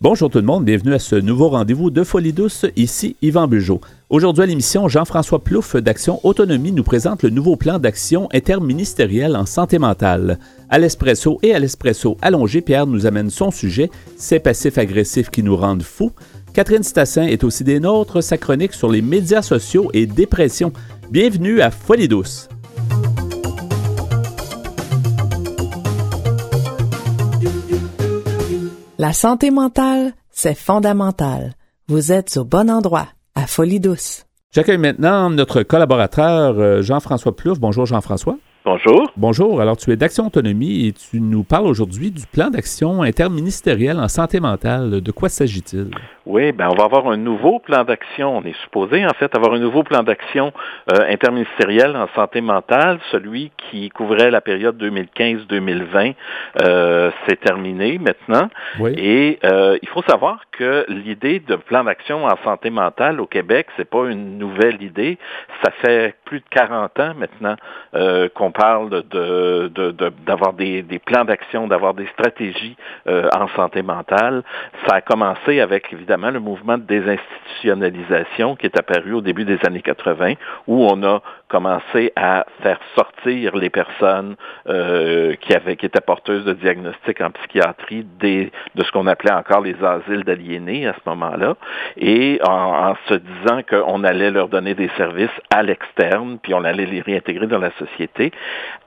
Bonjour 0.00 0.30
tout 0.30 0.38
le 0.38 0.44
monde, 0.44 0.64
bienvenue 0.64 0.94
à 0.94 1.00
ce 1.00 1.16
nouveau 1.16 1.48
rendez-vous 1.48 1.90
de 1.90 2.04
Folie 2.04 2.32
douce, 2.32 2.66
ici 2.76 3.16
Yvan 3.20 3.48
Bugeaud. 3.48 3.80
Aujourd'hui 4.10 4.44
à 4.44 4.46
l'émission, 4.46 4.86
Jean-François 4.86 5.42
Plouffe 5.42 5.74
d'Action 5.74 6.20
Autonomie 6.22 6.70
nous 6.70 6.84
présente 6.84 7.24
le 7.24 7.30
nouveau 7.30 7.56
plan 7.56 7.80
d'action 7.80 8.28
interministériel 8.32 9.34
en 9.34 9.44
santé 9.44 9.80
mentale. 9.80 10.38
À 10.70 10.78
l'espresso 10.78 11.40
et 11.42 11.52
à 11.52 11.58
l'espresso 11.58 12.16
allongé, 12.22 12.60
Pierre 12.60 12.86
nous 12.86 13.06
amène 13.06 13.28
son 13.28 13.50
sujet, 13.50 13.90
ces 14.16 14.38
passifs 14.38 14.78
agressifs 14.78 15.30
qui 15.30 15.42
nous 15.42 15.56
rendent 15.56 15.82
fous. 15.82 16.12
Catherine 16.54 16.84
Stassin 16.84 17.24
est 17.24 17.42
aussi 17.42 17.64
des 17.64 17.80
nôtres, 17.80 18.22
sa 18.22 18.38
chronique 18.38 18.74
sur 18.74 18.92
les 18.92 19.02
médias 19.02 19.42
sociaux 19.42 19.90
et 19.94 20.06
dépression. 20.06 20.72
Bienvenue 21.10 21.60
à 21.60 21.72
Folie 21.72 22.06
douce. 22.06 22.48
La 29.00 29.12
santé 29.12 29.52
mentale, 29.52 30.12
c'est 30.28 30.56
fondamental. 30.56 31.52
Vous 31.86 32.10
êtes 32.10 32.36
au 32.36 32.44
bon 32.44 32.68
endroit, 32.68 33.06
à 33.36 33.46
Folie 33.46 33.78
Douce. 33.78 34.24
J'accueille 34.52 34.76
maintenant 34.76 35.30
notre 35.30 35.62
collaborateur 35.62 36.58
euh, 36.58 36.82
Jean-François 36.82 37.36
Plouffe. 37.36 37.60
Bonjour 37.60 37.86
Jean-François. 37.86 38.36
Bonjour. 38.64 39.10
Bonjour. 39.16 39.60
Alors, 39.60 39.76
tu 39.76 39.90
es 39.90 39.96
d'Action 39.96 40.26
Autonomie 40.26 40.86
et 40.86 40.92
tu 40.92 41.20
nous 41.20 41.44
parles 41.44 41.66
aujourd'hui 41.66 42.10
du 42.10 42.26
plan 42.26 42.50
d'action 42.50 43.02
interministériel 43.02 43.98
en 43.98 44.08
santé 44.08 44.40
mentale. 44.40 45.00
De 45.00 45.12
quoi 45.12 45.28
s'agit-il? 45.28 45.90
Oui, 46.26 46.52
ben 46.52 46.68
on 46.70 46.74
va 46.74 46.84
avoir 46.84 47.08
un 47.08 47.16
nouveau 47.16 47.58
plan 47.58 47.84
d'action. 47.84 48.36
On 48.36 48.42
est 48.42 48.56
supposé 48.64 49.06
en 49.06 49.14
fait 49.18 49.34
avoir 49.34 49.54
un 49.54 49.58
nouveau 49.58 49.82
plan 49.82 50.02
d'action 50.02 50.52
euh, 50.92 51.06
interministériel 51.08 51.96
en 51.96 52.06
santé 52.14 52.42
mentale. 52.42 52.98
Celui 53.10 53.50
qui 53.70 53.88
couvrait 53.88 54.30
la 54.30 54.42
période 54.42 54.76
2015-2020 54.82 56.14
euh, 56.62 57.10
c'est 57.26 57.40
terminé 57.40 57.98
maintenant. 57.98 58.50
Oui. 58.80 58.92
Et 58.96 59.38
euh, 59.44 59.78
il 59.80 59.88
faut 59.88 60.02
savoir 60.02 60.40
que 60.52 60.84
l'idée 60.88 61.40
de 61.40 61.56
plan 61.56 61.84
d'action 61.84 62.24
en 62.24 62.36
santé 62.44 62.70
mentale 62.70 63.20
au 63.20 63.26
Québec, 63.26 63.66
c'est 63.76 63.88
pas 63.88 64.06
une 64.08 64.38
nouvelle 64.38 64.82
idée. 64.82 65.18
Ça 65.64 65.70
fait 65.80 66.14
plus 66.24 66.40
de 66.40 66.44
40 66.50 67.00
ans 67.00 67.14
maintenant 67.16 67.56
euh, 67.94 68.28
qu'on 68.34 68.52
parle 68.58 68.90
de, 69.10 69.70
d'avoir 70.26 70.52
des, 70.52 70.82
plans 71.04 71.24
d'action, 71.24 71.68
d'avoir 71.68 71.94
des 71.94 72.06
stratégies 72.08 72.76
euh, 73.06 73.28
en 73.34 73.46
santé 73.48 73.82
mentale. 73.82 74.42
Ça 74.86 74.96
a 74.96 75.00
commencé 75.00 75.60
avec 75.60 75.92
évidemment 75.92 76.30
le 76.30 76.40
mouvement 76.40 76.76
de 76.76 76.82
désinstitutionnalisation 76.82 78.56
qui 78.56 78.66
est 78.66 78.78
apparu 78.78 79.14
au 79.14 79.20
début 79.20 79.44
des 79.44 79.58
années 79.64 79.82
80, 79.82 80.34
où 80.66 80.86
on 80.90 81.02
a 81.04 81.22
commencé 81.48 82.12
à 82.16 82.46
faire 82.62 82.78
sortir 82.94 83.56
les 83.56 83.70
personnes 83.70 84.36
euh, 84.68 85.34
qui 85.40 85.54
avaient 85.54 85.76
qui 85.76 85.86
étaient 85.86 86.00
porteuses 86.00 86.44
de 86.44 86.52
diagnostics 86.52 87.20
en 87.20 87.30
psychiatrie 87.30 88.06
des, 88.20 88.52
de 88.74 88.84
ce 88.84 88.90
qu'on 88.92 89.06
appelait 89.06 89.32
encore 89.32 89.60
les 89.60 89.76
asiles 89.82 90.24
d'aliénés 90.24 90.86
à 90.86 90.94
ce 90.94 91.08
moment-là, 91.08 91.54
et 91.96 92.40
en, 92.46 92.90
en 92.90 92.96
se 93.08 93.14
disant 93.14 93.60
qu'on 93.68 94.04
allait 94.04 94.30
leur 94.30 94.48
donner 94.48 94.74
des 94.74 94.90
services 94.96 95.30
à 95.50 95.62
l'externe, 95.62 96.38
puis 96.42 96.54
on 96.54 96.64
allait 96.64 96.86
les 96.86 97.00
réintégrer 97.00 97.46
dans 97.46 97.58
la 97.58 97.70
société. 97.78 98.32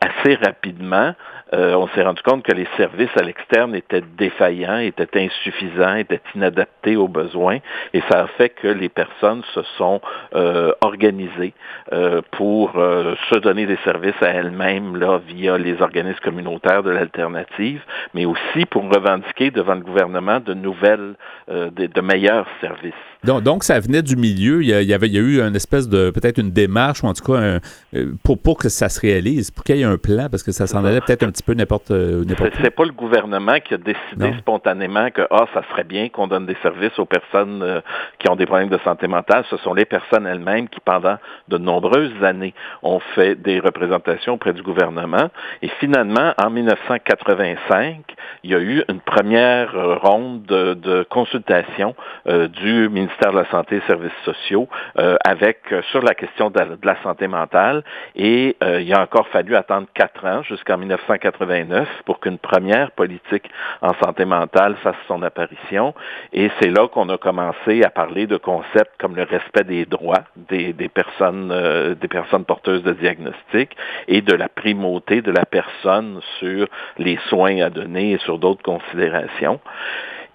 Assez 0.01 0.35
rapidement, 0.35 1.13
euh, 1.53 1.73
on 1.75 1.87
s'est 1.89 2.01
rendu 2.01 2.21
compte 2.21 2.43
que 2.43 2.53
les 2.53 2.67
services 2.77 3.15
à 3.15 3.23
l'externe 3.23 3.75
étaient 3.75 4.03
défaillants, 4.17 4.79
étaient 4.79 5.19
insuffisants, 5.19 5.95
étaient 5.95 6.21
inadaptés 6.33 6.95
aux 6.95 7.09
besoins, 7.09 7.57
et 7.93 8.01
ça 8.09 8.21
a 8.21 8.27
fait 8.27 8.49
que 8.49 8.67
les 8.67 8.89
personnes 8.89 9.43
se 9.53 9.61
sont 9.77 9.99
euh, 10.33 10.71
organisées 10.81 11.53
euh, 11.91 12.21
pour 12.31 12.71
se 12.71 13.37
donner 13.39 13.65
des 13.65 13.77
services 13.83 14.21
à 14.21 14.27
elles-mêmes 14.27 14.97
via 15.27 15.57
les 15.57 15.81
organismes 15.81 16.19
communautaires 16.23 16.83
de 16.83 16.91
l'alternative, 16.91 17.81
mais 18.13 18.25
aussi 18.25 18.65
pour 18.69 18.83
revendiquer 18.83 19.51
devant 19.51 19.75
le 19.75 19.81
gouvernement 19.81 20.39
de 20.39 20.53
nouvelles, 20.53 21.15
de, 21.47 22.01
meilleurs 22.01 22.47
services. 22.61 23.10
Donc, 23.23 23.43
donc, 23.43 23.63
ça 23.63 23.79
venait 23.79 24.01
du 24.01 24.15
milieu. 24.15 24.63
Il 24.63 24.67
y, 24.67 24.93
avait, 24.93 25.05
il 25.05 25.13
y 25.13 25.17
a 25.17 25.21
eu 25.21 25.41
une 25.41 25.55
espèce 25.55 25.87
de 25.87 26.09
peut-être 26.09 26.39
une 26.39 26.49
démarche 26.49 27.03
ou 27.03 27.07
en 27.07 27.13
tout 27.13 27.23
cas 27.31 27.37
un, 27.37 27.59
euh, 27.93 28.13
pour 28.23 28.41
pour 28.41 28.57
que 28.57 28.67
ça 28.67 28.89
se 28.89 28.99
réalise, 28.99 29.51
pour 29.51 29.63
qu'il 29.63 29.75
y 29.75 29.81
ait 29.81 29.83
un 29.83 29.97
plan, 29.97 30.27
parce 30.27 30.41
que 30.41 30.51
ça 30.51 30.65
s'en 30.65 30.83
allait 30.83 31.01
peut-être 31.01 31.21
un 31.21 31.29
petit 31.29 31.43
peu 31.43 31.53
n'importe 31.53 31.91
n'importe. 31.91 32.53
C'est 32.63 32.71
pas 32.71 32.83
le 32.83 32.91
gouvernement 32.91 33.59
qui 33.59 33.75
a 33.75 33.77
décidé 33.77 34.31
non. 34.31 34.37
spontanément 34.39 35.11
que 35.11 35.21
ah 35.29 35.45
ça 35.53 35.61
serait 35.69 35.83
bien 35.83 36.09
qu'on 36.09 36.25
donne 36.25 36.47
des 36.47 36.57
services 36.63 36.97
aux 36.97 37.05
personnes 37.05 37.61
euh, 37.61 37.81
qui 38.17 38.27
ont 38.27 38.35
des 38.35 38.47
problèmes 38.47 38.69
de 38.69 38.79
santé 38.83 39.07
mentale. 39.07 39.43
Ce 39.51 39.57
sont 39.57 39.75
les 39.75 39.85
personnes 39.85 40.25
elles-mêmes 40.25 40.67
qui 40.67 40.79
pendant 40.79 41.17
de 41.47 41.57
nombreuses 41.59 42.23
années 42.23 42.55
ont 42.81 43.01
fait 43.13 43.35
des 43.35 43.59
représentations 43.59 44.33
auprès 44.33 44.53
du 44.53 44.63
gouvernement. 44.63 45.29
Et 45.61 45.69
finalement, 45.79 46.33
en 46.43 46.49
1985, 46.49 48.01
il 48.43 48.49
y 48.49 48.55
a 48.55 48.59
eu 48.59 48.83
une 48.89 48.99
première 48.99 50.01
ronde 50.01 50.43
de, 50.45 50.73
de 50.73 51.05
consultation 51.07 51.93
euh, 52.27 52.47
du 52.47 52.89
ministère 52.89 53.10
de 53.19 53.35
la 53.35 53.45
Santé 53.45 53.77
et 53.77 53.81
Services 53.87 54.11
sociaux 54.25 54.67
euh, 54.97 55.15
avec 55.25 55.59
sur 55.91 56.01
la 56.01 56.13
question 56.13 56.49
de 56.49 56.59
la, 56.83 56.95
santé 57.03 57.27
mentale. 57.27 57.83
Et 58.15 58.55
il 58.61 58.93
a 58.93 59.01
encore 59.01 59.27
fallu 59.29 59.55
attendre 59.55 59.87
quatre 59.93 60.25
ans 60.25 60.43
jusqu'en 60.43 60.77
1989 60.77 61.87
pour 62.05 62.19
qu'une 62.19 62.37
première 62.37 62.91
politique 62.91 63.49
en 63.81 63.93
santé 64.03 64.25
mentale 64.25 64.75
fasse 64.83 64.95
son 65.07 65.23
apparition. 65.23 65.93
Et 66.33 66.49
c'est 66.59 66.69
là 66.69 66.87
qu'on 66.87 67.09
a 67.09 67.17
commencé 67.17 67.83
à 67.83 67.89
parler 67.89 68.27
de 68.27 68.37
concepts 68.37 68.91
comme 68.99 69.15
le 69.15 69.23
respect 69.23 69.63
des 69.63 69.85
droits 69.85 70.23
des, 70.35 70.73
personnes, 70.89 71.51
euh, 71.51 71.95
des 71.95 72.07
personnes 72.07 72.45
porteuses 72.45 72.83
de 72.83 72.93
diagnostic 72.93 73.75
et 74.07 74.21
de 74.21 74.33
la 74.33 74.49
primauté 74.49 75.21
de 75.21 75.31
la 75.31 75.45
personne 75.45 76.19
sur 76.39 76.67
les 76.97 77.17
soins 77.29 77.61
à 77.61 77.69
donner 77.69 78.11
et 78.11 78.17
sur 78.19 78.37
d'autres 78.37 78.63
considérations. 78.63 79.59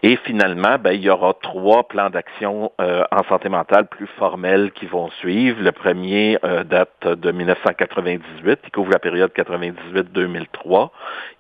Et 0.09 0.15
finalement, 0.19 0.79
ben, 0.79 0.93
il 0.93 1.01
y 1.01 1.11
aura 1.11 1.35
trois 1.35 1.89
plans 1.89 2.11
d'action 2.11 2.71
euh, 2.81 3.03
en 3.11 3.25
santé 3.25 3.49
mentale 3.49 3.89
plus 3.89 4.07
formels 4.07 4.71
qui 4.71 4.87
vont 4.87 5.11
suivre. 5.19 5.61
Le 5.61 5.73
premier 5.73 6.39
euh, 6.45 6.63
date 6.63 7.09
de 7.09 7.33
1998, 7.33 8.61
il 8.63 8.71
couvre 8.71 8.93
la 8.93 9.01
période 9.01 9.33
98-2003. 9.35 10.91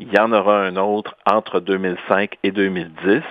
Il 0.00 0.12
y 0.12 0.18
en 0.18 0.32
aura 0.32 0.62
un 0.62 0.74
autre 0.74 1.14
entre 1.30 1.60
2005 1.60 2.38
et 2.42 2.50
2010. 2.50 3.22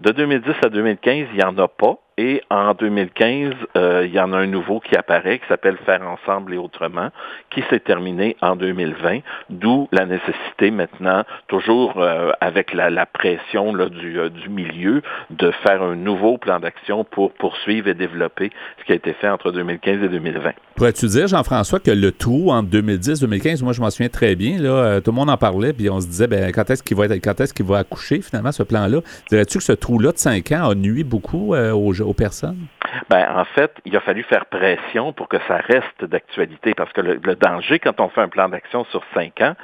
De 0.00 0.10
2010 0.10 0.52
à 0.62 0.68
2015, 0.68 1.28
il 1.32 1.36
n'y 1.38 1.42
en 1.42 1.56
a 1.56 1.66
pas. 1.66 1.96
Et 2.16 2.42
en 2.48 2.74
2015, 2.74 3.54
euh, 3.76 4.04
il 4.06 4.14
y 4.14 4.20
en 4.20 4.32
a 4.32 4.36
un 4.36 4.46
nouveau 4.46 4.78
qui 4.78 4.94
apparaît, 4.94 5.40
qui 5.40 5.48
s'appelle 5.48 5.76
Faire 5.84 6.02
ensemble 6.02 6.54
et 6.54 6.56
autrement, 6.56 7.08
qui 7.50 7.60
s'est 7.70 7.80
terminé 7.80 8.36
en 8.40 8.54
2020, 8.54 9.18
d'où 9.50 9.88
la 9.90 10.06
nécessité 10.06 10.70
maintenant, 10.70 11.24
toujours 11.48 11.94
euh, 11.96 12.30
avec 12.40 12.72
la, 12.72 13.06
pression 13.06 13.76
euh, 13.76 14.28
du 14.28 14.48
milieu, 14.48 15.02
de 15.30 15.50
faire 15.64 15.82
un 15.82 15.96
nouveau 15.96 16.38
plan 16.38 16.60
d'action 16.60 17.02
pour 17.02 17.32
poursuivre 17.32 17.88
et 17.88 17.94
développer 17.94 18.52
ce 18.78 18.84
qui 18.84 18.92
a 18.92 18.94
été 18.94 19.12
fait 19.14 19.28
entre 19.28 19.50
2015 19.50 20.04
et 20.04 20.08
2020. 20.08 20.52
Pourrais-tu 20.76 21.06
dire, 21.06 21.26
Jean-François, 21.26 21.80
que 21.80 21.90
le 21.90 22.12
trou 22.12 22.52
entre 22.52 22.68
2010 22.68 23.22
et 23.22 23.26
2015, 23.26 23.62
moi 23.64 23.72
je 23.72 23.80
m'en 23.80 23.90
souviens 23.90 24.08
très 24.08 24.36
bien, 24.36 24.58
là, 24.60 25.00
tout 25.00 25.10
le 25.10 25.16
monde 25.16 25.30
en 25.30 25.36
parlait, 25.36 25.72
puis 25.72 25.90
on 25.90 26.00
se 26.00 26.06
disait, 26.06 26.28
ben, 26.28 26.52
quand 26.52 26.70
est-ce 26.70 26.82
qu'il 26.82 26.96
va, 26.96 27.08
quand 27.08 27.40
est-ce 27.40 27.52
qu'il 27.52 27.66
va 27.66 27.78
accoucher 27.78 28.20
finalement 28.22 28.52
ce 28.52 28.62
plan-là? 28.62 29.00
Dirais-tu 29.30 29.58
que 29.58 29.64
ce 29.64 29.72
trou-là 29.72 30.12
de 30.12 30.18
5 30.18 30.52
ans 30.52 30.70
a 30.70 30.74
nuit 30.76 31.04
beaucoup 31.04 31.54
aux 31.54 31.92
aux 32.04 32.14
personnes? 32.14 32.66
Ben, 33.10 33.26
en 33.34 33.44
fait, 33.44 33.72
il 33.84 33.96
a 33.96 34.00
fallu 34.00 34.22
faire 34.22 34.46
pression 34.46 35.12
pour 35.12 35.28
que 35.28 35.38
ça 35.48 35.56
reste 35.56 36.04
d'actualité, 36.04 36.74
parce 36.74 36.92
que 36.92 37.00
le, 37.00 37.20
le, 37.22 37.34
danger 37.34 37.78
quand 37.78 38.00
on 38.00 38.08
fait 38.08 38.20
un 38.20 38.28
plan 38.28 38.48
d'action 38.48 38.84
sur 38.86 39.02
cinq 39.14 39.40
ans, 39.40 39.54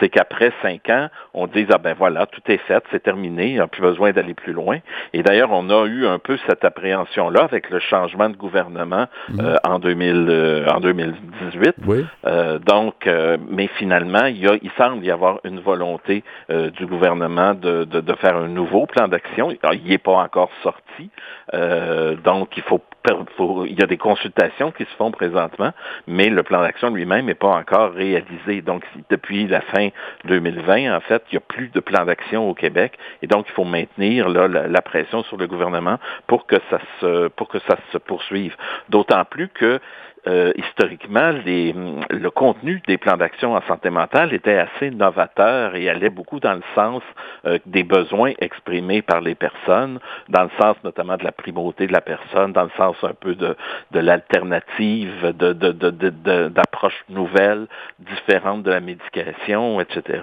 c'est 0.00 0.08
qu'après 0.08 0.52
cinq 0.62 0.88
ans, 0.88 1.08
on 1.34 1.46
dise 1.46 1.66
ah 1.72 1.78
ben 1.78 1.94
voilà, 1.98 2.26
tout 2.26 2.40
est 2.48 2.58
fait, 2.58 2.82
c'est 2.90 3.02
terminé, 3.02 3.48
il 3.48 3.54
n'y 3.54 3.60
a 3.60 3.66
plus 3.66 3.82
besoin 3.82 4.12
d'aller 4.12 4.34
plus 4.34 4.52
loin. 4.52 4.78
Et 5.12 5.22
d'ailleurs, 5.22 5.50
on 5.52 5.68
a 5.70 5.86
eu 5.86 6.06
un 6.06 6.18
peu 6.18 6.38
cette 6.46 6.64
appréhension-là 6.64 7.42
avec 7.42 7.70
le 7.70 7.78
changement 7.78 8.28
de 8.28 8.36
gouvernement 8.36 9.06
mmh. 9.28 9.40
euh, 9.40 9.56
en 9.64 9.78
2000, 9.78 10.26
euh, 10.28 10.66
en 10.68 10.80
2018. 10.80 11.74
Oui. 11.86 12.06
Euh, 12.26 12.58
donc, 12.58 13.08
mais 13.50 13.68
finalement, 13.78 14.26
il, 14.26 14.38
y 14.38 14.48
a, 14.48 14.54
il 14.60 14.70
semble 14.76 15.04
y 15.04 15.10
avoir 15.10 15.40
une 15.44 15.60
volonté 15.60 16.22
du 16.48 16.86
gouvernement 16.86 17.54
de, 17.54 17.84
de, 17.84 18.00
de, 18.00 18.14
faire 18.14 18.36
un 18.36 18.48
nouveau 18.48 18.86
plan 18.86 19.08
d'action. 19.08 19.50
Il 19.72 19.88
n'est 19.88 19.98
pas 19.98 20.12
encore 20.12 20.50
sorti. 20.62 21.10
Euh, 21.88 22.14
donc, 22.16 22.56
il 22.56 22.62
faut, 22.62 22.80
il 23.66 23.78
y 23.78 23.82
a 23.82 23.86
des 23.86 23.96
consultations 23.96 24.70
qui 24.70 24.84
se 24.84 24.94
font 24.96 25.10
présentement, 25.10 25.72
mais 26.06 26.28
le 26.28 26.42
plan 26.42 26.60
d'action 26.60 26.90
lui-même 26.90 27.26
n'est 27.26 27.34
pas 27.34 27.48
encore 27.48 27.92
réalisé. 27.92 28.60
Donc, 28.60 28.84
depuis 29.10 29.46
la 29.46 29.60
fin 29.62 29.88
2020, 30.24 30.94
en 30.94 31.00
fait, 31.00 31.22
il 31.30 31.34
n'y 31.34 31.38
a 31.38 31.46
plus 31.46 31.68
de 31.68 31.80
plan 31.80 32.04
d'action 32.04 32.48
au 32.48 32.54
Québec, 32.54 32.98
et 33.22 33.26
donc 33.26 33.46
il 33.48 33.52
faut 33.52 33.64
maintenir 33.64 34.28
la, 34.28 34.48
la, 34.48 34.82
pression 34.82 35.22
sur 35.24 35.36
le 35.36 35.46
gouvernement 35.46 35.98
pour 36.26 36.46
que 36.46 36.56
ça 36.70 36.78
se, 37.00 37.28
pour 37.28 37.48
que 37.48 37.58
ça 37.60 37.76
se 37.92 37.98
poursuive. 37.98 38.56
D'autant 38.88 39.24
plus 39.24 39.48
que 39.48 39.80
euh, 40.26 40.52
historiquement, 40.56 41.30
les, 41.44 41.74
le 42.10 42.30
contenu 42.30 42.82
des 42.86 42.98
plans 42.98 43.16
d'action 43.16 43.54
en 43.54 43.62
santé 43.62 43.90
mentale 43.90 44.32
était 44.32 44.58
assez 44.58 44.90
novateur 44.90 45.74
et 45.74 45.88
allait 45.88 46.10
beaucoup 46.10 46.40
dans 46.40 46.54
le 46.54 46.62
sens 46.74 47.02
euh, 47.46 47.58
des 47.66 47.82
besoins 47.82 48.32
exprimés 48.40 49.02
par 49.02 49.20
les 49.20 49.34
personnes, 49.34 50.00
dans 50.28 50.44
le 50.44 50.50
sens 50.60 50.76
notamment 50.84 51.16
de 51.16 51.24
la 51.24 51.32
primauté 51.32 51.86
de 51.86 51.92
la 51.92 52.00
personne, 52.00 52.52
dans 52.52 52.64
le 52.64 52.70
sens 52.76 52.96
un 53.02 53.14
peu 53.14 53.34
de, 53.34 53.56
de 53.92 54.00
l'alternative, 54.00 55.34
de, 55.36 55.52
de, 55.52 56.48
d'approches 56.48 57.04
nouvelles, 57.08 57.66
différentes 57.98 58.62
de 58.62 58.70
la 58.70 58.80
médication, 58.80 59.80
etc. 59.80 60.20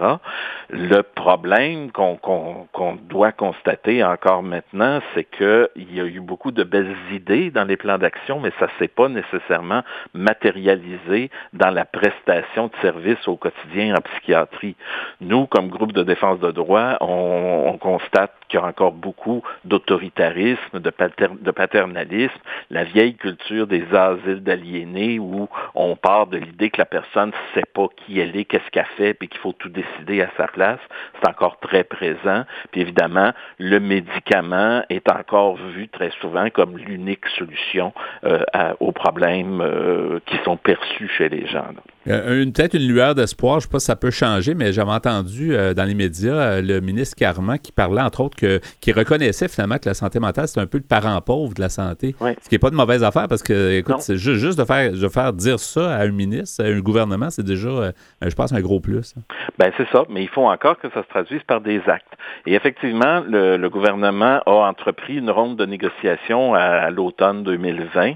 Le 0.69 1.01
problème 1.01 1.91
qu'on, 1.91 2.17
qu'on, 2.17 2.67
qu'on 2.71 2.95
doit 2.95 3.31
constater 3.31 4.03
encore 4.03 4.43
maintenant, 4.43 4.99
c'est 5.13 5.23
qu'il 5.23 5.93
y 5.93 6.01
a 6.01 6.05
eu 6.05 6.19
beaucoup 6.19 6.51
de 6.51 6.63
belles 6.63 6.95
idées 7.11 7.51
dans 7.51 7.63
les 7.63 7.77
plans 7.77 7.97
d'action, 7.97 8.39
mais 8.39 8.51
ça 8.59 8.65
ne 8.65 8.71
s'est 8.79 8.87
pas 8.87 9.07
nécessairement 9.07 9.83
matérialisé 10.13 11.29
dans 11.53 11.69
la 11.69 11.85
prestation 11.85 12.67
de 12.67 12.73
services 12.81 13.27
au 13.27 13.35
quotidien 13.35 13.95
en 13.95 14.01
psychiatrie. 14.01 14.75
Nous, 15.21 15.45
comme 15.47 15.69
groupe 15.69 15.93
de 15.93 16.03
défense 16.03 16.39
de 16.39 16.51
droit, 16.51 16.97
on, 17.01 17.77
constate 17.79 18.33
qu'il 18.47 18.59
y 18.59 18.63
a 18.63 18.65
encore 18.65 18.91
beaucoup 18.91 19.43
d'autoritarisme, 19.63 20.79
de, 20.79 21.51
paternalisme, 21.51 22.33
la 22.69 22.83
vieille 22.83 23.15
culture 23.15 23.67
des 23.67 23.83
asiles 23.93 24.43
d'aliénés 24.43 25.19
où 25.19 25.47
on 25.73 25.95
part 25.95 26.27
de 26.27 26.37
l'idée 26.37 26.69
que 26.69 26.77
la 26.77 26.85
personne 26.85 27.29
ne 27.29 27.53
sait 27.53 27.67
pas 27.73 27.87
qui 27.95 28.19
elle 28.19 28.35
est, 28.35 28.45
qu'est-ce 28.45 28.69
qu'elle 28.71 28.85
fait, 28.97 29.13
puis 29.13 29.27
qu'il 29.27 29.39
faut 29.39 29.53
tout 29.53 29.69
décider 29.69 30.21
à 30.21 30.29
sa 30.37 30.47
place. 30.47 30.79
C'est 31.19 31.29
encore 31.29 31.59
très 31.59 31.83
présent. 31.83 32.43
Puis 32.71 32.81
évidemment, 32.81 33.31
le 33.59 33.79
médicament 33.79 34.83
est 34.89 35.09
encore 35.11 35.55
vu 35.55 35.87
très 35.87 36.11
souvent 36.21 36.49
comme 36.49 36.77
l'unique 36.77 37.25
solution 37.37 37.93
euh, 38.23 38.43
aux 38.79 38.91
problèmes 38.91 39.61
euh, 39.61 40.19
qui 40.25 40.37
sont 40.43 40.57
perçus 40.57 41.09
chez 41.09 41.29
les 41.29 41.47
gens. 41.47 41.67
Une, 42.05 42.53
peut-être 42.53 42.75
une 42.75 42.87
lueur 42.87 43.15
d'espoir, 43.15 43.53
je 43.53 43.57
ne 43.57 43.61
sais 43.61 43.71
pas 43.71 43.79
si 43.79 43.85
ça 43.85 43.95
peut 43.95 44.11
changer, 44.11 44.53
mais 44.53 44.71
j'avais 44.73 44.91
entendu 44.91 45.55
euh, 45.55 45.73
dans 45.73 45.85
les 45.85 45.95
médias 45.95 46.35
euh, 46.35 46.61
le 46.61 46.79
ministre 46.79 47.15
Carman 47.15 47.57
qui 47.57 47.71
parlait, 47.71 48.01
entre 48.01 48.21
autres, 48.21 48.37
que, 48.37 48.59
qui 48.79 48.91
reconnaissait 48.91 49.47
finalement 49.47 49.77
que 49.77 49.89
la 49.89 49.93
santé 49.93 50.19
mentale, 50.19 50.47
c'est 50.47 50.59
un 50.59 50.67
peu 50.67 50.77
le 50.77 50.83
parent 50.83 51.19
pauvre 51.21 51.53
de 51.53 51.61
la 51.61 51.69
santé. 51.69 52.15
Ce 52.19 52.49
qui 52.49 52.55
n'est 52.55 52.59
pas 52.59 52.69
de 52.69 52.75
mauvaise 52.75 53.03
affaire 53.03 53.27
parce 53.27 53.43
que, 53.43 53.79
écoute, 53.79 54.01
c'est 54.01 54.17
juste, 54.17 54.57
de, 54.57 54.65
faire, 54.65 54.91
de 54.91 55.07
faire 55.07 55.33
dire 55.33 55.59
ça 55.59 55.95
à 55.95 56.03
un 56.03 56.11
ministre, 56.11 56.63
à 56.63 56.67
un 56.67 56.79
gouvernement, 56.79 57.29
c'est 57.29 57.45
déjà, 57.45 57.91
je 58.21 58.35
pense, 58.35 58.53
un 58.53 58.61
gros 58.61 58.79
plus. 58.79 59.15
Ben 59.57 59.71
c'est 59.77 59.87
ça, 59.89 60.03
mais 60.09 60.21
il 60.21 60.29
faut 60.29 60.45
encore 60.45 60.77
que 60.77 60.89
ça 60.91 61.01
se 61.01 61.07
traduise 61.07 61.41
par 61.43 61.61
des 61.61 61.81
actes. 61.87 62.05
Et 62.45 62.53
effectivement, 62.53 63.23
le, 63.27 63.67
gouvernement 63.69 64.41
a 64.45 64.67
entrepris 64.69 65.15
une 65.15 65.29
ronde 65.29 65.57
de 65.57 65.65
négociations 65.65 66.53
à, 66.53 66.89
l'automne 66.91 67.43
2020 67.43 68.11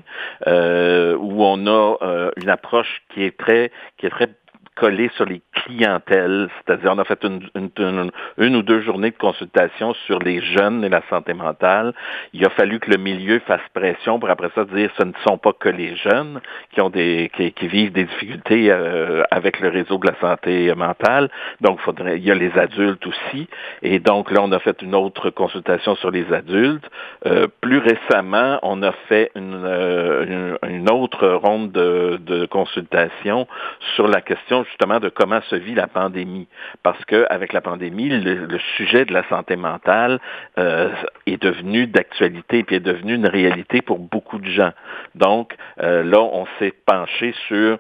où 1.18 1.44
on 1.44 1.68
a 1.68 2.31
une 2.38 2.50
approche 2.50 3.01
qui 3.13 3.24
est 3.24 3.38
très 3.38 3.71
qui 3.98 4.06
est 4.06 4.10
très 4.10 4.28
collé 4.80 5.10
sur 5.16 5.26
les 5.26 5.42
clientèles, 5.54 6.50
c'est-à-dire 6.58 6.92
on 6.94 7.00
a 7.00 7.04
fait 7.04 7.22
une, 7.24 7.42
une, 8.38 8.56
ou 8.56 8.62
deux 8.62 8.81
journées 8.81 9.12
de 9.12 9.18
consultation 9.18 9.94
sur 10.06 10.20
les 10.20 10.42
jeunes 10.42 10.84
et 10.86 10.90
la 10.90 11.02
santé 11.10 11.34
mentale. 11.34 11.94
Il 12.34 12.46
a 12.46 12.50
fallu 12.50 12.80
que 12.80 12.90
le 12.90 12.98
milieu 12.98 13.40
fasse 13.40 13.68
pression 13.74 14.20
pour 14.20 14.30
après 14.30 14.50
ça 14.56 14.64
dire 14.64 14.90
ce 14.98 15.04
ne 15.04 15.12
sont 15.28 15.38
pas 15.38 15.52
que 15.54 15.70
les 15.70 15.96
jeunes 15.98 16.40
qui 16.72 16.81
ont 16.81 16.90
des 16.90 17.30
qui, 17.36 17.68
vivent 17.68 17.92
des 17.92 18.06
difficultés 18.06 18.72
euh, 18.72 19.24
avec 19.31 19.60
le 19.60 19.68
réseau 19.70 19.98
de 19.98 20.08
la 20.08 20.16
santé 20.20 20.74
mentale. 20.76 21.30
Donc 21.62 21.80
faudrait 21.82 22.18
il 22.18 22.24
y 22.24 22.32
a 22.32 22.36
les 22.36 22.58
adultes 22.58 23.06
aussi. 23.06 23.48
Et 23.82 24.00
donc 24.00 24.32
là 24.32 24.40
on 24.42 24.52
a 24.54 24.60
fait 24.60 24.82
une 24.82 24.96
autre 24.96 25.30
consultation 25.30 25.96
sur 25.96 26.10
les 26.10 26.32
adultes. 26.34 26.90
Euh, 27.25 27.48
plus 27.62 27.80
récemment 27.80 28.60
on 28.64 28.82
a 28.82 28.94
fait 29.10 29.32
une, 29.36 29.62
euh, 29.66 30.56
une, 30.68 30.90
autre 30.90 31.28
ronde 31.28 31.72
de, 31.72 32.18
de 32.22 32.46
consultation 32.46 33.48
sur 33.96 34.08
la 34.08 34.22
question 34.22 34.64
justement 34.69 35.00
de 35.00 35.10
comment 35.10 35.42
se 35.50 35.56
vit 35.56 35.75
la 35.75 35.88
pandémie. 35.88 36.48
Parce 36.83 37.04
qu'avec 37.06 37.54
la 37.54 37.62
pandémie, 37.62 38.10
le, 38.10 38.60
sujet 38.77 39.06
de 39.06 39.13
la 39.13 39.27
santé 39.30 39.56
mentale 39.56 40.19
euh, 40.57 40.89
est 41.25 41.42
devenu 41.42 41.88
d'actualité 41.88 42.66
et 42.69 42.75
est 42.75 42.80
devenu 42.80 43.16
une 43.16 43.27
réalité 43.27 43.81
pour 43.81 44.00
beaucoup 44.00 44.38
de 44.38 44.50
gens. 44.50 44.71
Donc 45.16 45.56
euh, 45.81 46.04
là, 46.04 46.19
on 46.19 46.45
s'est 46.60 46.74
penché 46.86 47.33
sur 47.48 47.77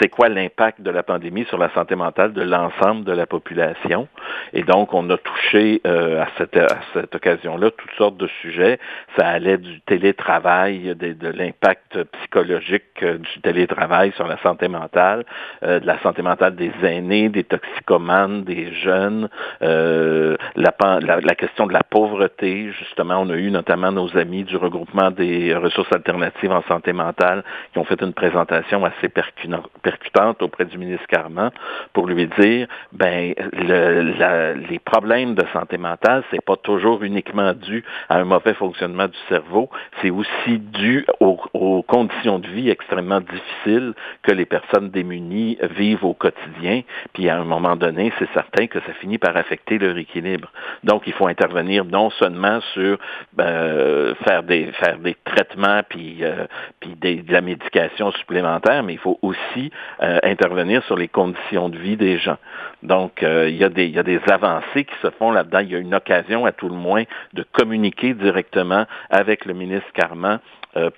c'est 0.00 0.08
quoi 0.08 0.28
l'impact 0.28 0.80
de 0.80 0.90
la 0.90 1.02
pandémie 1.02 1.44
sur 1.46 1.58
la 1.58 1.70
santé 1.70 1.94
mentale 1.94 2.32
de 2.32 2.42
l'ensemble 2.42 3.04
de 3.04 3.12
la 3.12 3.26
population. 3.26 4.08
Et 4.52 4.62
donc, 4.62 4.92
on 4.94 5.08
a 5.10 5.16
touché 5.16 5.80
euh, 5.86 6.22
à 6.22 6.28
cette, 6.38 6.56
à 6.56 6.78
cette 6.92 7.14
occasion-là 7.14 7.70
toutes 7.70 7.92
sortes 7.96 8.16
de 8.16 8.28
sujets. 8.42 8.78
Ça 9.16 9.28
allait 9.28 9.58
du 9.58 9.80
télétravail, 9.82 10.94
de, 10.94 11.28
l'impact 11.28 12.02
psychologique 12.04 13.02
du 13.02 13.40
télétravail 13.42 14.12
sur 14.16 14.26
la 14.26 14.38
santé 14.38 14.68
mentale, 14.68 15.24
de 15.62 15.84
la 15.84 15.98
santé 16.02 16.22
des 16.34 16.72
aînés, 16.82 17.28
des 17.28 17.44
toxicomanes, 17.44 18.44
des 18.44 18.72
jeunes, 18.72 19.28
euh, 19.62 20.36
la, 20.56 21.34
question 21.34 21.66
de 21.66 21.72
la 21.72 21.82
pauvreté, 21.82 22.70
justement, 22.78 23.18
on 23.20 23.30
a 23.30 23.36
eu 23.36 23.50
notamment 23.50 23.92
nos 23.92 24.16
amis 24.16 24.44
du 24.44 24.56
regroupement 24.56 25.10
des 25.10 25.54
ressources 25.54 25.92
alternatives 25.92 26.52
en 26.52 26.62
santé 26.62 26.92
mentale 26.92 27.44
qui 27.72 27.78
ont 27.78 27.84
fait 27.84 28.00
une 28.00 28.12
présentation 28.12 28.84
assez 28.84 29.08
percutante 29.08 30.42
auprès 30.42 30.64
du 30.64 30.78
ministre 30.78 31.06
Carman 31.08 31.50
pour 31.92 32.06
lui 32.06 32.26
dire, 32.38 32.66
ben, 32.92 33.34
le, 33.52 34.54
les 34.68 34.78
problèmes 34.78 35.34
de 35.34 35.44
santé 35.52 35.78
mentale, 35.78 36.24
c'est 36.30 36.44
pas 36.44 36.56
toujours 36.56 37.02
uniquement 37.02 37.52
dû 37.52 37.84
à 38.08 38.16
un 38.16 38.24
mauvais 38.24 38.54
fonctionnement 38.54 39.06
du 39.06 39.18
cerveau, 39.28 39.70
c'est 40.00 40.10
aussi 40.10 40.58
dû 40.58 41.04
aux, 41.20 41.38
aux 41.52 41.82
conditions 41.82 42.38
de 42.38 42.48
vie 42.48 42.70
extrêmement 42.70 43.20
difficiles 43.20 43.94
que 44.22 44.32
les 44.32 44.46
personnes 44.46 44.90
démunies 44.90 45.58
vivent 45.76 46.04
au 46.04 46.14
quotidien, 46.16 46.82
puis 47.12 47.28
à 47.28 47.38
un 47.38 47.44
moment 47.44 47.76
donné, 47.76 48.12
c'est 48.18 48.28
certain 48.32 48.66
que 48.66 48.80
ça 48.80 48.92
finit 49.00 49.18
par 49.18 49.36
affecter 49.36 49.78
leur 49.78 49.96
équilibre. 49.96 50.50
Donc, 50.84 51.02
il 51.06 51.12
faut 51.12 51.26
intervenir 51.26 51.84
non 51.84 52.10
seulement 52.10 52.60
sur 52.74 52.98
euh, 53.40 54.14
faire 54.24 54.42
des 54.42 54.66
faire 54.72 54.98
des 54.98 55.16
traitements 55.24 55.82
puis 55.88 56.18
euh, 56.22 56.46
puis 56.80 56.94
de 56.96 57.32
la 57.32 57.40
médication 57.40 58.12
supplémentaire, 58.12 58.82
mais 58.82 58.94
il 58.94 58.98
faut 58.98 59.18
aussi 59.22 59.70
euh, 60.02 60.18
intervenir 60.22 60.82
sur 60.84 60.96
les 60.96 61.08
conditions 61.08 61.68
de 61.68 61.78
vie 61.78 61.96
des 61.96 62.18
gens. 62.18 62.38
Donc, 62.82 63.22
il 63.22 63.56
y 63.56 63.64
a 63.64 63.68
des 63.68 63.86
il 63.86 63.94
y 63.94 63.98
a 63.98 64.02
des 64.02 64.20
avancées 64.30 64.84
qui 64.84 64.94
se 65.02 65.10
font 65.10 65.30
là-dedans. 65.30 65.60
Il 65.60 65.70
y 65.70 65.76
a 65.76 65.78
une 65.78 65.94
occasion, 65.94 66.44
à 66.44 66.52
tout 66.52 66.68
le 66.68 66.74
moins, 66.74 67.04
de 67.32 67.44
communiquer 67.52 68.14
directement 68.14 68.86
avec 69.10 69.44
le 69.44 69.54
ministre 69.54 69.90
Carman 69.94 70.36
euh, 70.36 70.40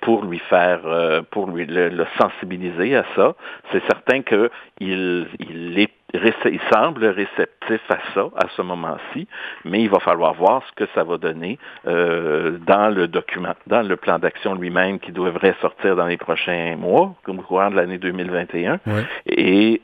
pour 0.01 0.25
lui 0.25 0.39
faire, 0.49 0.81
euh, 0.85 1.21
pour 1.29 1.49
lui 1.49 1.65
le, 1.65 2.05
sensibiliser 2.19 2.95
à 2.95 3.05
ça. 3.15 3.35
C'est 3.71 3.83
certain 3.87 4.21
qu'il 4.21 5.27
il 5.39 5.79
est 5.79 5.89
il 6.11 6.59
semble 6.73 7.05
réceptif 7.05 7.81
à 7.87 7.99
ça, 8.15 8.29
à 8.35 8.47
ce 8.57 8.63
moment-ci, 8.63 9.27
mais 9.63 9.83
il 9.83 9.91
va 9.91 9.99
falloir 9.99 10.33
voir 10.33 10.63
ce 10.67 10.83
que 10.83 10.89
ça 10.95 11.03
va 11.03 11.19
donner 11.19 11.59
euh, 11.85 12.57
dans 12.65 12.89
le 12.89 13.07
document, 13.07 13.53
dans 13.67 13.87
le 13.87 13.95
plan 13.95 14.17
d'action 14.17 14.55
lui-même 14.55 14.97
qui 14.97 15.11
devrait 15.11 15.53
sortir 15.61 15.95
dans 15.95 16.07
les 16.07 16.17
prochains 16.17 16.75
mois, 16.77 17.13
comme 17.21 17.43
courant 17.43 17.69
de 17.69 17.75
l'année 17.75 17.99
2021, 17.99 18.79
et 19.27 19.81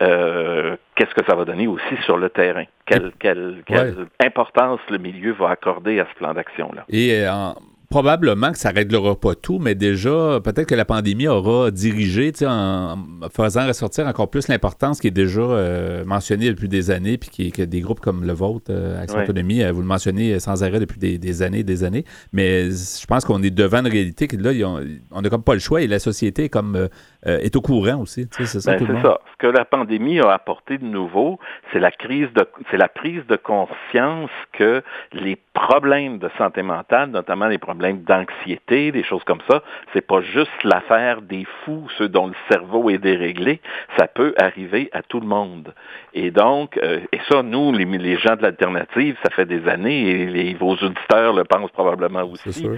qu'est-ce 0.96 1.14
que 1.14 1.24
ça 1.28 1.36
va 1.36 1.46
donner 1.46 1.68
aussi 1.68 1.96
sur 2.06 2.18
le 2.18 2.32
terrain? 2.32 2.66
Quelle, 2.88 3.12
quelle, 3.20 3.62
quelle 3.68 4.08
importance 4.20 4.80
le 4.90 4.98
milieu 4.98 5.34
va 5.34 5.50
accorder 5.50 6.00
à 6.00 6.08
ce 6.12 6.16
plan 6.18 6.34
d'action-là? 6.34 6.86
Et 6.90 7.24
en 7.30 7.54
probablement 7.90 8.52
que 8.52 8.58
ça 8.58 8.72
ne 8.72 8.76
réglera 8.76 9.20
pas 9.20 9.36
tout, 9.36 9.60
mais 9.60 9.76
déjà, 9.76 10.40
peut-être 10.44 10.68
que 10.68 10.76
la 10.76 10.86
pandémie 10.86 11.28
aura 11.28 11.72
dirigé, 11.72 12.32
en 12.46 12.98
faisant 13.32 13.68
ressortir 13.68 14.08
encore 14.08 14.30
plus 14.30 14.48
l'importance 14.48 15.00
qui 15.00 15.08
est 15.08 15.12
déjà 15.12 15.42
euh, 15.42 16.06
mentionnée 16.06 16.50
depuis 16.50 16.68
des 16.68 16.92
années, 16.92 17.18
puis 17.18 17.30
qui, 17.30 17.52
que 17.52 17.62
des 17.62 17.82
groupes 17.82 18.00
comme 18.00 18.26
le 18.26 18.34
vôtre, 18.34 18.66
euh, 18.70 19.02
Action 19.02 19.20
Autonomie, 19.22 19.64
euh, 19.64 19.72
vous 19.72 19.82
le 19.82 19.88
mentionnez 19.88 20.40
sans 20.40 20.64
arrêt 20.64 20.80
depuis 20.80 21.00
des, 21.18 21.42
années 21.42 21.60
et 21.60 21.64
des 21.64 21.84
années. 21.84 22.06
Mais 22.34 22.70
je 22.72 23.06
pense 23.06 23.26
qu'on 23.26 23.42
est 23.44 23.52
devant 23.52 23.80
une 23.80 23.88
réalité 23.88 24.28
que 24.28 24.38
là, 24.38 24.52
on 25.12 25.22
n'a 25.22 25.30
comme 25.30 25.44
pas 25.44 25.54
le 25.54 25.60
choix 25.60 25.82
et 25.82 25.88
la 25.88 26.00
société 26.00 26.46
est 26.46 26.50
comme 26.50 26.90
est 27.26 27.56
au 27.56 27.62
courant 27.62 28.02
aussi. 28.02 28.28
C'est 28.32 28.46
ça, 28.46 28.78
ben, 28.78 29.02
ça. 29.02 29.20
Ce 29.34 29.38
que 29.38 29.48
la 29.48 29.66
pandémie 29.66 30.20
a 30.20 30.32
apporté 30.32 30.78
de 30.78 30.86
nouveau, 30.86 31.40
c'est 31.72 31.80
la 31.80 31.92
crise 31.92 32.32
de 32.34 32.48
c'est 32.70 32.78
la 32.78 32.88
prise 32.88 33.26
de 33.28 33.36
conscience 33.36 34.30
que 34.54 34.84
les 35.14 35.38
problèmes 35.56 36.20
de 36.20 36.30
santé 36.38 36.62
mentale, 36.62 37.10
notamment 37.10 37.48
les 37.48 37.58
problèmes 37.58 38.04
d'anxiété, 38.04 38.92
des 38.92 39.04
choses 39.04 39.24
comme 39.24 39.42
ça. 39.50 39.64
C'est 39.94 40.06
pas 40.06 40.22
juste 40.22 40.64
l'affaire 40.64 41.22
des 41.22 41.46
fous, 41.64 41.88
ceux 41.98 42.10
dont 42.10 42.28
le 42.28 42.34
cerveau 42.50 42.90
est 42.90 42.98
déréglé. 42.98 43.62
Ça 43.98 44.08
peut 44.08 44.36
arriver 44.38 44.90
à 44.92 45.02
tout 45.02 45.20
le 45.20 45.28
monde. 45.28 45.74
Et 46.14 46.32
donc, 46.32 46.78
euh, 46.78 47.00
et 47.12 47.20
ça, 47.30 47.42
nous, 47.42 47.72
les, 47.72 48.18
gens 48.18 48.36
de 48.36 48.42
l'alternative, 48.42 49.18
ça 49.24 49.30
fait 49.32 49.46
des 49.46 49.68
années, 49.68 50.50
et 50.50 50.54
vos 50.54 50.74
auditeurs 50.74 51.34
le 51.34 51.44
pensent 51.44 51.72
probablement 51.72 52.24
aussi. 52.24 52.70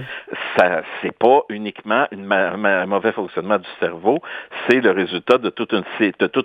Ça, 0.56 0.82
c'est 1.02 1.16
pas 1.16 1.42
uniquement 1.48 2.06
un 2.12 2.86
mauvais 2.86 3.12
fonctionnement 3.12 3.58
du 3.58 3.68
cerveau, 3.80 4.20
c'est 4.68 4.80
le 4.80 4.90
résultat 4.90 5.38
de 5.38 5.50
toute, 5.50 5.72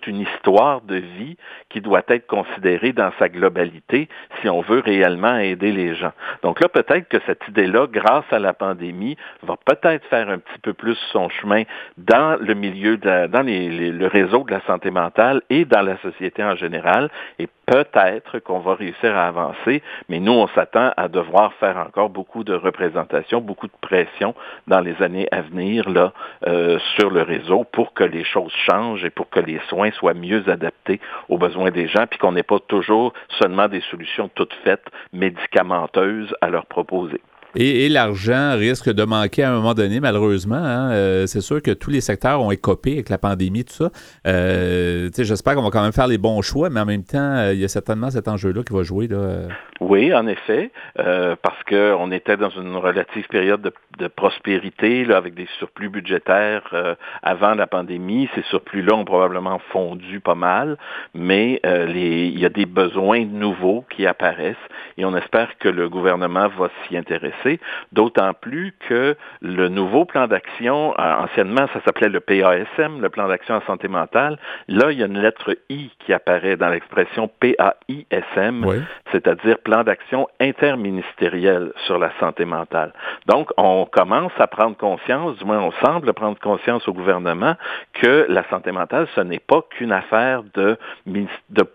une, 0.08 0.20
histoire 0.20 0.82
de 0.82 0.96
vie 0.96 1.38
qui 1.70 1.82
doit 1.82 2.04
être 2.08 2.28
considérée 2.28 2.94
dans 2.94 3.12
sa 3.20 3.30
globalité 3.30 4.08
si 4.42 4.50
on 4.50 4.62
veut 4.62 4.80
réellement 4.80 5.38
aider 5.38 5.72
les 5.72 5.96
gens. 5.96 6.14
Donc 6.44 6.62
là, 6.62 6.70
peut-être 6.70 7.10
que 7.10 7.18
cette 7.26 7.42
idée-là, 7.50 7.88
grâce 7.88 8.26
à 8.32 8.40
la 8.40 8.54
pandémie, 8.54 9.18
va 9.44 9.56
peut-être 9.66 10.06
faire 10.08 10.30
un 10.30 10.40
petit 10.40 10.60
peu 10.62 10.74
plus 10.74 10.98
son 11.12 11.30
chemin 11.30 11.64
dans 11.98 12.38
le 12.40 12.54
milieu, 12.54 12.98
de 12.98 13.28
dans 13.28 13.46
le 13.46 14.08
réseau 14.08 14.44
de 14.44 14.52
la 14.52 14.62
santé 14.62 14.92
mentale 14.92 15.42
et 15.50 15.66
dans 15.66 15.82
la 15.82 15.98
société 15.98 16.44
en 16.44 16.56
général. 16.56 17.10
Et 17.40 17.48
peut-être 17.66 18.40
qu'on 18.40 18.60
va 18.60 18.76
réussir 18.76 19.16
à 19.16 19.28
avancer, 19.28 19.82
mais 20.10 20.20
nous, 20.20 20.34
on 20.34 20.48
s'attend 20.50 20.92
à 20.98 21.08
devoir 21.08 21.54
faire 21.54 21.78
encore 21.78 22.10
beaucoup 22.10 22.44
de 22.44 22.54
représentation, 22.54 23.42
beaucoup 23.42 23.68
de 23.68 23.74
pression 23.82 24.36
dans 24.68 24.80
les 24.80 25.02
années 25.02 25.28
à 25.32 25.42
venir 25.42 25.90
là, 25.90 26.14
euh, 26.48 26.78
sur 26.98 27.10
le 27.10 27.22
réseau 27.22 27.66
pour 27.72 27.83
que 27.92 28.06
les 28.06 28.24
choses 28.24 28.54
changent 28.70 29.04
et 29.04 29.10
pour 29.10 29.30
que 29.30 29.42
les 29.42 29.60
soins 29.68 29.92
soient 29.92 30.14
mieux 30.14 30.48
adaptés 30.48 31.02
aux 31.28 31.38
besoins 31.38 31.72
des 31.72 31.88
gens, 31.88 32.06
puis 32.08 32.20
qu'on 32.20 32.32
n'ait 32.32 32.44
pas 32.44 32.60
toujours 32.60 33.14
seulement 33.42 33.68
des 33.68 33.82
solutions 33.92 34.30
toutes 34.34 34.54
faites, 34.64 34.86
médicamenteuses 35.12 36.34
à 36.40 36.50
leur 36.50 36.66
proposer. 36.68 37.20
Et, 37.56 37.88
l'argent 37.88 38.56
risque 38.58 38.90
de 38.90 39.04
manquer 39.04 39.44
à 39.44 39.52
un 39.52 39.56
moment 39.56 39.76
donné, 39.76 40.00
malheureusement. 40.00 40.56
Hein. 40.56 40.92
Euh, 40.92 41.28
c'est 41.28 41.42
sûr 41.42 41.62
que 41.62 41.70
tous 41.70 41.92
les 41.92 42.02
secteurs 42.02 42.42
ont 42.42 42.50
écopé 42.50 42.94
avec 42.94 43.10
la 43.10 43.20
pandémie, 43.20 43.64
tout 43.64 43.74
ça. 43.74 43.92
Euh, 44.26 45.10
j'espère 45.16 45.54
qu'on 45.54 45.62
va 45.62 45.70
quand 45.70 45.84
même 45.84 45.94
faire 45.94 46.08
les 46.08 46.18
bons 46.18 46.42
choix, 46.42 46.72
mais 46.72 46.80
en 46.80 46.86
même 46.86 47.04
temps, 47.04 47.20
euh, 47.20 47.54
il 47.54 47.60
y 47.60 47.64
a 47.64 47.68
certainement 47.68 48.10
cet 48.10 48.28
enjeu-là 48.28 48.64
qui 48.64 48.74
va 48.74 48.82
jouer. 48.82 49.08
Là. 49.08 49.48
Oui, 49.82 50.14
en 50.14 50.26
effet, 50.28 50.72
parce 50.96 51.64
qu'on 51.70 52.12
était 52.12 52.38
dans 52.38 52.50
une 52.50 52.76
relative 52.76 53.28
période 53.28 53.72
de, 54.00 54.08
prospérité, 54.08 55.06
avec 55.14 55.36
des 55.36 55.48
surplus 55.60 55.90
budgétaires 55.90 56.98
avant 57.22 57.54
la 57.54 57.68
pandémie. 57.68 58.30
Ces 58.34 58.44
surplus-là 58.44 58.96
ont 58.96 59.06
probablement 59.06 59.60
fondu 59.72 60.20
pas 60.20 60.36
mal, 60.36 60.78
mais 61.14 61.60
il 61.64 62.40
y 62.40 62.46
a 62.46 62.50
des 62.50 62.66
besoins 62.66 63.26
nouveaux 63.26 63.86
qui 63.90 64.08
apparaissent 64.08 64.56
et 64.98 65.06
on 65.06 65.16
espère 65.16 65.58
que 65.60 65.70
le 65.70 65.90
gouvernement 65.90 66.48
va 66.58 66.70
s'y 66.88 66.98
intéresser 66.98 67.43
d'autant 67.92 68.34
plus 68.34 68.74
que 68.88 69.16
le 69.42 69.68
nouveau 69.70 70.06
plan 70.06 70.28
d'action, 70.28 70.94
euh, 71.00 71.14
anciennement 71.16 71.68
ça 71.74 71.82
s'appelait 71.86 72.10
le 72.10 72.20
PASM, 72.20 73.02
le 73.02 73.10
plan 73.10 73.28
d'action 73.28 73.56
en 73.56 73.62
santé 73.62 73.88
mentale, 73.88 74.38
là 74.68 74.92
il 74.92 75.00
y 75.00 75.04
a 75.04 75.08
une 75.08 75.20
lettre 75.20 75.56
I 75.70 75.92
qui 76.00 76.14
apparaît 76.14 76.56
dans 76.56 76.70
l'expression 76.70 77.30
PAISM, 77.40 78.66
c'est-à-dire 79.12 79.60
plan 79.60 79.84
d'action 79.84 80.28
interministériel 80.40 81.72
sur 81.86 81.98
la 81.98 82.12
santé 82.20 82.46
mentale. 82.46 82.94
Donc 83.28 83.50
on 83.58 83.86
commence 83.86 84.34
à 84.38 84.48
prendre 84.48 84.78
conscience, 84.78 85.38
du 85.38 85.46
moins 85.46 85.60
on 85.60 85.72
semble 85.86 86.14
prendre 86.14 86.40
conscience 86.40 86.88
au 86.88 86.94
gouvernement 86.94 87.56
que 87.94 88.26
la 88.30 88.48
santé 88.50 88.72
mentale, 88.72 89.08
ce 89.16 89.22
n'est 89.22 89.40
pas 89.40 89.62
qu'une 89.72 89.92
affaire 89.92 90.44
de, 90.54 90.78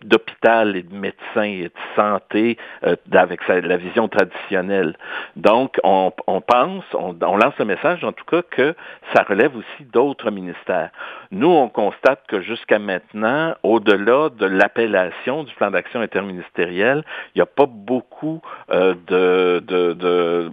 d'hôpital 0.04 0.76
et 0.76 0.82
de 0.82 0.94
médecins 0.94 1.42
et 1.42 1.64
de 1.64 1.72
santé 1.96 2.56
euh, 2.84 2.96
avec 3.12 3.46
la 3.48 3.76
vision 3.76 4.08
traditionnelle. 4.08 4.96
Donc, 5.36 5.57
donc, 5.58 5.80
on, 5.82 6.40
pense, 6.40 6.84
on, 6.94 7.36
lance 7.36 7.58
le 7.58 7.64
message 7.64 8.04
en 8.04 8.12
tout 8.12 8.24
cas 8.24 8.42
que 8.42 8.76
ça 9.12 9.24
relève 9.24 9.56
aussi 9.56 9.84
d'autres 9.92 10.30
ministères. 10.30 10.90
Nous, 11.32 11.48
on 11.48 11.68
constate 11.68 12.24
que 12.28 12.40
jusqu'à 12.42 12.78
maintenant, 12.78 13.56
au-delà 13.64 14.28
de 14.28 14.46
l'appellation 14.46 15.42
du 15.42 15.52
plan 15.54 15.72
d'action 15.72 16.00
interministériel, 16.00 17.02
il 17.34 17.38
n'y 17.38 17.42
a 17.42 17.46
pas 17.46 17.66
beaucoup 17.66 18.40
euh, 18.70 18.94
de, 19.08 19.60
de, 19.66 19.94
de 19.94 20.52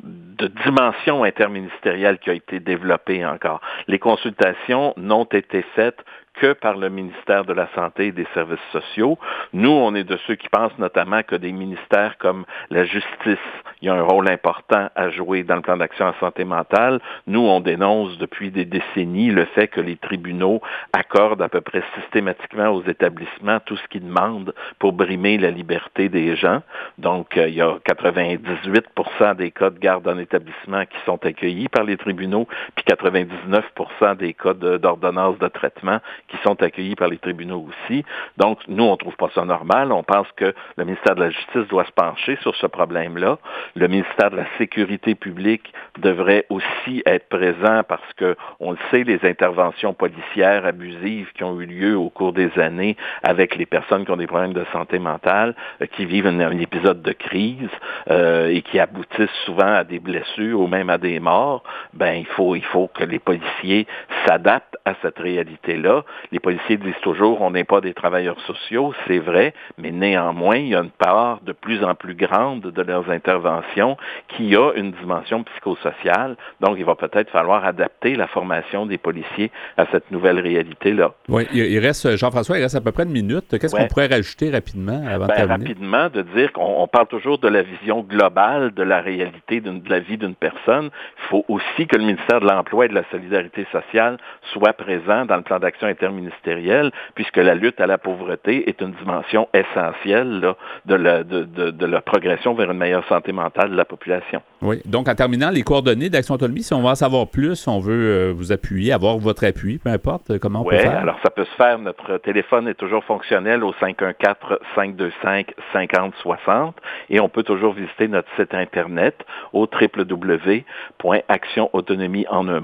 qui 2.18 2.30
a 2.32 2.34
été 2.34 2.60
développée 2.60 3.24
encore. 3.24 3.62
Les 3.88 4.00
consultations 4.00 4.96
n'ont 4.98 5.26
été 5.26 5.62
faites 5.76 6.04
que 6.40 6.54
par 6.54 6.78
le 6.78 6.90
ministère 6.90 7.46
de 7.46 7.54
la 7.54 7.68
Santé 7.76 8.08
et 8.08 8.12
des 8.12 8.28
Services 8.34 8.60
sociaux. 8.72 9.18
Nous, 9.54 9.70
on 9.70 9.96
est 9.96 10.04
de 10.04 10.18
ceux 10.28 10.36
qui 10.36 10.50
pensent 10.50 10.78
notamment 10.78 11.24
que 11.24 11.36
des 11.36 11.52
ministères 11.52 12.18
comme 12.18 12.46
la 12.70 12.86
justice, 12.86 13.38
il 13.82 13.88
y 13.88 13.90
a 13.90 13.94
un 13.94 14.02
rôle 14.02 14.30
important 14.30 14.90
à 14.96 15.10
jouer 15.10 15.44
dans 15.44 15.56
le 15.56 15.62
plan 15.62 15.78
d'action 15.78 16.06
en 16.06 16.14
santé 16.20 16.44
mentale. 16.44 17.00
Nous, 17.28 17.40
on 17.40 17.60
dénonce 17.60 18.18
depuis 18.18 18.52
des 18.52 18.66
décennies 18.66 19.32
le 19.32 19.46
fait 19.46 19.68
que 19.68 19.82
les 19.82 19.98
tribunaux 19.98 20.62
accordent 20.94 21.42
à 21.42 21.50
peu 21.50 21.62
près 21.62 21.84
systématiquement 22.00 22.70
aux 22.70 22.84
établissements 22.84 23.60
tout 23.66 23.78
ce 23.78 23.88
qu'ils 23.90 24.06
demandent 24.06 24.54
pour 24.80 24.94
brimer 24.94 25.38
la 25.38 25.52
liberté 25.52 26.10
des 26.10 26.36
gens. 26.36 26.62
Donc, 26.98 27.38
euh, 27.38 27.48
il 27.48 27.56
y 27.56 27.62
a 27.62 27.78
98% 27.86 29.36
des 29.36 29.52
cas 29.52 29.70
de 29.70 29.80
garde 29.80 30.08
en 30.08 30.18
établissement 30.18 30.86
qui 30.86 30.98
sont 31.06 31.24
accueillis 31.26 31.70
par 31.70 31.84
les 31.84 31.98
tribunaux, 31.98 32.48
puis 32.76 32.86
99% 32.88 34.18
des 34.18 34.34
cas 34.34 34.54
d'ordonnance 34.54 35.38
de 35.40 35.48
traitement 35.48 36.00
qui 36.28 36.38
sont 36.44 36.62
accueillis 36.62 36.96
par 36.96 37.08
les 37.08 37.18
tribunaux 37.18 37.68
aussi. 37.70 38.04
Donc, 38.38 38.60
nous, 38.68 38.84
on 38.84 38.92
ne 38.92 38.98
trouve 38.98 39.16
pas 39.16 39.30
ça 39.34 39.46
normal. 39.46 39.92
On 39.92 40.04
pense 40.04 40.28
que 40.36 40.54
le 40.78 40.86
ministère 40.86 41.16
de 41.16 41.22
la 41.22 41.30
Justice 41.30 41.68
doit 41.70 41.86
se 41.86 41.92
pencher 41.92 42.38
sur 42.42 42.56
ce 42.56 42.68
problème-là. 42.68 43.38
Le 43.76 43.88
ministère 43.88 44.32
de 44.32 44.38
la 44.38 44.46
Sécurité 44.58 45.16
publique 45.16 45.72
devrait 46.00 46.46
aussi 46.50 47.04
être 47.06 47.30
présent 47.30 47.82
parce 47.88 48.14
que, 48.18 48.36
on 48.60 48.72
le 48.72 48.78
sait, 48.92 49.04
les 49.04 49.20
interventions 49.24 49.94
policières 49.94 50.66
abusives 50.66 51.32
qui 51.34 51.44
ont 51.44 51.60
eu 51.60 51.66
lieu 51.66 51.98
au 51.98 52.10
cours 52.10 52.34
des 52.34 52.58
années 52.60 52.98
avec 53.24 53.56
les 53.56 53.66
personnes 53.66 54.06
qui 54.06 54.12
ont 54.12 54.18
des 54.18 54.28
problèmes 54.28 54.54
de 54.54 54.66
santé 54.72 55.00
mentale, 55.00 55.56
euh, 55.82 55.86
qui 55.86 56.06
vivent 56.06 56.28
un, 56.28 56.56
épisode 56.56 57.02
de 57.02 57.12
crise 57.12 57.70
euh, 58.10 58.48
et 58.48 58.62
qui 58.62 58.80
aboutissent 58.80 59.30
souvent 59.46 59.74
à 59.74 59.84
des 59.84 60.00
blessures 60.00 60.60
ou 60.60 60.68
même 60.68 60.90
à 60.90 60.98
des 60.98 61.20
morts, 61.20 61.64
ben 61.94 62.14
il 62.14 62.26
faut 62.26 62.56
il 62.56 62.64
faut 62.64 62.88
que 62.88 63.04
les 63.04 63.20
policiers 63.20 63.88
s'adaptent 64.26 64.78
à 64.86 64.94
cette 65.02 65.20
réalité-là 65.20 66.04
les 66.32 66.40
policiers 66.40 66.78
disent 66.78 66.94
toujours 67.02 67.42
on 67.42 67.52
n'est 67.52 67.64
pas 67.64 67.82
des 67.82 67.94
travailleurs 67.94 68.40
sociaux, 68.42 68.94
c'est 69.08 69.20
vrai, 69.20 69.54
mais 69.78 69.92
néanmoins, 69.92 70.58
il 70.58 70.70
y 70.70 70.76
a 70.76 70.80
une 70.80 70.90
part 70.90 71.40
de 71.42 71.52
plus 71.52 71.84
en 71.84 71.96
plus 71.96 72.16
grande 72.16 72.62
de 72.62 72.82
leurs 72.82 73.10
interventions 73.10 73.98
qui 74.30 74.56
a 74.56 74.72
une 74.76 74.92
dimension 74.92 75.44
psychosociale. 75.44 76.36
Donc, 76.62 76.76
il 76.78 76.86
va 76.86 76.96
peut-être 76.96 77.30
falloir 77.30 77.66
adapter 77.66 78.16
la 78.16 78.28
formation 78.28 78.86
des 78.86 78.98
policiers 78.98 79.52
à 79.78 79.86
cette 79.92 80.12
nouvelle 80.12 80.40
réalité-là. 80.40 81.14
Oui, 81.30 81.48
il 81.54 81.80
reste, 81.80 82.16
Jean-François, 82.16 82.58
il 82.58 82.64
reste 82.64 82.76
à 82.76 82.82
peu 82.82 82.92
près 82.92 83.04
une 83.04 83.12
minute. 83.12 83.58
Qu'est-ce 83.60 83.76
qu'on 83.76 83.88
pourrait 83.88 84.08
rajouter 84.08 84.50
rapidement 84.50 85.04
avant 85.08 85.28
ben, 85.28 85.44
de 85.44 85.48
Rapidement, 85.48 86.10
de 86.10 86.22
dire 86.22 86.52
qu'on 86.54 86.88
parle 86.88 87.08
toujours 87.08 87.38
de 87.40 87.48
la 87.48 87.62
vision 87.62 88.02
globale 88.02 88.74
de 88.74 88.84
la 88.84 89.02
réalité 89.02 89.62
de 89.62 89.90
la 89.90 90.00
vie 90.00 90.18
d'une 90.18 90.36
personne. 90.36 90.90
Il 91.18 91.30
faut 91.30 91.46
aussi 91.48 91.88
que 91.88 91.96
le 91.96 92.04
ministère 92.04 92.40
de 92.40 92.48
l'Emploi 92.48 92.86
et 92.86 92.88
de 92.90 92.94
la 92.94 93.04
Solidarité 93.12 93.66
sociale 93.72 94.18
soit 94.54 94.74
présent 94.74 95.26
dans 95.26 95.38
le 95.38 95.44
plan 95.44 95.60
d'action 95.60 95.88
interne 95.88 96.05
ministérielle, 96.12 96.92
puisque 97.16 97.38
la 97.38 97.56
lutte 97.56 97.80
à 97.80 97.88
la 97.88 97.98
pauvreté 97.98 98.70
est 98.70 98.82
une 98.82 98.92
dimension 98.92 99.48
essentielle 99.54 100.54
de, 100.86 100.96
la, 100.96 101.24
de, 101.24 101.86
la 101.86 102.02
progression 102.02 102.54
vers 102.54 102.70
une 102.72 102.78
meilleure 102.78 103.08
santé 103.08 103.32
mentale 103.32 103.72
de 103.72 103.76
la 103.76 103.86
population. 103.86 104.42
Oui. 104.62 104.82
Donc, 104.86 105.08
en 105.08 105.16
terminant, 105.16 105.50
les 105.50 105.64
coordonnées 105.64 106.10
d'Action 106.10 106.36
Autonomie, 106.36 106.64
si 106.64 106.74
on 106.74 106.82
veut 106.82 106.88
en 106.88 106.96
savoir 106.96 107.28
plus, 107.28 107.68
on 107.68 107.80
veut 107.80 107.94
euh, 107.94 108.34
vous 108.36 108.52
appuyer, 108.52 108.92
avoir 108.94 109.18
votre 109.18 109.46
appui, 109.46 109.78
peu 109.78 109.90
importe, 109.90 110.32
euh, 110.32 110.40
comment 110.40 110.62
on 110.62 110.66
peut 110.66 110.78
faire? 110.78 110.98
alors 110.98 111.18
ça 111.24 111.30
peut 111.30 111.46
se 111.46 111.56
faire. 111.56 111.78
Notre 111.80 112.18
téléphone 112.18 112.68
est 112.68 112.74
toujours 112.74 113.04
fonctionnel 113.04 113.64
au 113.64 113.72
514-525-5060 113.74 116.74
et 117.10 117.20
on 117.20 117.30
peut 117.30 117.44
toujours 117.44 117.74
visiter 117.74 118.08
notre 118.08 118.30
site 118.36 118.54
Internet 118.54 119.26
au 119.54 119.68
www.actionautonomie 119.68 122.26
en 122.30 122.48
un 122.48 122.62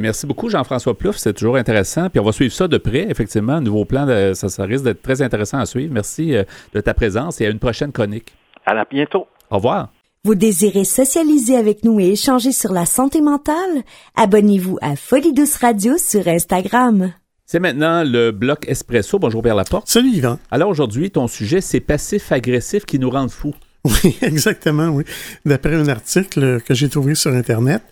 merci 0.00 0.26
beaucoup, 0.26 0.48
Jean-François 0.48 0.96
Plouffe. 0.96 1.16
C'est 1.16 1.32
toujours 1.32 1.56
intéressant. 1.56 2.08
Puis 2.10 2.20
on 2.20 2.24
va 2.24 2.32
suivre 2.32 2.52
ça 2.52 2.68
de 2.68 2.78
près, 2.78 3.06
effectivement. 3.08 3.54
Un 3.54 3.60
nouveau 3.60 3.84
plan, 3.84 4.06
ça, 4.34 4.48
ça 4.48 4.64
risque 4.64 4.84
d'être 4.84 5.02
très 5.02 5.22
intéressant 5.22 5.58
à 5.58 5.66
suivre. 5.66 5.92
Merci 5.92 6.34
euh, 6.34 6.44
de 6.74 6.80
ta 6.80 6.94
présence 6.94 7.40
et 7.40 7.46
à 7.46 7.50
une 7.50 7.58
prochaine 7.58 7.92
chronique. 7.92 8.34
À 8.64 8.74
la 8.74 8.84
bientôt. 8.84 9.26
Au 9.50 9.56
revoir. 9.56 9.90
Vous 10.24 10.34
désirez 10.34 10.84
socialiser 10.84 11.56
avec 11.56 11.84
nous 11.84 12.00
et 12.00 12.10
échanger 12.10 12.50
sur 12.50 12.72
la 12.72 12.84
santé 12.84 13.20
mentale? 13.20 13.84
Abonnez-vous 14.16 14.76
à 14.82 14.96
Folie 14.96 15.32
Radio 15.60 15.96
sur 15.98 16.26
Instagram. 16.26 17.12
C'est 17.44 17.60
maintenant 17.60 18.02
le 18.02 18.32
bloc 18.32 18.68
Espresso. 18.68 19.20
Bonjour 19.20 19.40
Pierre 19.40 19.54
Laporte. 19.54 19.86
Salut 19.86 20.08
Yvan. 20.08 20.40
Alors 20.50 20.68
aujourd'hui, 20.68 21.12
ton 21.12 21.28
sujet, 21.28 21.60
c'est 21.60 21.78
passif-agressif 21.78 22.84
qui 22.84 22.98
nous 22.98 23.08
rend 23.08 23.28
fous. 23.28 23.54
Oui, 23.84 24.18
exactement, 24.20 24.88
oui. 24.88 25.04
D'après 25.44 25.76
un 25.76 25.86
article 25.86 26.60
que 26.62 26.74
j'ai 26.74 26.88
trouvé 26.88 27.14
sur 27.14 27.30
Internet, 27.30 27.82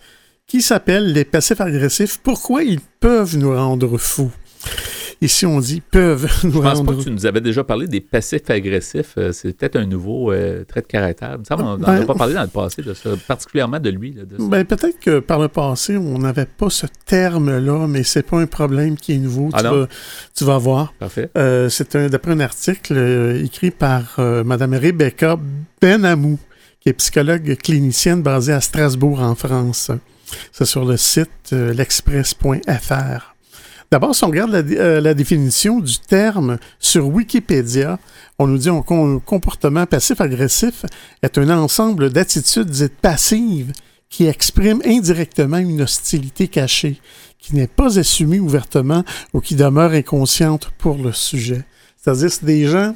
qui 0.47 0.61
s'appelle 0.61 1.13
les 1.13 1.25
passifs 1.25 1.61
agressifs. 1.61 2.19
Pourquoi 2.21 2.63
ils 2.63 2.79
peuvent 2.99 3.37
nous 3.37 3.55
rendre 3.55 3.97
fous? 3.97 4.31
Ici, 5.21 5.45
on 5.45 5.59
dit 5.59 5.81
peuvent 5.81 6.29
nous 6.43 6.61
rendre. 6.61 6.69
Je 6.69 6.83
pense 6.83 6.85
pas 6.85 6.93
que 6.93 7.03
tu 7.03 7.11
nous 7.11 7.25
avais 7.25 7.41
déjà 7.41 7.63
parlé 7.63 7.87
des 7.87 8.01
passifs 8.01 8.49
agressifs. 8.49 9.13
Euh, 9.17 9.31
c'est 9.31 9.53
peut-être 9.53 9.77
un 9.77 9.85
nouveau 9.85 10.31
euh, 10.31 10.63
trait 10.65 10.81
de 10.81 10.87
caractère. 10.87 11.37
Ça, 11.47 11.55
on 11.57 11.77
n'a 11.77 11.99
ben, 11.99 12.05
pas 12.05 12.15
parlé 12.15 12.33
dans 12.33 12.41
le 12.41 12.49
passé 12.49 12.81
de 12.81 12.93
ça, 12.93 13.11
particulièrement 13.27 13.79
de 13.79 13.89
lui. 13.89 14.15
ben, 14.39 14.65
peut-être 14.65 14.99
que 14.99 15.19
par 15.19 15.39
le 15.39 15.47
passé, 15.47 15.95
on 15.97 16.19
n'avait 16.19 16.45
pas 16.45 16.69
ce 16.69 16.85
terme-là, 17.05 17.87
mais 17.87 18.03
c'est 18.03 18.23
pas 18.23 18.39
un 18.39 18.45
problème 18.45 18.97
qui 18.97 19.13
est 19.13 19.17
nouveau. 19.17 19.49
Ah 19.53 19.61
tu, 19.61 19.67
vas, 19.69 19.87
tu, 20.35 20.43
vas, 20.43 20.57
voir. 20.57 20.93
Parfait. 20.99 21.29
Euh, 21.37 21.69
c'est 21.69 21.95
d'après 21.95 22.31
un 22.31 22.39
article 22.41 22.97
écrit 23.43 23.71
par 23.71 24.19
Mme 24.19 24.73
Rebecca 24.75 25.39
Benamou, 25.81 26.37
qui 26.81 26.89
est 26.89 26.93
psychologue 26.93 27.55
clinicienne 27.57 28.21
basée 28.21 28.53
à 28.53 28.61
Strasbourg, 28.61 29.21
en 29.21 29.35
France. 29.35 29.91
C'est 30.51 30.65
sur 30.65 30.85
le 30.85 30.97
site 30.97 31.29
euh, 31.53 31.73
l'express.fr. 31.73 33.35
D'abord, 33.91 34.15
si 34.15 34.23
on 34.23 34.27
regarde 34.27 34.51
la, 34.51 34.99
la, 34.99 35.13
définition 35.13 35.79
du 35.79 35.99
terme 35.99 36.57
sur 36.79 37.07
Wikipédia, 37.07 37.99
on 38.39 38.47
nous 38.47 38.57
dit 38.57 38.69
qu'un 38.87 39.19
comportement 39.19 39.85
passif-agressif 39.85 40.85
est 41.21 41.37
un 41.37 41.49
ensemble 41.51 42.09
d'attitudes 42.09 42.69
dites 42.69 42.97
passives 42.97 43.71
qui 44.09 44.27
expriment 44.27 44.81
indirectement 44.85 45.57
une 45.57 45.81
hostilité 45.81 46.47
cachée, 46.47 46.99
qui 47.37 47.55
n'est 47.55 47.67
pas 47.67 47.99
assumée 47.99 48.39
ouvertement 48.39 49.03
ou 49.33 49.41
qui 49.41 49.55
demeure 49.55 49.91
inconsciente 49.91 50.71
pour 50.77 50.97
le 50.97 51.11
sujet. 51.11 51.63
C'est-à-dire, 51.97 52.31
c'est 52.31 52.45
des 52.45 52.65
gens, 52.65 52.95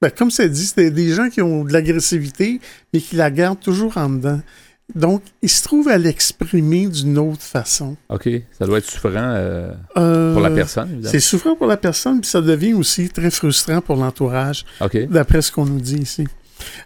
ben, 0.00 0.10
comme 0.10 0.30
c'est 0.30 0.48
dit, 0.48 0.66
c'est 0.66 0.90
des 0.90 1.12
gens 1.12 1.28
qui 1.28 1.42
ont 1.42 1.64
de 1.64 1.72
l'agressivité, 1.72 2.60
mais 2.92 3.00
qui 3.00 3.16
la 3.16 3.30
gardent 3.30 3.60
toujours 3.60 3.96
en 3.96 4.08
dedans. 4.08 4.40
Donc, 4.94 5.22
ils 5.42 5.48
se 5.48 5.62
trouvent 5.62 5.88
à 5.88 5.96
l'exprimer 5.96 6.86
d'une 6.88 7.18
autre 7.18 7.42
façon. 7.42 7.96
OK. 8.10 8.28
Ça 8.58 8.66
doit 8.66 8.78
être 8.78 8.90
souffrant 8.90 9.12
euh, 9.16 9.72
pour 9.94 10.42
la 10.42 10.50
euh, 10.50 10.54
personne, 10.54 10.90
évidemment. 10.90 11.10
C'est 11.10 11.20
souffrant 11.20 11.56
pour 11.56 11.66
la 11.66 11.76
personne, 11.76 12.20
puis 12.20 12.28
ça 12.28 12.42
devient 12.42 12.74
aussi 12.74 13.08
très 13.08 13.30
frustrant 13.30 13.80
pour 13.80 13.96
l'entourage, 13.96 14.64
d'après 15.08 15.42
ce 15.42 15.50
qu'on 15.50 15.64
nous 15.64 15.80
dit 15.80 15.96
ici. 15.96 16.26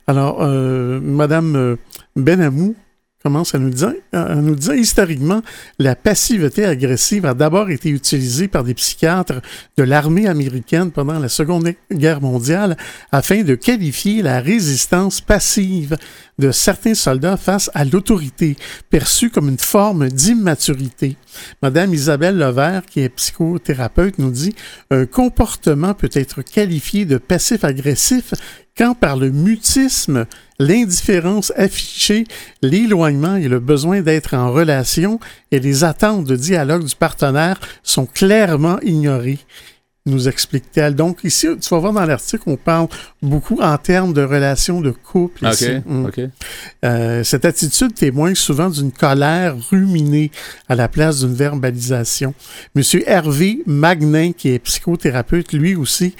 Alors, 0.06 0.42
euh, 0.42 1.00
Madame 1.00 1.76
Benamou 2.14 2.76
commence 3.22 3.54
à 3.54 3.58
nous 3.58 3.70
dire, 3.70 3.94
à 4.12 4.36
nous 4.36 4.54
dire 4.54 4.74
historiquement, 4.74 5.42
la 5.78 5.96
passivité 5.96 6.64
agressive 6.64 7.26
a 7.26 7.34
d'abord 7.34 7.68
été 7.68 7.88
utilisée 7.88 8.46
par 8.46 8.62
des 8.62 8.74
psychiatres 8.74 9.40
de 9.76 9.82
l'armée 9.82 10.28
américaine 10.28 10.92
pendant 10.92 11.18
la 11.18 11.28
Seconde 11.28 11.72
Guerre 11.92 12.20
mondiale 12.20 12.76
afin 13.10 13.42
de 13.42 13.56
qualifier 13.56 14.22
la 14.22 14.40
résistance 14.40 15.20
passive 15.20 15.96
de 16.38 16.52
certains 16.52 16.94
soldats 16.94 17.36
face 17.36 17.70
à 17.74 17.84
l'autorité, 17.84 18.56
perçue 18.90 19.30
comme 19.30 19.48
une 19.48 19.58
forme 19.58 20.08
d'immaturité. 20.08 21.16
Madame 21.62 21.92
Isabelle 21.92 22.38
Levert, 22.38 22.86
qui 22.86 23.00
est 23.00 23.08
psychothérapeute, 23.08 24.18
nous 24.18 24.30
dit 24.30 24.54
un 24.90 25.06
comportement 25.06 25.94
peut 25.94 26.10
être 26.12 26.42
qualifié 26.42 27.04
de 27.04 27.18
passif-agressif 27.18 28.34
quand 28.78 28.94
par 28.94 29.16
le 29.16 29.30
mutisme, 29.30 30.26
l'indifférence 30.60 31.52
affichée, 31.56 32.24
l'éloignement 32.62 33.36
et 33.36 33.48
le 33.48 33.58
besoin 33.58 34.00
d'être 34.00 34.34
en 34.34 34.52
relation 34.52 35.18
et 35.50 35.58
les 35.58 35.84
attentes 35.84 36.24
de 36.24 36.36
dialogue 36.36 36.84
du 36.84 36.94
partenaire 36.94 37.58
sont 37.82 38.06
clairement 38.06 38.78
ignorés 38.82 39.40
nous 40.08 40.28
explique-t-elle. 40.28 40.94
Donc, 40.94 41.18
ici, 41.22 41.46
tu 41.60 41.68
vas 41.70 41.78
voir 41.78 41.92
dans 41.92 42.04
l'article, 42.04 42.42
on 42.46 42.56
parle 42.56 42.88
beaucoup 43.22 43.60
en 43.60 43.76
termes 43.78 44.12
de 44.12 44.22
relations 44.22 44.80
de 44.80 44.90
couple. 44.90 45.46
Mm. 45.46 46.06
Euh, 46.84 47.24
cette 47.24 47.44
attitude 47.44 47.94
témoigne 47.94 48.34
souvent 48.34 48.70
d'une 48.70 48.90
colère 48.90 49.54
ruminée 49.70 50.30
à 50.68 50.74
la 50.74 50.88
place 50.88 51.20
d'une 51.20 51.34
verbalisation. 51.34 52.34
Monsieur 52.74 53.08
Hervé 53.08 53.62
Magnin, 53.66 54.32
qui 54.32 54.50
est 54.50 54.58
psychothérapeute, 54.58 55.52
lui 55.52 55.76
aussi, 55.76 56.14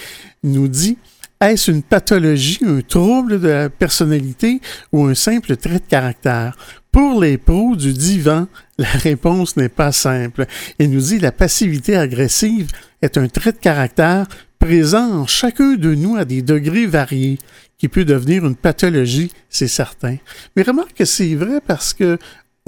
nous 0.44 0.68
dit 0.68 0.98
est-ce 1.40 1.70
une 1.70 1.82
pathologie, 1.82 2.60
un 2.66 2.80
trouble 2.80 3.40
de 3.40 3.48
la 3.48 3.70
personnalité 3.70 4.60
ou 4.92 5.04
un 5.04 5.14
simple 5.14 5.56
trait 5.56 5.78
de 5.78 5.86
caractère? 5.88 6.56
Pour 6.90 7.20
les 7.20 7.38
pros 7.38 7.76
du 7.76 7.92
divan, 7.92 8.48
la 8.78 8.88
réponse 8.88 9.56
n'est 9.56 9.68
pas 9.68 9.92
simple. 9.92 10.46
Il 10.78 10.90
nous 10.90 11.00
dit 11.00 11.18
la 11.18 11.32
passivité 11.32 11.96
agressive 11.96 12.68
est 13.02 13.18
un 13.18 13.28
trait 13.28 13.52
de 13.52 13.58
caractère 13.58 14.26
présent 14.58 15.20
en 15.20 15.26
chacun 15.26 15.76
de 15.76 15.94
nous 15.94 16.16
à 16.16 16.24
des 16.24 16.42
degrés 16.42 16.86
variés, 16.86 17.38
qui 17.78 17.88
peut 17.88 18.04
devenir 18.04 18.44
une 18.44 18.56
pathologie, 18.56 19.30
c'est 19.48 19.68
certain. 19.68 20.16
Mais 20.56 20.62
remarque 20.62 20.94
que 20.94 21.04
c'est 21.04 21.34
vrai 21.36 21.60
parce 21.64 21.94
que 21.94 22.18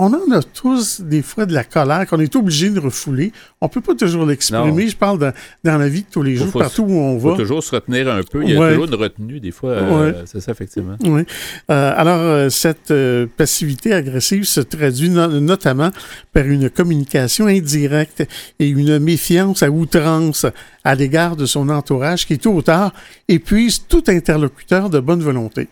on 0.01 0.15
en 0.15 0.31
a 0.33 0.43
tous 0.43 1.03
des 1.03 1.21
fois 1.21 1.45
de 1.45 1.53
la 1.53 1.63
colère 1.63 2.07
qu'on 2.07 2.21
est 2.21 2.35
obligé 2.35 2.71
de 2.71 2.81
refouler. 2.81 3.33
On 3.61 3.69
peut 3.69 3.83
pas 3.83 3.95
toujours 3.95 4.25
l'exprimer. 4.25 4.89
Je 4.89 4.97
parle 4.97 5.19
dans 5.63 5.79
la 5.79 5.89
vie 5.91 6.01
de 6.01 6.07
tous 6.11 6.23
les 6.23 6.37
jours, 6.37 6.53
partout 6.53 6.85
où 6.85 6.93
on 6.93 7.19
va. 7.19 7.31
Il 7.31 7.37
faut 7.37 7.43
toujours 7.43 7.63
se 7.63 7.75
retenir 7.75 8.09
un 8.11 8.23
peu. 8.23 8.43
Il 8.43 8.51
y 8.51 8.57
a 8.57 8.69
toujours 8.71 8.87
une 8.87 8.95
retenue, 8.95 9.41
des 9.41 9.51
fois. 9.51 9.71
Euh, 9.71 10.23
c'est 10.25 10.41
ça, 10.41 10.53
effectivement. 10.53 10.97
Oui. 11.05 11.23
Euh, 11.71 11.93
alors, 11.95 12.21
euh, 12.21 12.49
cette 12.49 12.95
passivité 13.37 13.93
agressive 13.93 14.45
se 14.45 14.61
traduit 14.61 15.11
notamment 15.11 15.91
par 16.33 16.47
une 16.47 16.71
communication 16.71 17.47
indirecte 17.47 18.27
et 18.59 18.69
une 18.69 18.99
méfiance 19.01 19.63
à 19.63 19.71
outrance 19.71 20.47
à 20.83 20.95
l'égard 20.95 21.37
de 21.37 21.45
son 21.45 21.69
entourage 21.69 22.27
qui, 22.27 22.39
tôt 22.39 22.53
ou 22.53 22.63
tard, 22.63 22.95
épuise 23.29 23.85
tout 23.87 24.05
interlocuteur 24.09 24.89
de 24.89 24.99
bonne 24.99 25.21
volonté. 25.21 25.69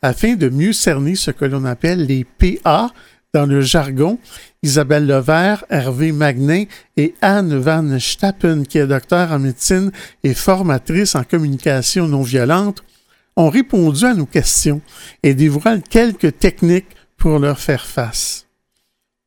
Afin 0.00 0.34
de 0.34 0.48
mieux 0.48 0.72
cerner 0.72 1.16
ce 1.16 1.32
que 1.32 1.44
l'on 1.44 1.64
appelle 1.64 2.06
les 2.06 2.24
PA, 2.24 2.90
dans 3.34 3.46
le 3.46 3.60
jargon, 3.60 4.18
Isabelle 4.62 5.06
Levert, 5.06 5.64
Hervé 5.68 6.12
Magnin 6.12 6.64
et 6.96 7.14
Anne 7.20 7.58
Van 7.58 7.98
Stappen, 7.98 8.62
qui 8.62 8.78
est 8.78 8.86
docteur 8.86 9.32
en 9.32 9.40
médecine 9.40 9.90
et 10.22 10.34
formatrice 10.34 11.16
en 11.16 11.24
communication 11.24 12.06
non 12.06 12.22
violente, 12.22 12.82
ont 13.36 13.50
répondu 13.50 14.04
à 14.04 14.14
nos 14.14 14.24
questions 14.24 14.80
et 15.24 15.34
dévoilent 15.34 15.82
quelques 15.82 16.38
techniques 16.38 16.86
pour 17.16 17.40
leur 17.40 17.58
faire 17.58 17.84
face. 17.84 18.46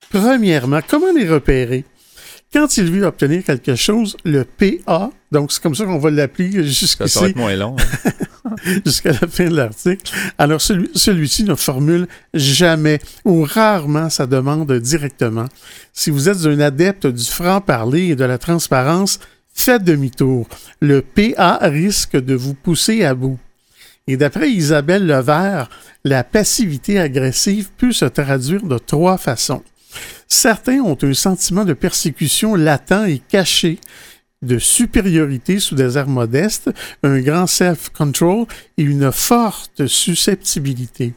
Premièrement, 0.09 0.79
comment 0.87 1.11
les 1.13 1.27
repérer? 1.27 1.83
Quand 2.53 2.77
il 2.77 2.89
veut 2.89 3.05
obtenir 3.05 3.43
quelque 3.43 3.75
chose, 3.75 4.15
le 4.23 4.45
PA, 4.45 5.11
donc 5.33 5.51
c'est 5.51 5.61
comme 5.61 5.75
ça 5.75 5.83
qu'on 5.83 5.99
va 5.99 6.09
l'appeler 6.11 6.63
jusqu'ici. 6.63 7.09
Ça 7.09 7.19
va 7.19 7.27
être 7.27 7.35
moins 7.35 7.55
long. 7.57 7.75
Hein. 8.05 8.11
jusqu'à 8.85 9.11
la 9.11 9.27
fin 9.27 9.45
de 9.45 9.55
l'article. 9.55 10.11
Alors 10.37 10.61
celui, 10.61 10.89
celui-ci 10.95 11.43
ne 11.43 11.55
formule 11.55 12.07
jamais 12.33 12.99
ou 13.25 13.43
rarement 13.43 14.09
sa 14.09 14.25
demande 14.25 14.71
directement. 14.79 15.47
Si 15.93 16.09
vous 16.09 16.29
êtes 16.29 16.45
un 16.45 16.59
adepte 16.59 17.07
du 17.07 17.25
franc-parler 17.25 18.09
et 18.09 18.15
de 18.15 18.25
la 18.25 18.37
transparence, 18.37 19.19
faites 19.53 19.83
demi-tour. 19.83 20.47
Le 20.81 21.01
PA 21.01 21.59
risque 21.61 22.17
de 22.17 22.35
vous 22.35 22.53
pousser 22.53 23.03
à 23.03 23.15
bout. 23.15 23.39
Et 24.07 24.15
d'après 24.15 24.49
Isabelle 24.49 25.05
Levert, 25.05 25.69
la 26.05 26.23
passivité 26.23 26.99
agressive 26.99 27.69
peut 27.77 27.91
se 27.91 28.05
traduire 28.05 28.63
de 28.63 28.77
trois 28.77 29.17
façons. 29.17 29.63
Certains 30.27 30.79
ont 30.79 30.97
un 31.01 31.13
sentiment 31.13 31.65
de 31.65 31.73
persécution 31.73 32.55
latent 32.55 33.07
et 33.07 33.21
caché, 33.27 33.79
de 34.41 34.59
supériorité 34.59 35.59
sous 35.59 35.75
des 35.75 35.97
airs 35.97 36.07
modestes, 36.07 36.69
un 37.03 37.19
grand 37.21 37.47
self-control 37.47 38.45
et 38.77 38.83
une 38.83 39.11
forte 39.11 39.87
susceptibilité. 39.87 41.13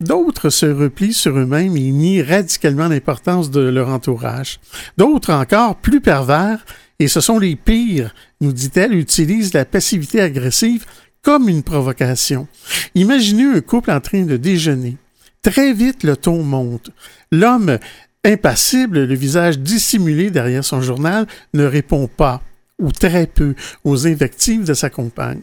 D'autres 0.00 0.50
se 0.50 0.66
replient 0.66 1.14
sur 1.14 1.38
eux-mêmes 1.38 1.76
et 1.76 1.90
nient 1.90 2.22
radicalement 2.22 2.88
l'importance 2.88 3.50
de 3.50 3.60
leur 3.60 3.88
entourage. 3.88 4.58
D'autres 4.98 5.32
encore, 5.32 5.76
plus 5.76 6.00
pervers, 6.00 6.64
et 6.98 7.08
ce 7.08 7.20
sont 7.20 7.38
les 7.38 7.56
pires, 7.56 8.14
nous 8.40 8.52
dit-elle, 8.52 8.94
utilisent 8.94 9.54
la 9.54 9.64
passivité 9.64 10.20
agressive 10.20 10.84
comme 11.22 11.48
une 11.48 11.62
provocation. 11.62 12.48
Imaginez 12.94 13.44
un 13.44 13.60
couple 13.60 13.90
en 13.90 14.00
train 14.00 14.24
de 14.24 14.36
déjeuner. 14.36 14.96
Très 15.42 15.72
vite, 15.72 16.04
le 16.04 16.16
ton 16.16 16.42
monte. 16.42 16.90
L'homme 17.30 17.78
Impassible, 18.24 19.04
le 19.04 19.14
visage 19.14 19.58
dissimulé 19.58 20.30
derrière 20.30 20.64
son 20.64 20.80
journal 20.80 21.26
ne 21.52 21.64
répond 21.64 22.08
pas, 22.08 22.42
ou 22.78 22.90
très 22.90 23.26
peu, 23.26 23.54
aux 23.84 24.06
invectives 24.06 24.64
de 24.64 24.72
sa 24.74 24.88
compagne. 24.88 25.42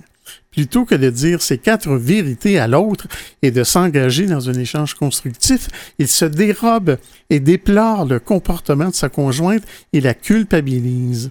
Plutôt 0.51 0.85
que 0.85 0.95
de 0.95 1.09
dire 1.09 1.41
ces 1.41 1.57
quatre 1.57 1.95
vérités 1.95 2.59
à 2.59 2.67
l'autre 2.67 3.07
et 3.41 3.51
de 3.51 3.63
s'engager 3.63 4.25
dans 4.25 4.49
un 4.49 4.53
échange 4.53 4.95
constructif, 4.95 5.67
il 5.99 6.07
se 6.07 6.25
dérobe 6.25 6.97
et 7.29 7.39
déplore 7.39 8.05
le 8.05 8.19
comportement 8.19 8.89
de 8.89 8.95
sa 8.95 9.09
conjointe 9.09 9.63
et 9.93 10.01
la 10.01 10.13
culpabilise. 10.13 11.29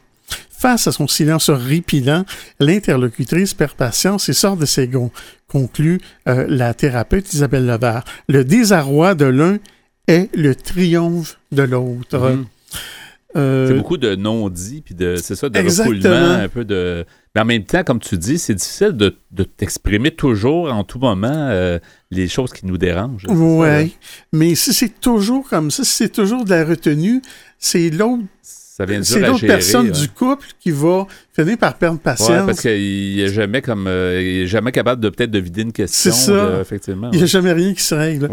Face 0.51 0.87
à 0.87 0.93
son 0.93 1.09
silence 1.09 1.49
horripilant, 1.49 2.25
l'interlocutrice 2.61 3.55
perd 3.55 3.73
patience 3.73 4.29
et 4.29 4.35
sort 4.35 4.57
de 4.57 4.67
ses 4.67 4.89
gonds, 4.89 5.11
conclut 5.49 6.01
euh, 6.29 6.47
la 6.49 6.75
thérapeute 6.75 7.33
Isabelle 7.33 7.67
Levert. 7.67 8.05
Le 8.29 8.45
désarroi 8.45 9.15
de 9.15 9.25
l'un 9.25 9.59
est 10.11 10.35
le 10.35 10.55
triomphe 10.55 11.39
de 11.53 11.63
l'autre. 11.63 12.19
Mhm. 12.19 12.47
Euh, 13.37 13.69
c'est 13.69 13.75
beaucoup 13.75 13.97
de 13.97 14.17
non-dits, 14.17 14.83
puis 14.85 14.95
de, 14.95 15.15
c'est 15.15 15.37
ça, 15.37 15.49
de 15.49 15.59
refoulement, 15.61 16.33
un 16.33 16.49
peu 16.49 16.65
de... 16.65 17.05
Mais 17.35 17.43
en 17.43 17.45
même 17.45 17.63
temps, 17.63 17.85
comme 17.85 18.01
tu 18.01 18.19
dis, 18.19 18.39
c'est 18.39 18.57
difficile 18.57 18.93
de, 18.93 19.15
t'exprimer 19.45 20.11
toujours, 20.11 20.73
en 20.73 20.83
tout 20.83 20.99
moment, 20.99 21.29
euh, 21.33 21.79
les 22.11 22.27
choses 22.27 22.53
qui 22.53 22.67
nous 22.67 22.77
dérangent. 22.77 23.27
Oui, 23.29 23.97
mais 24.33 24.57
si 24.57 24.73
c'est 24.73 25.01
toujours 25.01 25.49
comme 25.49 25.71
ça, 25.71 25.85
si 25.85 25.93
c'est 25.93 26.13
toujours 26.13 26.45
de 26.45 26.51
la 26.51 26.65
retenue, 26.65 27.23
c'est 27.59 27.91
l'autre 27.91 28.25
c'est 29.03 29.21
l'autre 29.21 29.47
personne 29.47 29.91
du 29.91 30.09
couple 30.09 30.47
qui 30.61 30.71
va 30.71 31.07
finir 31.33 31.59
par 31.59 31.75
perdre 31.75 31.99
patience. 31.99 32.29
Ouais, 32.29 32.47
parce 32.47 32.61
qu'il 32.61 33.17
n'est 33.17 33.29
jamais 33.29 33.63
comme 33.63 33.87
euh, 33.87 34.47
jamais 34.47 34.73
capable 34.73 35.01
de 35.01 35.09
peut-être 35.09 35.31
de 35.31 35.39
vider 35.39 35.63
une 35.63 35.73
question. 35.73 36.13
C'est 36.13 36.17
ça. 36.17 36.61
effectivement. 36.61 37.11
Il 37.13 37.19
n'y 37.19 37.25
a 37.25 37.27
jamais 37.27 37.53
rien 37.53 37.75
qui 37.75 37.83
se 37.83 37.95
règle. 37.95 38.29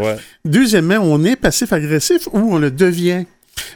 Deuxièmement, 0.45 0.97
on 1.01 1.23
est 1.23 1.35
passif-agressif 1.35 2.27
ou 2.31 2.39
on 2.53 2.57
le 2.57 2.71
devient. 2.71 3.25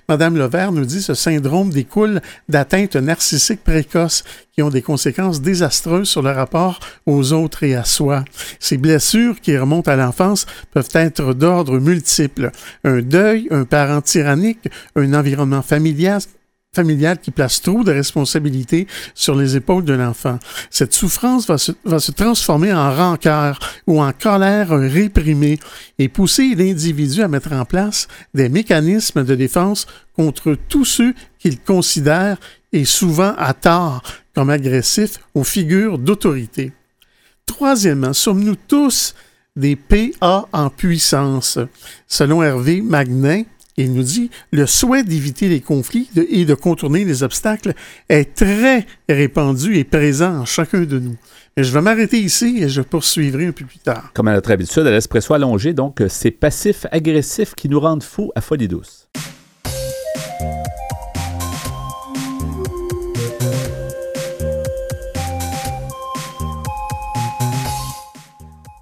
Madame 0.10 0.38
Levert 0.38 0.72
nous 0.72 0.86
dit 0.86 1.02
ce 1.02 1.14
syndrome 1.14 1.70
découle 1.70 2.22
d'atteintes 2.50 2.96
narcissiques 2.96 3.64
précoces 3.64 4.24
qui 4.54 4.62
ont 4.62 4.70
des 4.70 4.82
conséquences 4.82 5.42
désastreuses 5.42 6.10
sur 6.10 6.22
le 6.22 6.32
rapport 6.32 6.80
aux 7.06 7.34
autres 7.34 7.64
et 7.64 7.76
à 7.76 7.84
soi. 7.84 8.26
Ces 8.60 8.78
blessures 8.78 9.40
qui 9.40 9.58
remontent 9.58 9.92
à 9.92 9.96
l'enfance 9.96 10.46
peuvent 10.72 10.90
être 10.94 11.34
d'ordre 11.34 11.80
multiple. 11.80 12.52
Un 12.84 13.02
deuil, 13.02 13.48
un 13.52 13.66
parent 13.66 14.02
tyrannique, 14.02 14.70
un 14.96 15.14
environnement 15.14 15.62
familial 15.62 16.22
familiale 16.74 17.20
qui 17.20 17.32
place 17.32 17.62
trop 17.62 17.84
de 17.84 17.92
responsabilités 17.92 18.88
sur 19.14 19.36
les 19.36 19.58
épaules 19.58 19.84
de 19.84 19.92
l'enfant. 19.92 20.40
Cette 20.70 20.94
souffrance 20.94 21.46
va 21.46 21.58
se, 21.58 22.12
transformer 22.12 22.72
en 22.72 22.96
rancœur 22.96 23.60
ou 23.88 24.02
en 24.02 24.14
colère 24.14 24.70
réprimée 24.70 25.60
et 26.00 26.08
pousser 26.08 26.56
l'individu 26.56 27.24
à 27.24 27.28
mettre 27.28 27.52
en 27.52 27.66
place 27.66 28.08
des 28.34 28.48
mécanismes 28.48 29.26
de 29.26 29.36
défense 29.36 29.86
contre 30.16 30.56
tous 30.70 30.86
ceux 30.86 31.14
qu'il 31.40 31.60
considère, 31.60 32.38
et 32.72 32.86
souvent 32.86 33.34
à 33.38 33.54
tort, 33.54 34.02
comme 34.34 34.50
agressifs 34.50 35.20
ou 35.36 35.44
figures 35.44 35.98
d'autorité. 35.98 36.72
Troisièmement, 37.46 38.14
sommes-nous 38.14 38.56
tous 38.56 39.14
des 39.58 39.76
PA 39.76 40.48
en 40.54 40.70
puissance? 40.70 41.60
Selon 42.08 42.42
Hervé 42.42 42.82
Magnin, 42.82 43.44
il 43.78 43.94
nous 43.94 44.04
dit 44.04 44.30
le 44.52 44.66
souhait 44.66 45.04
d'éviter 45.04 45.48
les 45.48 45.62
conflits 45.62 46.10
et 46.30 46.46
de 46.46 46.54
contourner 46.54 47.06
les 47.06 47.24
obstacles 47.24 47.74
est 48.10 48.36
très 48.36 48.86
répandu 49.10 49.78
et 49.78 49.84
présent 49.84 50.40
en 50.40 50.46
chacun 50.46 50.82
de 50.82 51.00
nous. 51.00 51.16
Mais 51.58 51.64
je 51.64 51.74
vais 51.74 51.82
m'arrêter 51.82 52.20
ici 52.20 52.60
et 52.62 52.70
je 52.70 52.82
poursuivrai 52.82 53.48
un 53.48 53.52
peu 53.52 53.66
plus 53.66 53.80
tard. 53.80 54.12
Comme 54.14 54.30
à 54.30 54.34
notre 54.34 54.52
habitude, 54.52 54.88
à 54.88 54.92
l'espresso 54.92 55.34
allongé, 55.34 55.74
donc, 55.74 56.02
c'est 56.08 56.32
passif 56.32 56.86
agressif 56.92 57.56
qui 57.56 57.68
nous 57.68 57.80
rendent 57.80 58.04
fous 58.04 58.32
à 58.36 58.42
folie 58.42 58.68
douce. 58.68 59.10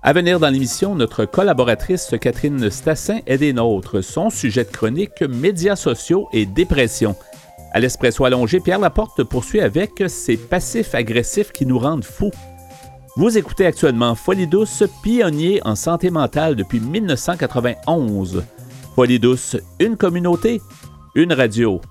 À 0.02 0.14
venir 0.14 0.40
dans 0.40 0.50
l'émission, 0.50 0.96
notre 0.96 1.26
collaboratrice 1.26 2.16
Catherine 2.22 2.70
Stassin 2.70 3.20
est 3.28 3.38
des 3.38 3.52
nôtres. 3.52 4.02
Son 4.02 4.30
sujet 4.30 4.64
de 4.64 4.70
chronique 4.70 5.22
médias 5.22 5.76
sociaux 5.76 6.30
et 6.32 6.46
dépression. 6.46 7.18
À 7.74 7.82
l'espresso 7.82 8.24
allongé, 8.24 8.62
Pierre 8.62 8.80
Laporte 8.80 9.26
poursuit 9.26 9.60
avec 9.60 10.02
ces 10.08 10.38
passifs 10.38 10.96
agressifs 10.96 11.52
qui 11.52 11.66
nous 11.66 11.78
rendent 11.78 12.06
fous. 12.06 12.32
Vous 13.18 13.38
écoutez 13.38 13.66
actuellement 13.66 14.16
Folie 14.16 14.48
pionnier 15.04 15.60
en 15.66 15.76
santé 15.76 16.12
mentale 16.12 16.56
depuis 16.56 16.80
1991. 16.80 18.46
Folie 18.96 19.20
une 19.80 19.98
communauté, 19.98 20.62
une 21.14 21.34
radio. 21.34 21.82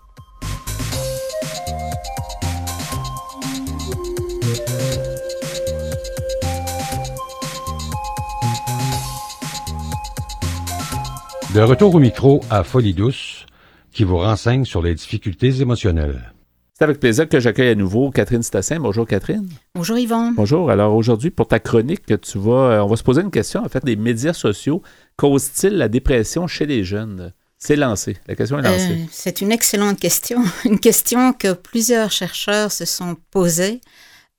De 11.58 11.64
retour 11.64 11.92
au 11.92 11.98
micro 11.98 12.40
à 12.50 12.62
Folie 12.62 12.94
douce, 12.94 13.44
qui 13.90 14.04
vous 14.04 14.18
renseigne 14.18 14.64
sur 14.64 14.80
les 14.80 14.94
difficultés 14.94 15.60
émotionnelles. 15.60 16.32
C'est 16.72 16.84
avec 16.84 17.00
plaisir 17.00 17.28
que 17.28 17.40
j'accueille 17.40 17.70
à 17.70 17.74
nouveau 17.74 18.12
Catherine 18.12 18.44
Stassin. 18.44 18.78
Bonjour 18.78 19.08
Catherine. 19.08 19.48
Bonjour 19.74 19.98
Yvan. 19.98 20.30
Bonjour. 20.36 20.70
Alors 20.70 20.94
aujourd'hui, 20.94 21.30
pour 21.32 21.48
ta 21.48 21.58
chronique, 21.58 22.04
tu 22.20 22.38
vas, 22.38 22.52
euh, 22.52 22.82
on 22.84 22.86
va 22.86 22.94
se 22.94 23.02
poser 23.02 23.22
une 23.22 23.32
question. 23.32 23.64
En 23.64 23.68
fait, 23.68 23.82
les 23.84 23.96
médias 23.96 24.34
sociaux 24.34 24.82
causent-ils 25.16 25.76
la 25.76 25.88
dépression 25.88 26.46
chez 26.46 26.64
les 26.64 26.84
jeunes? 26.84 27.32
C'est 27.58 27.74
lancé. 27.74 28.18
La 28.28 28.36
question 28.36 28.60
est 28.60 28.62
lancée. 28.62 28.92
Euh, 28.92 29.06
c'est 29.10 29.40
une 29.40 29.50
excellente 29.50 29.98
question. 29.98 30.40
Une 30.64 30.78
question 30.78 31.32
que 31.32 31.54
plusieurs 31.54 32.12
chercheurs 32.12 32.70
se 32.70 32.84
sont 32.84 33.16
posées. 33.32 33.80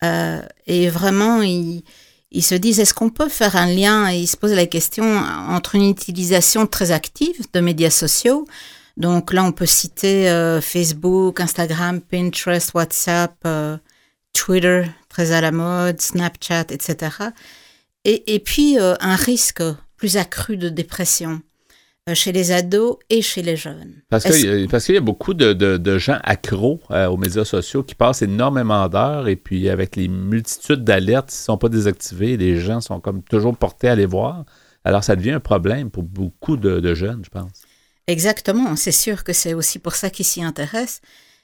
Euh, 0.05 0.41
et 0.67 0.87
vraiment, 0.87 1.41
ils 1.41 1.83
ils 2.31 2.43
se 2.43 2.55
disent 2.55 2.79
est-ce 2.79 2.93
qu'on 2.93 3.09
peut 3.09 3.29
faire 3.29 3.55
un 3.55 3.65
lien? 3.65 4.11
Et 4.11 4.19
ils 4.19 4.27
se 4.27 4.37
posent 4.37 4.53
la 4.53 4.67
question 4.67 5.17
entre 5.49 5.75
une 5.75 5.89
utilisation 5.89 6.67
très 6.67 6.91
active 6.91 7.47
de 7.53 7.59
médias 7.59 7.89
sociaux. 7.89 8.45
Donc 8.97 9.33
là, 9.33 9.43
on 9.43 9.51
peut 9.51 9.65
citer 9.65 10.29
euh, 10.29 10.61
Facebook, 10.61 11.39
Instagram, 11.39 12.01
Pinterest, 12.01 12.73
WhatsApp, 12.73 13.35
euh, 13.45 13.77
Twitter, 14.33 14.83
très 15.07 15.31
à 15.31 15.41
la 15.41 15.51
mode, 15.51 16.01
Snapchat, 16.01 16.65
etc. 16.69 17.15
Et, 18.05 18.39
puis 18.39 18.79
euh, 18.79 18.95
un 18.99 19.15
risque 19.15 19.63
plus 19.95 20.17
accru 20.17 20.57
de 20.57 20.69
dépression. 20.69 21.41
Euh, 22.09 22.15
chez 22.15 22.31
les 22.31 22.51
ados 22.51 22.97
et 23.09 23.21
chez 23.21 23.41
les 23.41 23.55
jeunes. 23.55 23.93
Parce 24.09 24.23
qu'il 24.25 24.95
y 24.95 24.97
a 24.97 25.01
beaucoup 25.01 25.33
de, 25.33 25.97
gens 25.97 26.19
accros 26.23 26.79
euh, 26.91 27.07
aux 27.07 27.17
médias 27.17 27.45
sociaux 27.45 27.83
qui 27.83 27.95
passent 27.95 28.21
énormément 28.21 28.87
d'heures 28.87 29.27
et 29.27 29.35
puis 29.35 29.69
avec 29.69 29.95
les 29.95 30.07
multitudes 30.07 30.83
d'alertes, 30.83 31.29
s'ils 31.29 31.41
ne 31.41 31.45
sont 31.45 31.57
pas 31.57 31.69
désactivés, 31.69 32.37
les 32.37 32.59
gens 32.59 32.81
sont 32.81 32.99
comme 32.99 33.21
toujours 33.23 33.55
portés 33.55 33.89
à 33.89 33.95
les 33.95 34.05
voir. 34.05 34.45
Alors 34.83 35.03
ça 35.03 35.15
devient 35.15 35.31
un 35.31 35.39
problème 35.39 35.91
pour 35.91 36.03
beaucoup 36.03 36.57
de, 36.57 36.93
jeunes, 36.93 37.21
je 37.23 37.29
pense. 37.29 37.51
Exactement, 38.07 38.75
c'est 38.75 38.91
sûr 38.91 39.23
que 39.23 39.33
c'est 39.33 39.53
aussi 39.53 39.77
pour 39.77 39.95
ça 39.95 40.09
qu'ils 40.09 40.25
s'y 40.25 40.43
intéressent. 40.43 41.01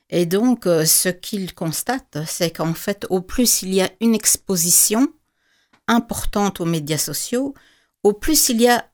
Et 0.10 0.26
donc, 0.26 0.68
euh, 0.68 0.86
ce 0.86 1.10
qu'ils 1.10 1.54
constatent, 1.54 2.20
c'est 2.26 2.52
qu'en 2.52 2.74
fait, 2.74 3.06
au 3.10 3.22
plus 3.22 3.62
il 3.62 3.74
y 3.74 3.82
a 3.82 3.90
une 4.02 4.16
exposition 4.16 5.08
importante 5.88 6.60
aux 6.62 6.66
médias 6.66 6.98
sociaux, 6.98 7.54
au 8.04 8.14
plus 8.14 8.50
il 8.50 8.62
y 8.62 8.68
a 8.68 8.86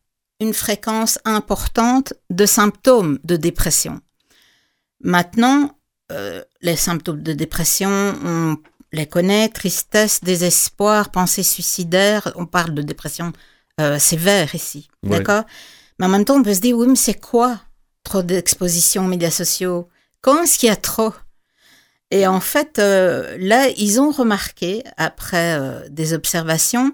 une 0.41 0.53
fréquence 0.53 1.19
importante 1.23 2.13
de 2.31 2.45
symptômes 2.45 3.19
de 3.23 3.37
dépression. 3.37 4.01
Maintenant, 4.99 5.77
euh, 6.11 6.43
les 6.61 6.75
symptômes 6.75 7.21
de 7.21 7.33
dépression, 7.33 7.89
on 8.25 8.57
les 8.91 9.05
connaît, 9.05 9.49
tristesse, 9.49 10.21
désespoir, 10.21 11.11
pensée 11.11 11.43
suicidaire, 11.43 12.33
on 12.35 12.47
parle 12.47 12.73
de 12.73 12.81
dépression 12.81 13.31
euh, 13.79 13.99
sévère 13.99 14.53
ici, 14.55 14.89
d'accord? 15.03 15.43
Mais 15.97 16.07
en 16.07 16.09
même 16.09 16.25
temps, 16.25 16.37
on 16.37 16.43
peut 16.43 16.55
se 16.55 16.59
dire, 16.59 16.75
oui, 16.75 16.87
mais 16.87 16.95
c'est 16.95 17.19
quoi 17.19 17.61
trop 18.03 18.23
d'exposition 18.23 19.05
aux 19.05 19.07
médias 19.07 19.31
sociaux? 19.31 19.87
Quand 20.21 20.43
est-ce 20.43 20.57
qu'il 20.57 20.69
y 20.69 20.71
a 20.71 20.75
trop? 20.75 21.13
Et 22.09 22.25
en 22.27 22.41
fait, 22.41 22.79
euh, 22.79 23.37
là, 23.39 23.69
ils 23.77 24.01
ont 24.01 24.11
remarqué, 24.11 24.83
après 24.97 25.87
des 25.89 26.13
observations, 26.13 26.91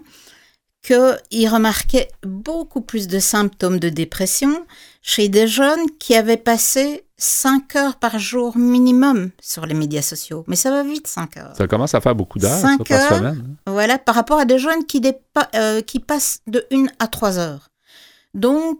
qu'il 0.82 1.48
remarquait 1.48 2.08
beaucoup 2.22 2.80
plus 2.80 3.08
de 3.08 3.18
symptômes 3.18 3.78
de 3.78 3.88
dépression 3.88 4.64
chez 5.02 5.28
des 5.28 5.46
jeunes 5.46 5.90
qui 5.98 6.14
avaient 6.14 6.36
passé 6.36 7.04
5 7.16 7.76
heures 7.76 7.96
par 7.96 8.18
jour 8.18 8.56
minimum 8.56 9.30
sur 9.40 9.66
les 9.66 9.74
médias 9.74 10.02
sociaux. 10.02 10.44
Mais 10.46 10.56
ça 10.56 10.70
va 10.70 10.84
vite, 10.84 11.06
5 11.06 11.36
heures. 11.36 11.56
Ça 11.56 11.66
commence 11.66 11.94
à 11.94 12.00
faire 12.00 12.14
beaucoup 12.14 12.38
d'heures 12.38 12.62
par 12.88 13.08
semaine. 13.08 13.56
Hein. 13.66 13.70
Voilà, 13.72 13.98
par 13.98 14.14
rapport 14.14 14.38
à 14.38 14.44
des 14.44 14.58
jeunes 14.58 14.86
qui, 14.86 15.02
euh, 15.54 15.80
qui 15.82 15.98
passent 15.98 16.40
de 16.46 16.64
1 16.72 16.86
à 16.98 17.08
3 17.08 17.38
heures. 17.38 17.70
Donc, 18.34 18.78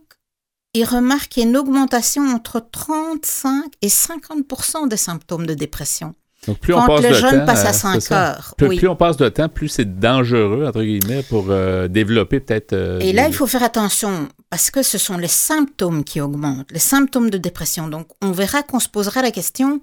il 0.75 0.85
remarque 0.85 1.37
une 1.37 1.57
augmentation 1.57 2.29
entre 2.29 2.61
35 2.61 3.73
et 3.83 3.89
50 3.89 4.89
des 4.89 4.97
symptômes 4.97 5.47
de 5.47 5.55
dépression. 5.55 6.15
Donc, 6.49 6.59
plus 6.59 6.75
on 6.75 6.87
passe 6.87 7.03
le 7.03 7.09
de 7.11 7.15
jeune 7.15 7.39
temps, 7.41 7.47
passe 7.47 7.65
à 7.65 7.73
5 7.73 8.13
heures. 8.13 8.55
Plus, 8.57 8.89
on 8.89 8.97
passe 8.97 9.17
de 9.19 9.29
temps, 9.29 9.49
plus 9.49 9.69
c'est 9.69 10.01
dangereux, 10.01 10.65
entre 10.67 10.83
guillemets, 10.83 11.23
pour 11.23 11.47
euh, 11.51 11.89
développer 11.89 12.41
peut-être. 12.41 12.73
Euh, 12.73 12.99
et 13.01 13.13
là, 13.13 13.29
il 13.29 13.35
faut 13.35 13.47
faire 13.47 13.63
attention 13.63 14.29
parce 14.49 14.71
que 14.71 14.83
ce 14.83 14.97
sont 14.97 15.19
les 15.19 15.29
symptômes 15.29 16.05
qui 16.05 16.23
augmentent, 16.23 16.71
les 16.71 16.79
symptômes 16.79 17.29
de 17.29 17.37
dépression. 17.39 17.87
Donc, 17.87 18.09
on 18.23 18.33
verra 18.33 18.63
qu'on 18.63 18.81
se 18.81 18.89
posera 18.89 19.21
la 19.21 19.31
question 19.31 19.83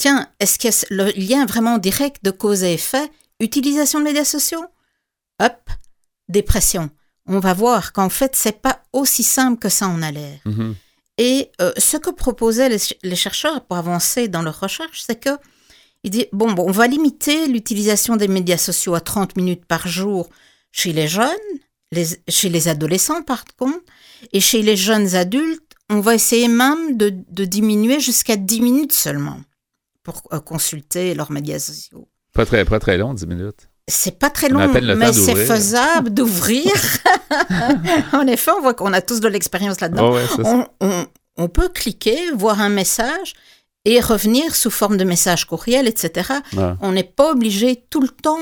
tiens, 0.00 0.26
est-ce 0.40 0.58
qu'il 0.58 0.70
y 0.70 0.72
a 0.72 0.86
le 0.90 1.12
lien 1.12 1.46
vraiment 1.46 1.78
direct 1.78 2.24
de 2.24 2.30
cause 2.30 2.64
et 2.64 2.72
effet 2.72 3.10
Utilisation 3.38 4.00
de 4.00 4.04
médias 4.04 4.24
sociaux? 4.24 4.64
Hop, 5.40 5.70
dépression. 6.28 6.90
On 7.26 7.38
va 7.38 7.54
voir 7.54 7.92
qu'en 7.92 8.08
fait, 8.08 8.34
c'est 8.34 8.60
pas 8.60 8.82
aussi 8.92 9.22
simple 9.22 9.58
que 9.58 9.68
ça 9.68 9.88
en 9.88 10.02
a 10.02 10.10
l'air. 10.10 10.38
Mm-hmm. 10.46 10.74
Et 11.18 11.50
euh, 11.60 11.72
ce 11.76 11.98
que 11.98 12.10
proposaient 12.10 12.70
les, 12.70 12.78
les 13.02 13.16
chercheurs 13.16 13.64
pour 13.66 13.76
avancer 13.76 14.28
dans 14.28 14.42
leur 14.42 14.58
recherche, 14.58 15.02
c'est 15.06 15.20
que 15.20 15.30
il 16.04 16.10
dit, 16.10 16.26
bon, 16.32 16.52
bon 16.52 16.64
on 16.66 16.72
va 16.72 16.86
limiter 16.86 17.46
l'utilisation 17.46 18.16
des 18.16 18.28
médias 18.28 18.56
sociaux 18.56 18.94
à 18.94 19.00
30 19.00 19.36
minutes 19.36 19.64
par 19.66 19.86
jour 19.88 20.28
chez 20.72 20.92
les 20.92 21.08
jeunes, 21.08 21.28
les, 21.92 22.06
chez 22.28 22.48
les 22.48 22.68
adolescents 22.68 23.22
par 23.22 23.44
contre, 23.58 23.80
et 24.32 24.40
chez 24.40 24.62
les 24.62 24.76
jeunes 24.76 25.14
adultes, 25.14 25.62
on 25.88 26.00
va 26.00 26.14
essayer 26.14 26.48
même 26.48 26.96
de, 26.96 27.12
de 27.28 27.44
diminuer 27.44 28.00
jusqu'à 28.00 28.36
10 28.36 28.60
minutes 28.60 28.92
seulement 28.92 29.40
pour 30.02 30.22
euh, 30.32 30.40
consulter 30.40 31.14
leurs 31.14 31.32
médias 31.32 31.58
sociaux. 31.58 32.08
Pas 32.32 32.46
très, 32.46 32.64
pas 32.64 32.78
très 32.78 32.96
long, 32.96 33.12
10 33.12 33.26
minutes. 33.26 33.68
C'est 33.88 34.18
pas 34.18 34.30
très 34.30 34.48
long, 34.48 34.68
mais 34.68 35.12
c'est 35.12 35.34
faisable 35.34 36.10
d'ouvrir. 36.14 36.70
en 38.12 38.26
effet, 38.28 38.52
on 38.56 38.60
voit 38.60 38.74
qu'on 38.74 38.92
a 38.92 39.00
tous 39.00 39.18
de 39.18 39.26
l'expérience 39.26 39.80
là-dedans. 39.80 40.14
Oh 40.14 40.42
on, 40.44 40.66
on, 40.80 41.06
on, 41.36 41.48
peut 41.48 41.68
cliquer, 41.68 42.30
voir 42.32 42.60
un 42.60 42.68
message, 42.68 43.34
et 43.84 44.00
revenir 44.00 44.54
sous 44.54 44.70
forme 44.70 44.96
de 44.96 45.04
message 45.04 45.46
courriel, 45.46 45.88
etc. 45.88 46.32
On 46.80 46.92
n'est 46.92 47.02
pas 47.02 47.32
obligé 47.32 47.84
tout 47.88 48.00
le 48.00 48.08
temps 48.08 48.38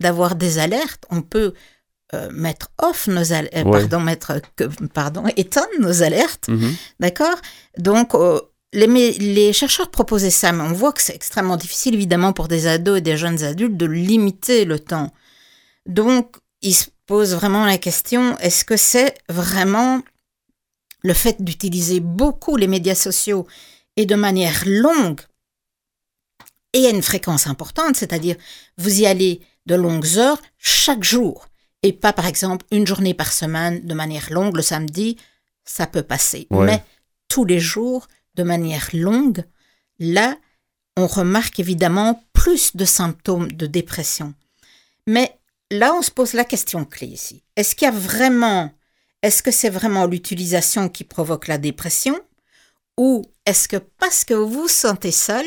d'avoir 0.00 0.34
des 0.34 0.58
alertes. 0.58 1.04
On 1.10 1.22
peut 1.22 1.54
euh, 2.12 2.28
mettre 2.32 2.72
off 2.78 3.06
nos 3.06 3.32
alertes, 3.32 3.54
euh, 3.54 3.70
pardon, 3.70 4.00
mettre, 4.00 4.40
pardon, 4.92 5.24
éteindre 5.36 5.68
nos 5.78 6.02
alertes, 6.02 6.48
mhm. 6.48 6.74
d'accord? 6.98 7.36
Donc, 7.78 8.16
euh, 8.16 8.40
les, 8.72 9.52
chercheurs 9.52 9.92
proposaient 9.92 10.30
ça, 10.30 10.50
mais 10.50 10.64
on 10.64 10.72
voit 10.72 10.92
que 10.92 11.02
c'est 11.02 11.14
extrêmement 11.14 11.56
difficile, 11.56 11.94
évidemment, 11.94 12.32
pour 12.32 12.48
des 12.48 12.66
ados 12.66 12.98
et 12.98 13.00
des 13.00 13.16
jeunes 13.16 13.44
adultes 13.44 13.76
de 13.76 13.86
limiter 13.86 14.64
le 14.64 14.80
temps. 14.80 15.12
Donc, 15.86 16.36
ils 16.62 16.74
se 16.74 16.86
posent 17.06 17.34
vraiment 17.34 17.64
la 17.64 17.78
question, 17.78 18.36
est-ce 18.38 18.64
que 18.64 18.76
c'est 18.76 19.14
vraiment 19.28 20.02
le 21.02 21.14
fait 21.14 21.40
d'utiliser 21.40 22.00
beaucoup 22.00 22.56
les 22.56 22.66
médias 22.66 22.96
sociaux 22.96 23.46
et 24.00 24.06
de 24.06 24.14
manière 24.14 24.62
longue 24.64 25.20
et 26.72 26.86
à 26.86 26.90
une 26.90 27.02
fréquence 27.02 27.46
importante, 27.46 27.96
c'est-à-dire 27.96 28.36
vous 28.78 29.00
y 29.00 29.06
allez 29.06 29.42
de 29.66 29.74
longues 29.74 30.16
heures 30.16 30.40
chaque 30.56 31.04
jour 31.04 31.48
et 31.82 31.92
pas 31.92 32.14
par 32.14 32.26
exemple 32.26 32.64
une 32.70 32.86
journée 32.86 33.12
par 33.12 33.30
semaine 33.30 33.86
de 33.86 33.92
manière 33.92 34.32
longue 34.32 34.56
le 34.56 34.62
samedi, 34.62 35.18
ça 35.66 35.86
peut 35.86 36.02
passer. 36.02 36.46
Mais 36.50 36.82
tous 37.28 37.44
les 37.44 37.60
jours 37.60 38.08
de 38.36 38.42
manière 38.42 38.88
longue, 38.94 39.44
là, 39.98 40.38
on 40.96 41.06
remarque 41.06 41.60
évidemment 41.60 42.24
plus 42.32 42.74
de 42.74 42.86
symptômes 42.86 43.52
de 43.52 43.66
dépression. 43.66 44.32
Mais 45.06 45.38
là, 45.70 45.94
on 45.94 46.00
se 46.00 46.10
pose 46.10 46.32
la 46.32 46.44
question 46.44 46.86
clé 46.86 47.08
ici. 47.08 47.42
Est-ce 47.54 47.74
qu'il 47.74 47.84
y 47.84 47.88
a 47.88 47.94
vraiment, 47.94 48.72
est-ce 49.22 49.42
que 49.42 49.50
c'est 49.50 49.68
vraiment 49.68 50.06
l'utilisation 50.06 50.88
qui 50.88 51.04
provoque 51.04 51.48
la 51.48 51.58
dépression 51.58 52.18
ou 53.00 53.22
est-ce 53.46 53.66
que 53.66 53.78
parce 53.78 54.26
que 54.26 54.34
vous 54.34 54.50
vous 54.62 54.68
sentez 54.68 55.10
seul, 55.10 55.46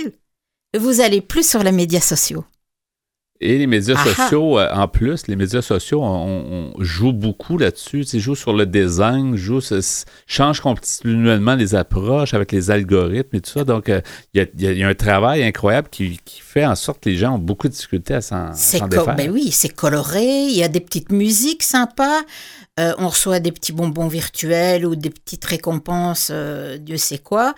vous 0.75 1.01
allez 1.01 1.21
plus 1.21 1.47
sur 1.47 1.61
les 1.61 1.71
médias 1.71 2.01
sociaux? 2.01 2.43
Et 3.39 3.57
les 3.57 3.67
médias 3.67 3.97
sociaux, 3.97 4.57
euh, 4.57 4.69
en 4.71 4.87
plus, 4.87 5.27
les 5.27 5.35
médias 5.35 5.61
sociaux, 5.61 6.01
on, 6.01 6.71
joue 6.79 7.11
beaucoup 7.11 7.57
là-dessus. 7.57 8.05
Ils 8.13 8.19
jouent 8.19 8.35
sur 8.35 8.53
le 8.53 8.65
design, 8.65 9.35
jouent, 9.35 9.59
changent 10.27 10.61
continuellement 10.61 11.55
les 11.55 11.75
approches 11.75 12.33
avec 12.33 12.51
les 12.51 12.71
algorithmes 12.71 13.35
et 13.35 13.41
tout 13.41 13.51
ça. 13.51 13.63
Donc, 13.63 13.89
euh, 13.89 14.01
il 14.33 14.47
y, 14.57 14.83
a, 14.83 14.87
un 14.87 14.93
travail 14.93 15.43
incroyable 15.43 15.89
qui, 15.91 16.19
fait 16.25 16.65
en 16.65 16.75
sorte 16.75 17.01
que 17.01 17.09
les 17.09 17.17
gens 17.17 17.35
ont 17.35 17.39
beaucoup 17.39 17.67
de 17.67 17.73
difficultés 17.73 18.13
à 18.13 18.21
s'en 18.21 18.51
défaire. 18.87 19.15
Ben 19.15 19.29
oui, 19.31 19.49
c'est 19.51 19.69
coloré, 19.73 20.23
il 20.23 20.55
y 20.55 20.63
a 20.63 20.67
des 20.67 20.81
petites 20.81 21.11
musiques 21.11 21.63
sympas. 21.63 22.21
Euh, 22.79 22.93
on 22.97 23.09
reçoit 23.09 23.39
des 23.39 23.51
petits 23.51 23.73
bonbons 23.73 24.07
virtuels 24.07 24.85
ou 24.85 24.95
des 24.95 25.09
petites 25.09 25.45
récompenses, 25.45 26.31
Dieu 26.79 26.97
sait 26.97 27.17
quoi. 27.17 27.53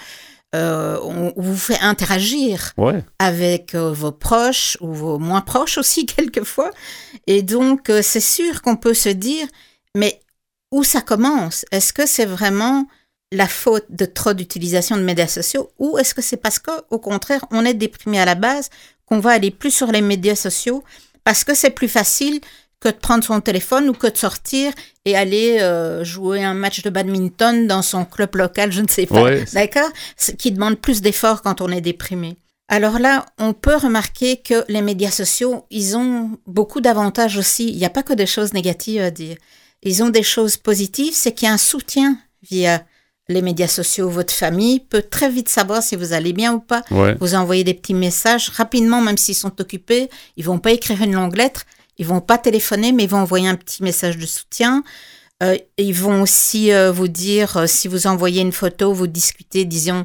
Euh, 0.53 0.97
on, 1.01 1.33
vous 1.35 1.57
fait 1.57 1.79
interagir 1.81 2.73
avec 3.19 3.75
euh, 3.75 3.91
vos 3.91 4.11
proches 4.11 4.77
ou 4.79 4.93
vos 4.93 5.17
moins 5.17 5.41
proches 5.41 5.77
aussi 5.77 6.05
quelquefois. 6.17 6.71
Et 7.27 7.41
donc, 7.41 7.89
euh, 7.89 8.01
c'est 8.01 8.21
sûr 8.21 8.61
qu'on 8.61 8.77
peut 8.77 8.93
se 8.93 9.09
dire, 9.09 9.47
mais 9.95 10.21
où 10.71 10.83
ça 10.83 11.01
commence? 11.01 11.65
Est-ce 11.71 11.91
que 11.91 12.05
c'est 12.05 12.25
vraiment 12.25 12.87
la 13.31 13.47
faute 13.47 13.85
de 13.89 14.05
trop 14.05 14.33
d'utilisation 14.33 14.95
de 14.95 15.01
médias 15.01 15.27
sociaux 15.27 15.71
ou 15.77 15.97
est-ce 15.97 16.13
que 16.13 16.21
c'est 16.21 16.37
parce 16.37 16.59
qu'au 16.59 16.99
contraire, 16.99 17.43
on 17.51 17.65
est 17.65 17.73
déprimé 17.73 18.19
à 18.19 18.25
la 18.25 18.35
base 18.35 18.69
qu'on 19.05 19.19
va 19.19 19.31
aller 19.31 19.51
plus 19.51 19.71
sur 19.71 19.91
les 19.91 20.01
médias 20.01 20.35
sociaux 20.35 20.83
parce 21.23 21.43
que 21.43 21.53
c'est 21.53 21.71
plus 21.71 21.89
facile 21.89 22.39
que 22.79 22.89
de 22.89 22.95
prendre 22.95 23.23
son 23.23 23.41
téléphone 23.41 23.89
ou 23.89 23.93
que 23.93 24.07
de 24.07 24.17
sortir 24.17 24.71
et 25.05 25.15
aller 25.15 25.59
euh, 25.59 26.03
jouer 26.03 26.43
un 26.43 26.53
match 26.53 26.81
de 26.81 26.89
badminton 26.89 27.67
dans 27.67 27.81
son 27.81 28.05
club 28.05 28.35
local, 28.35 28.71
je 28.71 28.81
ne 28.81 28.87
sais 28.87 29.05
pas. 29.05 29.23
D'accord? 29.53 29.89
Qui 30.37 30.51
demande 30.51 30.75
plus 30.75 31.01
d'efforts 31.01 31.41
quand 31.41 31.61
on 31.61 31.69
est 31.69 31.81
déprimé. 31.81 32.37
Alors 32.67 32.97
là, 32.97 33.25
on 33.37 33.53
peut 33.53 33.75
remarquer 33.75 34.37
que 34.37 34.63
les 34.67 34.81
médias 34.81 35.11
sociaux, 35.11 35.65
ils 35.69 35.95
ont 35.95 36.31
beaucoup 36.47 36.81
d'avantages 36.81 37.37
aussi. 37.37 37.69
Il 37.69 37.77
n'y 37.77 37.85
a 37.85 37.91
pas 37.91 38.03
que 38.03 38.13
des 38.13 38.25
choses 38.25 38.53
négatives 38.53 39.01
à 39.01 39.11
dire. 39.11 39.37
Ils 39.83 40.01
ont 40.01 40.09
des 40.09 40.23
choses 40.23 40.57
positives, 40.57 41.13
c'est 41.13 41.31
qu'il 41.31 41.47
y 41.47 41.51
a 41.51 41.53
un 41.53 41.59
soutien 41.59 42.17
via 42.41 42.83
les 43.27 43.41
médias 43.43 43.67
sociaux. 43.67 44.09
Votre 44.09 44.33
famille 44.33 44.79
peut 44.79 45.03
très 45.03 45.29
vite 45.29 45.49
savoir 45.49 45.83
si 45.83 45.95
vous 45.95 46.13
allez 46.13 46.33
bien 46.33 46.53
ou 46.53 46.59
pas. 46.59 46.83
Vous 47.19 47.35
envoyez 47.35 47.63
des 47.63 47.73
petits 47.75 47.93
messages 47.93 48.49
rapidement, 48.49 49.01
même 49.01 49.17
s'ils 49.17 49.35
sont 49.35 49.61
occupés. 49.61 50.09
Ils 50.37 50.45
vont 50.45 50.59
pas 50.59 50.71
écrire 50.71 51.01
une 51.01 51.13
longue 51.13 51.35
lettre. 51.35 51.65
Ils 51.97 52.05
vont 52.05 52.21
pas 52.21 52.37
téléphoner, 52.37 52.91
mais 52.91 53.03
ils 53.03 53.09
vont 53.09 53.19
envoyer 53.19 53.47
un 53.47 53.55
petit 53.55 53.83
message 53.83 54.17
de 54.17 54.25
soutien. 54.25 54.83
Euh, 55.43 55.57
ils 55.77 55.93
vont 55.93 56.21
aussi 56.21 56.71
euh, 56.71 56.91
vous 56.91 57.07
dire, 57.07 57.57
euh, 57.57 57.67
si 57.67 57.87
vous 57.87 58.07
envoyez 58.07 58.41
une 58.41 58.53
photo, 58.53 58.93
vous 58.93 59.07
discutez, 59.07 59.65
disons, 59.65 60.03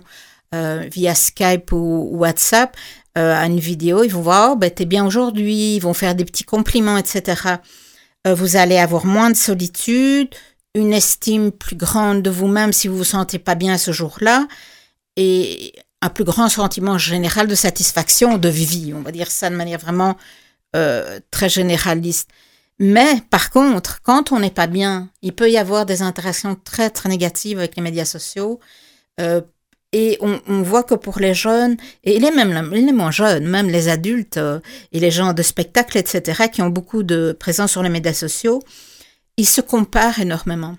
via 0.52 1.14
Skype 1.14 1.70
ou, 1.70 2.10
WhatsApp, 2.12 2.76
à 3.14 3.46
une 3.46 3.60
vidéo, 3.60 4.02
ils 4.02 4.10
vont 4.10 4.20
voir, 4.20 4.50
oh, 4.52 4.56
ben, 4.56 4.68
t'es 4.68 4.84
bien 4.84 5.06
aujourd'hui, 5.06 5.76
ils 5.76 5.78
vont 5.78 5.94
faire 5.94 6.16
des 6.16 6.24
petits 6.24 6.42
compliments, 6.42 6.96
etc. 6.96 7.40
vous 8.26 8.56
allez 8.56 8.76
avoir 8.76 9.06
moins 9.06 9.30
de 9.30 9.36
solitude, 9.36 10.34
une 10.74 10.92
estime 10.92 11.52
plus 11.52 11.76
grande 11.76 12.22
de 12.22 12.30
vous-même 12.30 12.72
si 12.72 12.88
vous 12.88 12.96
vous 12.96 13.04
sentez 13.04 13.38
pas 13.38 13.54
bien 13.54 13.78
ce 13.78 13.92
jour-là, 13.92 14.48
et 15.14 15.72
un 16.02 16.08
plus 16.08 16.24
grand 16.24 16.48
sentiment 16.48 16.98
général 16.98 17.46
de 17.46 17.54
satisfaction, 17.54 18.36
de 18.36 18.48
vie, 18.48 18.92
on 18.92 19.02
va 19.02 19.12
dire 19.12 19.30
ça 19.30 19.50
de 19.50 19.54
manière 19.54 19.78
vraiment 19.78 20.16
euh, 20.76 21.18
très 21.32 21.48
généraliste. 21.48 22.30
Mais 22.78 23.20
par 23.28 23.50
contre, 23.50 24.02
quand 24.02 24.30
on 24.30 24.38
n'est 24.38 24.52
pas 24.52 24.68
bien, 24.68 25.10
il 25.20 25.34
peut 25.34 25.50
y 25.50 25.58
avoir 25.58 25.84
des 25.84 26.00
interactions 26.00 26.54
très 26.54 26.90
très 26.90 27.08
négatives 27.08 27.58
avec 27.58 27.74
les 27.74 27.82
médias 27.82 28.04
sociaux. 28.04 28.60
Euh, 29.20 29.40
et 29.92 30.16
on, 30.20 30.62
voit 30.62 30.84
que 30.84 30.94
pour 30.94 31.18
les 31.18 31.34
jeunes, 31.34 31.76
et 32.04 32.20
les, 32.20 32.30
même 32.30 32.52
moins 32.94 33.10
jeunes, 33.10 33.48
même 33.48 33.68
les 33.68 33.88
adultes 33.88 34.36
euh, 34.36 34.60
et 34.92 35.00
les 35.00 35.10
gens 35.10 35.32
de 35.32 35.42
spectacle, 35.42 35.98
etc., 35.98 36.44
qui 36.52 36.62
ont 36.62 36.70
beaucoup 36.70 37.02
de 37.02 37.36
présence 37.38 37.72
sur 37.72 37.82
les 37.82 37.88
médias 37.88 38.14
sociaux, 38.14 38.62
ils 39.36 39.48
se 39.48 39.60
comparent 39.60 40.20
énormément. 40.20 40.78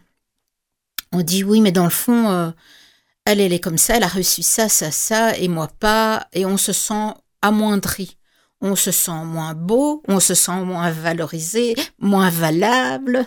On 1.11 1.21
dit 1.21 1.43
oui, 1.43 1.59
mais 1.59 1.73
dans 1.73 1.83
le 1.83 1.89
fond, 1.89 2.53
elle, 3.25 3.41
elle 3.41 3.51
est 3.51 3.59
comme 3.59 3.77
ça, 3.77 3.97
elle 3.97 4.03
a 4.03 4.07
reçu 4.07 4.43
ça, 4.43 4.69
ça, 4.69 4.91
ça, 4.91 5.37
et 5.37 5.49
moi 5.49 5.67
pas, 5.67 6.27
et 6.31 6.45
on 6.45 6.55
se 6.55 6.71
sent 6.71 7.13
amoindri 7.41 8.17
on 8.61 8.75
se 8.75 8.91
sent 8.91 9.25
moins 9.25 9.53
beau, 9.53 10.03
on 10.07 10.19
se 10.19 10.33
sent 10.33 10.63
moins 10.63 10.91
valorisé, 10.91 11.75
moins 11.99 12.29
valable. 12.29 13.25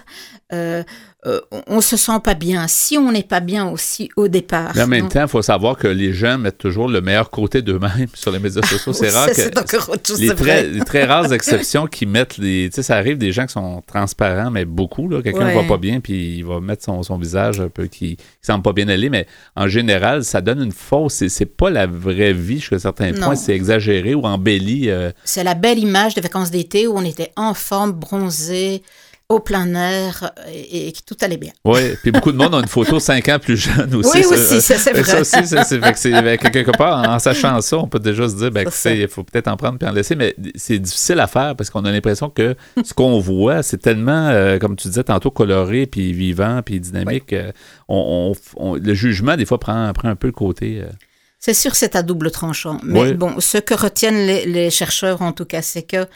Euh, 0.53 0.83
euh, 1.27 1.41
on 1.69 1.81
se 1.81 1.97
sent 1.97 2.21
pas 2.23 2.35
bien 2.35 2.69
si 2.69 2.99
on 2.99 3.11
n'est 3.11 3.23
pas 3.23 3.41
bien 3.41 3.67
aussi 3.69 4.11
au 4.17 4.29
départ. 4.29 4.73
Mais 4.75 4.83
en 4.83 4.87
même 4.87 5.09
temps, 5.09 5.23
il 5.23 5.29
faut 5.29 5.41
savoir 5.41 5.77
que 5.77 5.89
les 5.89 6.13
gens 6.13 6.37
mettent 6.37 6.59
toujours 6.59 6.87
le 6.87 7.01
meilleur 7.01 7.31
côté 7.31 7.63
d'eux-mêmes 7.63 8.09
sur 8.15 8.31
les 8.31 8.39
médias 8.39 8.61
sociaux. 8.63 8.93
C'est 8.93 9.09
rare 9.11 9.29
que 9.29 10.21
les, 10.21 10.35
très, 10.35 10.67
les 10.67 10.81
très 10.81 11.05
rares 11.05 11.33
exceptions 11.33 11.87
qui 11.87 12.05
mettent 12.05 12.37
les, 12.37 12.69
tu 12.69 12.77
sais, 12.77 12.83
ça 12.83 12.97
arrive 12.97 13.17
des 13.17 13.33
gens 13.33 13.47
qui 13.47 13.55
sont 13.55 13.83
transparents, 13.87 14.51
mais 14.51 14.67
beaucoup 14.67 15.09
là, 15.09 15.23
quelqu'un 15.23 15.49
ne 15.49 15.55
va 15.55 15.65
pas 15.65 15.79
bien 15.79 16.01
puis 16.01 16.37
il 16.37 16.45
va 16.45 16.61
mettre 16.61 16.85
son, 16.85 17.03
son 17.03 17.17
visage 17.17 17.59
un 17.59 17.69
peu 17.69 17.87
qui, 17.87 18.17
qui 18.17 18.25
semble 18.43 18.63
pas 18.63 18.75
bien 18.75 18.89
aller, 18.89 19.09
mais 19.09 19.27
en 19.57 19.67
général, 19.67 20.25
ça 20.25 20.43
donne 20.43 20.63
une 20.63 20.73
fausse. 20.73 21.27
C'est 21.29 21.47
pas 21.47 21.71
la 21.71 21.87
vraie 21.87 22.35
vie 22.35 22.61
jusqu'à 22.61 22.79
certains 22.79 23.13
points, 23.15 23.37
c'est 23.37 23.55
exagéré 23.55 24.15
ou 24.15 24.25
embelli. 24.25 24.91
Euh. 24.91 25.11
C'est 25.25 25.45
la 25.45 25.55
belle 25.55 25.79
image 25.79 26.15
de 26.15 26.21
vacances 26.21 26.51
d'été 26.51 26.87
où 26.87 26.97
on 26.97 27.05
était 27.05 27.33
en 27.37 27.55
forme, 27.55 27.93
bronzé 27.93 28.83
au 29.31 29.41
plein 29.41 29.75
air 29.75 30.33
et, 30.53 30.93
que 30.93 30.99
tout 31.07 31.17
allait 31.23 31.39
bien. 31.39 31.53
Oui, 31.65 31.97
puis 32.03 32.13
beaucoup 32.13 32.31
de 32.31 32.37
monde 32.37 32.55
ont 32.55 32.61
une 32.61 32.69
photo 32.69 33.01
cinq 33.01 33.29
ans 33.31 33.39
plus 33.39 33.57
jeune 33.57 33.95
aussi. 33.95 34.19
Oui, 34.19 34.25
aussi, 34.27 34.61
ça, 34.61 34.77
c'est 34.77 34.93
vrai. 34.93 35.03
Ça 35.03 35.21
aussi, 35.21 35.47
c'est, 35.47 36.51
quelque 36.51 36.77
part, 36.77 37.09
en, 37.09 37.19
sachant 37.19 37.59
ça, 37.63 37.79
on 37.79 37.89
peut 37.89 37.99
déjà 37.99 38.29
se 38.29 38.37
dire, 38.37 38.51
ben, 38.51 38.69
il 38.87 39.09
faut 39.09 39.25
peut-être 39.25 39.49
en 39.49 39.57
prendre 39.57 39.79
puis 39.79 39.89
en 39.89 39.93
laisser, 39.93 40.15
mais 40.15 40.37
c'est 40.55 40.79
difficile 40.79 41.21
à 41.21 41.27
faire 41.27 41.57
parce 41.57 41.71
qu'on 41.71 41.85
a 41.87 41.91
l'impression 41.91 42.29
que 42.29 42.55
ce 42.85 42.93
qu'on 42.93 43.19
voit, 43.19 43.63
c'est 43.63 43.79
tellement, 43.79 44.29
euh, 44.29 44.59
comme 44.59 44.77
tu 44.77 44.89
disais 44.89 45.05
tantôt, 45.05 45.31
coloré, 45.31 45.87
puis 45.87 46.13
vivant, 46.13 46.61
puis 46.63 46.79
dynamique. 46.79 47.33
Euh, 47.33 47.51
on, 47.89 48.35
le 48.61 48.95
jugement, 48.95 49.37
des 49.37 49.47
fois, 49.47 49.59
prend, 49.59 49.91
prend 49.95 50.09
un 50.09 50.17
peu 50.17 50.27
le 50.27 50.33
côté... 50.33 50.83
Euh, 50.83 50.91
c'est 51.39 51.55
sûr, 51.55 51.75
c'est 51.75 51.95
à 51.97 52.03
double 52.03 52.31
tranchant. 52.31 52.79
Mais 52.83 53.13
bon, 53.13 53.39
ce 53.39 53.59
que 53.59 53.75
retiennent 53.75 54.27
les, 54.27 54.71
chercheurs, 54.71 55.21
en 55.21 55.33
tout 55.33 55.45
cas, 55.45 55.61
c'est 55.61 55.83
que 55.83 56.07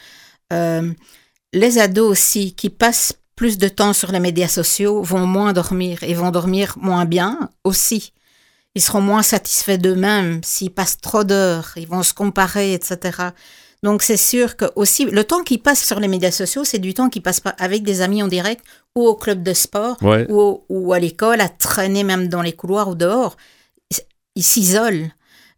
les 1.52 1.78
ados 1.78 2.10
aussi 2.10 2.54
qui 2.54 2.70
passent 2.70 3.14
plus 3.36 3.58
de 3.58 3.68
temps 3.68 3.92
sur 3.92 4.10
les 4.10 4.20
médias 4.20 4.48
sociaux 4.48 5.02
vont 5.02 5.26
moins 5.26 5.52
dormir 5.52 6.02
et 6.02 6.14
vont 6.14 6.30
dormir 6.30 6.74
moins 6.80 7.04
bien 7.04 7.50
aussi. 7.64 8.12
Ils 8.74 8.82
seront 8.82 9.00
moins 9.00 9.22
satisfaits 9.22 9.78
d'eux-mêmes 9.78 10.40
s'ils 10.42 10.72
passent 10.72 11.00
trop 11.00 11.24
d'heures, 11.24 11.72
ils 11.76 11.86
vont 11.86 12.02
se 12.02 12.14
comparer, 12.14 12.74
etc. 12.74 13.28
Donc 13.82 14.02
c'est 14.02 14.16
sûr 14.16 14.56
que 14.56 14.64
aussi 14.74 15.04
le 15.04 15.22
temps 15.24 15.44
qu'ils 15.44 15.62
passent 15.62 15.86
sur 15.86 16.00
les 16.00 16.08
médias 16.08 16.32
sociaux, 16.32 16.64
c'est 16.64 16.80
du 16.80 16.94
temps 16.94 17.08
qu'ils 17.08 17.22
passent 17.22 17.42
avec 17.58 17.84
des 17.84 18.00
amis 18.00 18.22
en 18.22 18.28
direct 18.28 18.64
ou 18.96 19.06
au 19.06 19.14
club 19.14 19.42
de 19.42 19.54
sport 19.54 19.96
ou, 20.28 20.92
à 20.92 20.98
l'école, 20.98 21.40
à 21.40 21.48
traîner 21.48 22.02
même 22.02 22.28
dans 22.28 22.42
les 22.42 22.52
couloirs 22.52 22.88
ou 22.88 22.94
dehors. 22.96 23.36
Ils 24.34 24.42
s'isolent. 24.42 25.10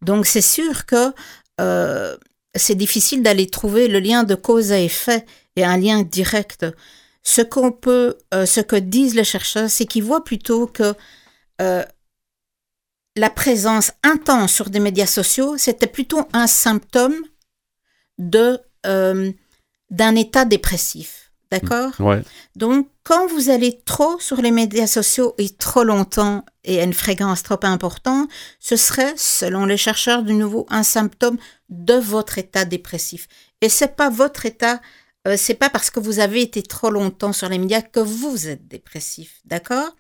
Donc 0.03 0.27
c'est 0.27 0.43
sûr 0.43 0.87
que 0.87 1.13
euh, 1.61 2.17
c'est 2.55 2.75
difficile 2.75 3.23
d'aller 3.23 3.47
trouver 3.47 3.89
le 3.89 4.01
lien 4.01 4.25
de 4.25 4.35
cause 4.35 4.73
à 4.73 4.81
effet 4.81 5.25
et 5.57 5.65
un 5.65 5.77
lien 5.77 6.03
direct. 6.03 6.67
Ce 7.23 7.43
qu'on 7.43 7.73
peut, 7.73 8.17
euh, 8.33 8.47
ce 8.47 8.61
que 8.61 8.77
disent 8.77 9.15
les 9.15 9.25
chercheurs, 9.25 9.71
c'est 9.71 9.87
qu'ils 9.87 10.05
voient 10.05 10.25
plutôt 10.25 10.67
que 10.67 10.95
euh, 11.61 11.85
la 13.17 13.31
présence 13.31 13.93
intense 14.03 14.53
sur 14.53 14.71
des 14.71 14.81
médias 14.81 15.07
sociaux, 15.07 15.57
c'était 15.59 15.87
plutôt 15.87 16.27
un 16.33 16.47
symptôme 16.47 17.17
de 18.19 18.59
euh, 18.87 19.33
d'un 19.91 20.15
état 20.15 20.45
dépressif. 20.45 21.33
D'accord? 21.51 21.93
Ouais. 21.99 22.23
Donc, 22.55 22.89
quand 23.03 23.27
vous 23.27 23.51
allez 23.51 23.81
trop 23.85 24.21
sur 24.21 24.41
les 24.41 24.53
médias 24.53 24.87
sociaux 24.87 25.35
et 25.37 25.51
trop 25.51 25.83
longtemps 25.83 26.45
et 26.63 26.79
à 26.79 26.85
une 26.85 26.95
fréquence 26.95 27.43
trop 27.43 27.59
importante, 27.63 28.31
ce 28.61 28.77
serait, 28.77 29.15
selon 29.17 29.67
les 29.67 29.77
chercheurs 29.77 30.23
de 30.23 30.31
nouveau, 30.33 30.65
un 30.71 30.85
symptôme 30.85 31.39
de 31.69 31.95
votre 31.95 32.39
état 32.39 32.65
dépressif. 32.65 33.27
Et 33.63 33.69
c'est 33.69 33.97
pas 33.97 34.11
votre 34.11 34.47
état, 34.47 34.81
euh, 35.29 35.35
c'est 35.37 35.55
pas 35.55 35.71
parce 35.71 35.91
que 35.91 36.01
vous 36.01 36.19
avez 36.21 36.43
été 36.43 36.63
trop 36.63 36.91
longtemps 36.91 37.33
sur 37.33 37.49
les 37.49 37.59
médias 37.59 37.83
que 37.83 38.01
vous 38.01 38.49
êtes 38.49 38.67
dépressif, 38.69 39.41
d'accord? 39.45 39.95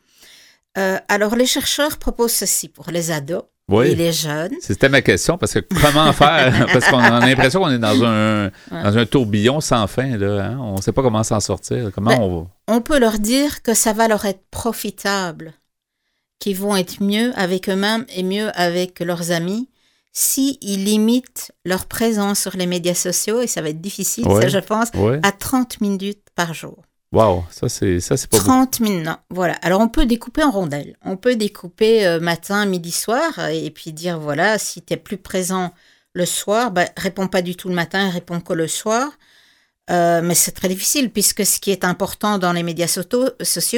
Euh, 0.78 0.98
Alors, 1.09 1.37
les 1.37 1.46
chercheurs 1.46 1.98
proposent 1.98 2.33
ceci 2.33 2.68
pour 2.68 2.90
les 2.90 3.11
ados 3.11 3.42
Oui. 3.68 3.88
et 3.88 3.94
les 3.96 4.12
jeunes. 4.12 4.54
C'était 4.61 4.88
ma 4.88 5.02
question, 5.02 5.37
parce 5.38 5.54
que 5.54 5.61
comment 5.80 6.12
faire? 6.12 6.66
parce 6.72 6.88
qu'on 6.88 6.98
a 6.98 7.20
l'impression 7.20 7.61
qu'on 7.61 7.70
est 7.70 7.78
dans 7.78 8.04
un, 8.04 8.50
dans 8.70 8.98
un 8.98 9.06
tourbillon 9.06 9.61
sans 9.61 9.87
fin. 9.87 10.16
Là, 10.16 10.44
hein? 10.46 10.59
On 10.61 10.76
ne 10.76 10.80
sait 10.83 10.92
pas 10.92 11.02
comment 11.02 11.22
s'en 11.24 11.40
sortir. 11.40 11.90
Comment 11.94 12.11
Ben, 12.11 12.20
on 12.20 12.40
va? 12.42 12.46
on 12.68 12.80
peut 12.80 12.98
leur 12.98 13.18
dire 13.18 13.62
que 13.62 13.74
ça 13.74 13.92
va 13.92 14.06
leur 14.09 14.24
être 14.26 14.44
profitable, 14.50 15.54
qu'ils 16.38 16.56
vont 16.56 16.76
être 16.76 17.02
mieux 17.02 17.33
avec 17.38 17.68
eux-mêmes 17.68 18.06
et 18.14 18.22
mieux 18.22 18.50
avec 18.59 19.00
leurs 19.00 19.33
amis 19.33 19.68
si 20.12 20.59
ils 20.61 20.85
limitent 20.85 21.53
leur 21.64 21.87
présence 21.87 22.40
sur 22.40 22.57
les 22.57 22.66
médias 22.66 22.94
sociaux, 22.94 23.40
et 23.40 23.46
ça 23.46 23.62
va 23.62 23.68
être 23.70 23.81
difficile, 23.81 24.27
Ouais. 24.27 24.42
ça 24.42 24.49
je 24.49 24.59
pense, 24.59 24.88
à 25.23 25.33
30 25.33 25.81
minutes 25.81 26.27
par 26.35 26.53
jour. 26.55 26.83
Wow, 27.12 27.44
ça, 27.51 27.68
c'est 27.68 27.99
ça, 27.99 28.16
c'est 28.16 28.29
pas 28.31 28.37
beaucoup. 28.37 28.49
30 28.49 28.81
minutes, 28.81 29.05
non. 29.05 29.16
Voilà. 29.31 29.55
Alors, 29.62 29.81
on 29.81 29.88
peut 29.88 30.07
découper 30.07 30.44
en 30.44 30.51
rondelles. 30.53 30.96
On 31.05 31.16
peut 31.16 31.35
découper 31.35 32.07
euh, 32.07 32.20
matin, 32.20 32.66
midi, 32.66 32.92
soir, 32.92 33.37
et 33.49 33.68
puis 33.70 33.92
dire, 33.92 34.20
voilà, 34.20 34.59
si 34.59 34.81
tu 34.81 34.94
es 34.94 34.96
plus 34.96 35.16
présent 35.16 35.73
le 36.12 36.25
soir, 36.25 36.70
bah, 36.70 36.85
réponds 36.96 37.27
pas 37.27 37.42
du 37.42 37.57
tout 37.57 37.68
le 37.68 37.75
matin, 37.75 38.11
réponds 38.11 38.40
que 38.40 38.53
le 38.53 38.68
soir. 38.68 39.11
Euh, 39.88 40.20
mais 40.22 40.34
c'est 40.34 40.52
très 40.52 40.68
difficile, 40.68 41.10
puisque 41.10 41.44
ce 41.44 41.58
qui 41.58 41.70
est 41.72 41.84
important 41.84 42.38
dans 42.38 42.52
les 42.52 42.62
médias 42.62 42.86
sociaux, 42.86 43.30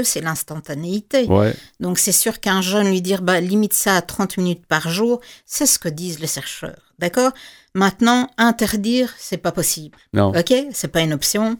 c'est 0.05 0.21
l'instantanéité. 0.21 1.25
Ouais. 1.27 1.55
Donc, 1.81 1.99
c'est 1.99 2.13
sûr 2.13 2.39
qu'un 2.41 2.61
jeune 2.61 2.89
lui 2.91 3.01
dire, 3.01 3.23
bah, 3.23 3.41
limite 3.41 3.73
ça 3.73 3.97
à 3.97 4.03
30 4.03 4.37
minutes 4.37 4.67
par 4.67 4.91
jour, 4.91 5.21
c'est 5.47 5.65
ce 5.67 5.79
que 5.79 5.89
disent 5.89 6.19
les 6.21 6.27
chercheurs. 6.27 6.93
D'accord? 6.99 7.33
Maintenant, 7.75 8.29
interdire, 8.37 9.13
c'est 9.19 9.39
pas 9.39 9.53
possible. 9.53 9.97
Non. 10.13 10.33
OK? 10.39 10.53
C'est 10.73 10.89
pas 10.89 11.01
une 11.01 11.15
option. 11.15 11.59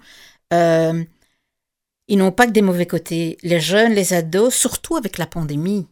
Euh, 0.53 1.03
ils 2.09 2.19
n'ont 2.19 2.33
pas 2.33 2.47
que 2.47 2.53
des 2.53 2.61
mauvais 2.63 2.87
côtés. 2.87 3.39
Les 3.43 3.61
jeunes, 3.61 3.93
les 3.95 4.13
ados, 4.13 4.55
surtout 4.55 4.97
avec 4.97 5.17
la 5.17 5.27
pandémie. 5.27 5.87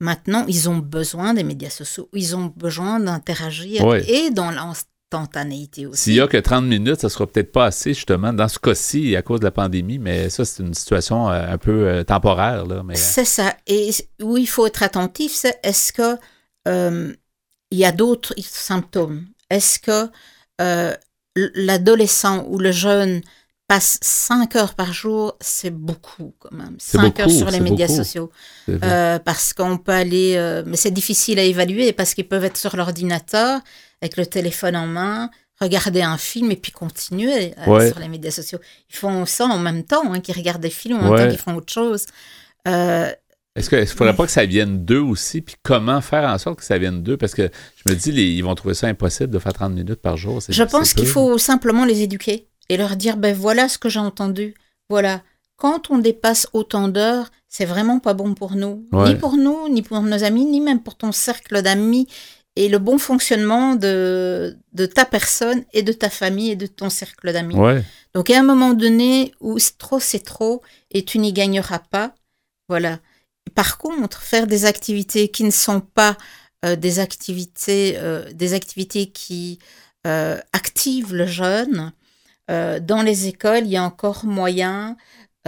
Maintenant, 0.00 0.46
ils 0.48 0.68
ont 0.70 0.78
besoin 0.78 1.34
des 1.34 1.44
médias 1.44 1.68
sociaux. 1.70 2.08
Ils 2.14 2.34
ont 2.34 2.52
besoin 2.56 2.98
d'interagir 3.00 3.84
Ouais. 3.84 4.02
et 4.10 4.30
dans 4.30 4.50
aussi. 5.14 6.02
S'il 6.02 6.14
y 6.14 6.20
a 6.20 6.26
que 6.26 6.36
30 6.36 6.64
minutes, 6.64 7.00
ça 7.00 7.08
sera 7.08 7.26
peut-être 7.26 7.52
pas 7.52 7.66
assez, 7.66 7.94
justement, 7.94 8.32
dans 8.32 8.48
ce 8.48 8.58
cas-ci, 8.58 9.14
à 9.16 9.22
cause 9.22 9.40
de 9.40 9.44
la 9.44 9.50
pandémie, 9.50 9.98
mais 9.98 10.28
ça, 10.30 10.44
c'est 10.44 10.62
une 10.62 10.74
situation 10.74 11.30
euh, 11.30 11.52
un 11.54 11.58
peu 11.58 11.86
euh, 11.86 12.04
temporaire. 12.04 12.66
Là, 12.66 12.82
mais, 12.84 12.94
euh, 12.94 13.00
C'est 13.00 13.24
ça. 13.24 13.54
Et 13.66 13.90
où 14.22 14.36
il 14.36 14.48
faut 14.48 14.66
être 14.66 14.82
attentif, 14.82 15.32
c'est 15.32 15.58
est-ce 15.62 15.92
que 15.92 16.16
euh, 16.68 17.12
il 17.70 17.78
y 17.78 17.84
a 17.84 17.92
d'autres 17.92 18.34
symptômes? 18.38 19.26
Est-ce 19.50 19.78
que 19.78 20.08
euh, 20.60 20.94
l'adolescent 21.36 22.44
ou 22.48 22.58
le 22.58 22.72
jeune 22.72 23.20
passe 23.68 23.98
5 24.02 24.56
heures 24.56 24.74
par 24.74 24.92
jour? 24.92 25.36
C'est 25.40 25.70
beaucoup 25.70 26.34
quand 26.38 26.52
même. 26.52 26.76
C'est 26.78 26.98
5 26.98 27.20
heures 27.20 27.30
sur 27.30 27.50
les 27.50 27.60
médias 27.60 27.86
beaucoup. 27.86 27.98
sociaux. 27.98 28.30
Euh, 28.68 29.18
parce 29.18 29.52
qu'on 29.52 29.78
peut 29.78 29.92
aller, 29.92 30.62
mais 30.66 30.76
c'est 30.76 30.90
difficile 30.90 31.38
à 31.38 31.42
évaluer 31.42 31.92
parce 31.92 32.14
qu'ils 32.14 32.28
peuvent 32.28 32.44
être 32.44 32.56
sur 32.58 32.76
l'ordinateur 32.76 33.60
avec 34.02 34.16
le 34.18 34.26
téléphone 34.26 34.76
en 34.76 34.86
main, 34.86 35.30
regarder 35.60 36.02
un 36.02 36.18
film 36.18 36.50
et 36.50 36.56
puis 36.56 36.72
continuer 36.72 37.54
euh, 37.66 37.70
Ouais. 37.70 37.88
sur 37.88 37.98
les 38.00 38.08
médias 38.08 38.30
sociaux. 38.32 38.58
Ils 38.90 38.96
font 38.96 39.24
ça 39.26 39.46
en 39.46 39.58
même 39.58 39.84
temps, 39.84 40.12
hein, 40.12 40.20
qu'ils 40.20 40.36
regardent 40.36 40.60
des 40.62 40.70
films 40.70 40.98
en 40.98 41.02
même 41.04 41.12
Ouais. 41.12 41.24
temps 41.24 41.30
qu'ils 41.30 41.38
font 41.40 41.54
autre 41.54 41.72
chose. 41.72 42.06
Euh, 42.68 43.10
Est-ce 43.54 43.68
qu'il 43.68 43.78
ne 43.78 43.84
faudrait 43.84 44.16
pas 44.16 44.24
que 44.24 44.32
ça 44.32 44.44
vienne 44.46 44.84
d'eux 44.84 45.00
aussi? 45.00 45.40
Puis 45.42 45.54
comment 45.62 46.00
faire 46.00 46.24
en 46.28 46.38
sorte 46.38 46.58
que 46.58 46.64
ça 46.64 46.78
vienne 46.78 47.02
d'eux? 47.02 47.16
Parce 47.16 47.34
que 47.34 47.50
je 47.84 47.90
me 47.90 47.94
dis, 47.96 48.10
les- 48.10 48.32
ils 48.32 48.42
vont 48.42 48.54
trouver 48.54 48.74
ça 48.74 48.86
impossible 48.88 49.30
de 49.30 49.38
faire 49.38 49.52
30 49.52 49.72
minutes 49.74 50.00
par 50.00 50.16
jour. 50.16 50.40
je 50.48 50.62
pense 50.64 50.94
qu'il 50.94 51.06
faut 51.06 51.38
simplement 51.38 51.84
les 51.84 52.00
éduquer 52.02 52.48
et 52.68 52.76
leur 52.76 52.96
dire 52.96 53.16
ben 53.16 53.34
voilà 53.36 53.68
ce 53.68 53.78
que 53.78 53.88
j'ai 53.88 53.98
entendu. 54.00 54.54
Voilà. 54.88 55.22
Quand 55.56 55.90
on 55.90 55.98
dépasse 55.98 56.48
autant 56.54 56.88
d'heures, 56.88 57.30
c'est 57.46 57.66
vraiment 57.66 58.00
pas 58.00 58.14
bon 58.14 58.34
pour 58.34 58.56
nous. 58.56 58.88
Ouais. 58.90 59.10
Ni 59.10 59.14
pour 59.16 59.36
nous, 59.36 59.68
ni 59.68 59.82
pour 59.82 60.00
nos 60.00 60.24
amis, 60.24 60.44
ni 60.46 60.60
même 60.60 60.82
pour 60.82 60.96
ton 60.96 61.12
cercle 61.12 61.60
d'amis 61.62 62.08
et 62.56 62.68
le 62.68 62.78
bon 62.78 62.98
fonctionnement 62.98 63.76
de, 63.76 64.56
de 64.72 64.86
ta 64.86 65.04
personne 65.04 65.64
et 65.72 65.82
de 65.82 65.92
ta 65.92 66.10
famille 66.10 66.50
et 66.50 66.56
de 66.56 66.66
ton 66.66 66.90
cercle 66.90 67.32
d'amis. 67.32 67.56
Ouais. 67.56 67.82
Donc, 68.14 68.30
à 68.30 68.38
un 68.38 68.42
moment 68.42 68.74
donné 68.74 69.32
où 69.40 69.58
c'est 69.58 69.78
trop, 69.78 70.00
c'est 70.00 70.24
trop 70.24 70.62
et 70.90 71.04
tu 71.04 71.18
n'y 71.18 71.32
gagneras 71.32 71.78
pas. 71.78 72.14
Voilà. 72.68 72.98
Par 73.54 73.78
contre, 73.78 74.22
faire 74.22 74.46
des 74.46 74.66
activités 74.66 75.28
qui 75.28 75.44
ne 75.44 75.50
sont 75.50 75.80
pas 75.80 76.16
euh, 76.64 76.76
des 76.76 77.00
activités, 77.00 77.94
euh, 77.96 78.30
des 78.32 78.54
activités 78.54 79.06
qui 79.06 79.58
euh, 80.06 80.38
activent 80.52 81.14
le 81.14 81.26
jeune. 81.26 81.92
dans 82.48 83.02
les 83.02 83.28
écoles, 83.28 83.64
il 83.64 83.70
y 83.70 83.78
a 83.78 83.82
encore 83.82 84.26
moyen 84.26 84.96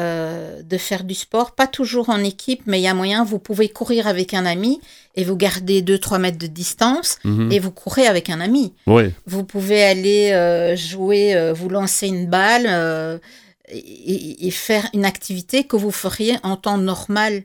euh, 0.01 0.63
de 0.63 0.77
faire 0.77 1.05
du 1.05 1.15
sport, 1.15 1.55
pas 1.55 1.69
toujours 1.69 2.09
en 2.09 2.19
équipe, 2.25 2.63
mais 2.67 2.81
il 2.81 2.83
y 2.83 2.89
a 2.89 2.95
moyen, 2.95 3.23
vous 3.25 3.39
pouvez 3.39 3.69
courir 3.69 4.09
avec 4.09 4.35
un 4.35 4.45
ami 4.45 4.81
et 5.15 5.23
vous 5.23 5.37
gardez 5.37 5.83
2-3 5.83 6.19
mètres 6.19 6.39
de 6.39 6.49
distance 6.49 7.19
Mhm. 7.25 7.53
et 7.53 7.61
vous 7.61 7.71
courez 7.71 8.07
avec 8.09 8.29
un 8.29 8.41
ami. 8.41 8.75
Oui. 8.89 9.13
Vous 9.27 9.45
pouvez 9.45 9.85
aller 9.85 10.33
euh, 10.33 10.75
jouer, 10.75 11.35
euh, 11.37 11.53
vous 11.53 11.69
lancer 11.69 12.09
une 12.09 12.27
balle 12.27 13.21
et, 13.69 14.47
et 14.47 14.51
faire 14.51 14.89
une 14.95 15.05
activité 15.05 15.65
que 15.65 15.77
vous 15.77 15.93
feriez 15.93 16.37
en 16.43 16.57
temps 16.57 16.79
normal. 16.79 17.45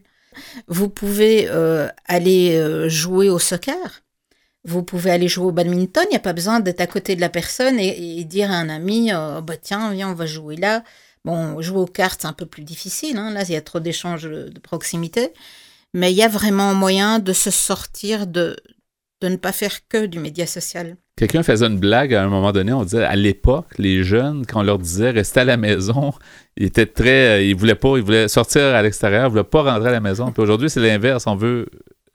Vous 0.68 0.88
pouvez 0.88 1.48
aller 2.06 2.88
jouer 2.88 3.28
au 3.28 3.38
soccer. 3.38 4.02
Vous 4.64 4.82
pouvez 4.82 5.10
aller 5.10 5.28
jouer 5.28 5.46
au 5.46 5.52
badminton. 5.52 6.04
Il 6.08 6.10
n'y 6.10 6.16
a 6.16 6.20
pas 6.20 6.32
besoin 6.34 6.60
d'être 6.60 6.80
à 6.82 6.86
côté 6.86 7.16
de 7.16 7.20
la 7.20 7.30
personne 7.30 7.78
et, 7.80 8.18
et 8.20 8.24
dire 8.24 8.50
à 8.50 8.54
un 8.56 8.68
ami 8.68 9.10
bah, 9.10 9.56
Tiens, 9.60 9.92
viens, 9.92 10.10
on 10.10 10.14
va 10.14 10.26
jouer 10.26 10.56
là. 10.56 10.82
Bon, 11.24 11.60
jouer 11.60 11.78
aux 11.78 11.86
cartes, 11.86 12.20
c'est 12.22 12.28
un 12.28 12.32
peu 12.32 12.46
plus 12.46 12.62
difficile. 12.62 13.16
hein. 13.18 13.30
Là, 13.30 13.42
il 13.42 13.52
y 13.52 13.56
a 13.56 13.60
trop 13.60 13.80
d'échanges 13.80 14.22
de 14.24 14.58
proximité. 14.62 15.30
Mais 15.92 16.12
il 16.12 16.16
y 16.16 16.22
a 16.22 16.28
vraiment 16.28 16.74
moyen 16.74 17.18
de 17.18 17.32
se 17.32 17.50
sortir 17.50 18.26
de, 18.26 18.56
de 19.20 19.28
ne 19.28 19.36
pas 19.36 19.52
faire 19.52 19.86
que 19.88 20.06
du 20.06 20.18
média 20.20 20.46
social. 20.46 20.96
Quelqu'un 21.16 21.42
faisait 21.42 21.66
une 21.66 21.78
blague 21.78 22.14
à 22.14 22.22
un 22.22 22.28
moment 22.28 22.52
donné, 22.52 22.72
on 22.72 22.84
disait 22.84 23.04
à 23.04 23.16
l'époque, 23.16 23.66
les 23.76 24.02
jeunes, 24.04 24.46
quand 24.46 24.60
on 24.60 24.62
leur 24.62 24.78
disait 24.78 25.10
rester 25.10 25.40
à 25.40 25.44
la 25.44 25.56
maison, 25.58 26.12
ils 26.56 26.66
étaient 26.66 26.86
très. 26.86 27.38
euh, 27.38 27.42
Ils 27.42 27.54
voulaient 27.56 27.74
pas, 27.74 27.96
ils 27.96 28.02
voulaient 28.02 28.28
sortir 28.28 28.62
à 28.62 28.80
l'extérieur, 28.82 29.26
ils 29.26 29.30
voulaient 29.30 29.44
pas 29.44 29.62
rentrer 29.62 29.88
à 29.88 29.92
la 29.92 30.00
maison. 30.00 30.30
Puis 30.32 30.42
aujourd'hui, 30.42 30.70
c'est 30.70 30.80
l'inverse. 30.80 31.26
On 31.26 31.36
veut 31.36 31.66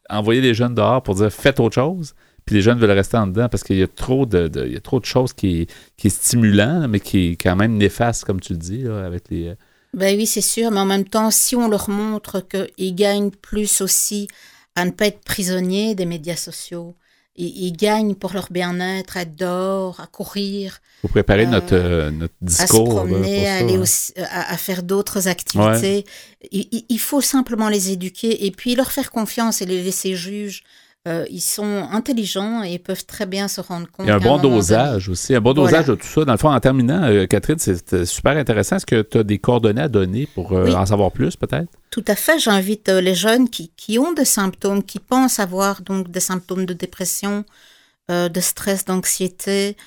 envoyer 0.10 0.42
les 0.42 0.54
jeunes 0.54 0.74
dehors 0.74 1.04
pour 1.04 1.16
dire 1.16 1.32
faites 1.32 1.60
autre 1.60 1.76
chose. 1.76 2.16
Puis 2.46 2.56
les 2.56 2.62
jeunes 2.62 2.80
veulent 2.80 2.92
rester 2.92 3.18
en 3.18 3.28
dedans 3.28 3.50
parce 3.50 3.64
qu'il 3.64 3.78
y 3.78 3.84
a 3.84 3.88
trop 3.88 4.26
de, 4.26 4.48
de- 4.48 4.66
il 4.68 4.74
y 4.74 4.78
a 4.78 4.82
trop 4.82 5.00
de 5.00 5.06
choses 5.06 5.34
qui, 5.34 5.68
qui 5.98 6.08
est 6.08 6.12
stimulant, 6.12 6.88
mais 6.88 7.00
qui 7.00 7.32
est 7.32 7.36
quand 7.36 7.56
même 7.56 7.76
néfaste, 7.78 8.24
comme 8.26 8.40
tu 8.40 8.54
le 8.54 8.60
dis, 8.60 8.84
là, 8.84 9.04
avec 9.06 9.24
les. 9.32 9.48
euh, 9.50 9.56
Ben 9.94 10.16
oui, 10.18 10.28
c'est 10.28 10.42
sûr, 10.42 10.70
mais 10.72 10.80
en 10.80 10.86
même 10.86 11.06
temps, 11.06 11.32
si 11.32 11.56
on 11.56 11.68
leur 11.68 11.90
montre 11.90 12.42
qu'ils 12.48 12.94
gagnent 12.96 13.32
plus 13.32 13.82
aussi 13.82 14.28
à 14.76 14.86
ne 14.86 14.92
pas 14.92 15.08
être 15.08 15.22
prisonniers 15.24 15.96
des 15.96 16.06
médias 16.06 16.36
sociaux, 16.36 16.96
ils, 17.38 17.74
gagnent 17.74 18.16
pour 18.16 18.32
leur 18.34 18.48
bien-être, 18.50 19.18
à 19.18 19.22
être 19.24 19.36
dehors, 19.36 20.00
à 20.00 20.08
courir, 20.08 20.80
faut 21.02 21.10
préparer 21.10 21.44
Euh, 21.46 21.50
notre, 21.50 21.74
euh, 21.74 22.10
notre 22.12 22.34
à 22.46 22.50
se 22.50 22.62
discours. 22.62 22.86
pour 22.86 22.96
promener, 23.06 23.48
à, 23.48 23.58
ça, 23.60 23.66
aller 23.66 23.78
aussi- 23.78 24.14
à, 24.18 24.54
à 24.54 24.58
faire 24.58 24.84
d'autres 24.84 25.28
activités. 25.28 26.06
Il, 26.52 26.68
il- 26.72 26.86
il 26.90 27.00
faut 27.00 27.20
simplement 27.22 27.68
les 27.70 27.92
éduquer 27.92 28.46
et 28.46 28.52
puis 28.52 28.76
leur 28.76 28.92
faire 28.92 29.12
confiance 29.12 29.62
et 29.62 29.66
les 29.66 29.82
laisser 29.84 30.16
juges. 30.16 30.64
Euh, 31.08 31.24
ils 31.30 31.42
sont 31.42 31.88
intelligents 31.92 32.64
et 32.64 32.80
peuvent 32.80 33.06
très 33.06 33.28
bien 33.28 33.48
se 33.48 33.62
rendre 33.62 33.86
compte. 33.92 34.08
Il 34.08 34.10
y 34.10 34.12
a 34.12 34.16
un 34.16 34.20
bon 34.20 34.40
dosage 34.40 35.08
aussi, 35.08 35.36
un 35.36 35.40
bon 35.42 35.54
Voilà. 35.54 35.70
dosage 35.84 35.86
de 35.88 35.96
tout 36.02 36.08
ça. 36.08 36.26
Dans 36.26 36.32
le 36.32 36.38
fond, 36.40 36.50
en 36.52 36.60
terminant, 36.60 37.04
euh, 37.04 37.28
Catherine, 37.28 37.60
c'est 37.60 38.06
super 38.06 38.36
intéressant. 38.38 38.78
Est-ce 38.78 38.88
que 38.88 39.04
tu 39.04 39.20
as 39.20 39.24
des 39.24 39.38
coordonnées 39.38 39.84
à 39.84 39.88
donner 39.88 40.26
pour 40.34 40.54
euh, 40.54 40.66
Oui. 40.66 40.74
en 40.74 40.84
savoir 40.86 41.12
plus, 41.12 41.36
peut-être? 41.36 41.70
Tout 41.92 42.04
à 42.08 42.16
fait. 42.16 42.40
J'invite 42.40 42.90
les 42.90 43.14
jeunes 43.14 43.50
qui, 43.50 43.70
qui 43.78 44.00
ont 44.00 44.14
des 44.14 44.26
symptômes, 44.26 44.82
qui 44.84 44.98
pensent 45.00 45.40
avoir 45.40 45.82
donc 45.82 46.10
des 46.10 46.20
symptômes 46.20 46.66
de 46.66 46.74
dépression, 46.74 47.46
de 48.10 48.40
stress, 48.42 48.86
d'anxiété, 48.86 49.78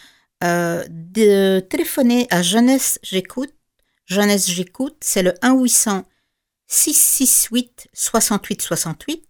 de 0.43 1.61
téléphoner 1.61 2.27
à 2.31 2.43
Jeunesse 2.43 2.99
J'écoute. 3.03 3.51
Jeunesse 4.07 4.49
J'écoute, 4.49 4.97
c'est 5.01 5.23
le 5.23 5.35
1 5.43 5.55
800 5.61 6.05
668 6.69 7.89
68 7.93 8.63
68. 8.63 9.25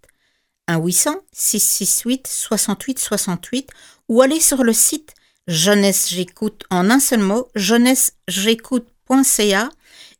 1 0.69 0.79
800 0.79 1.17
668 1.33 2.29
68 2.29 2.99
68 2.99 3.71
ou 4.09 4.23
aller 4.23 4.41
sur 4.41 4.63
le 4.63 4.73
site 4.73 5.15
Jeunesse 5.49 6.11
J'écoute 6.11 6.63
en 6.71 6.91
un 6.91 7.01
seul 7.01 7.21
mot, 7.21 7.49
jeunessejécoute.ca 7.55 9.71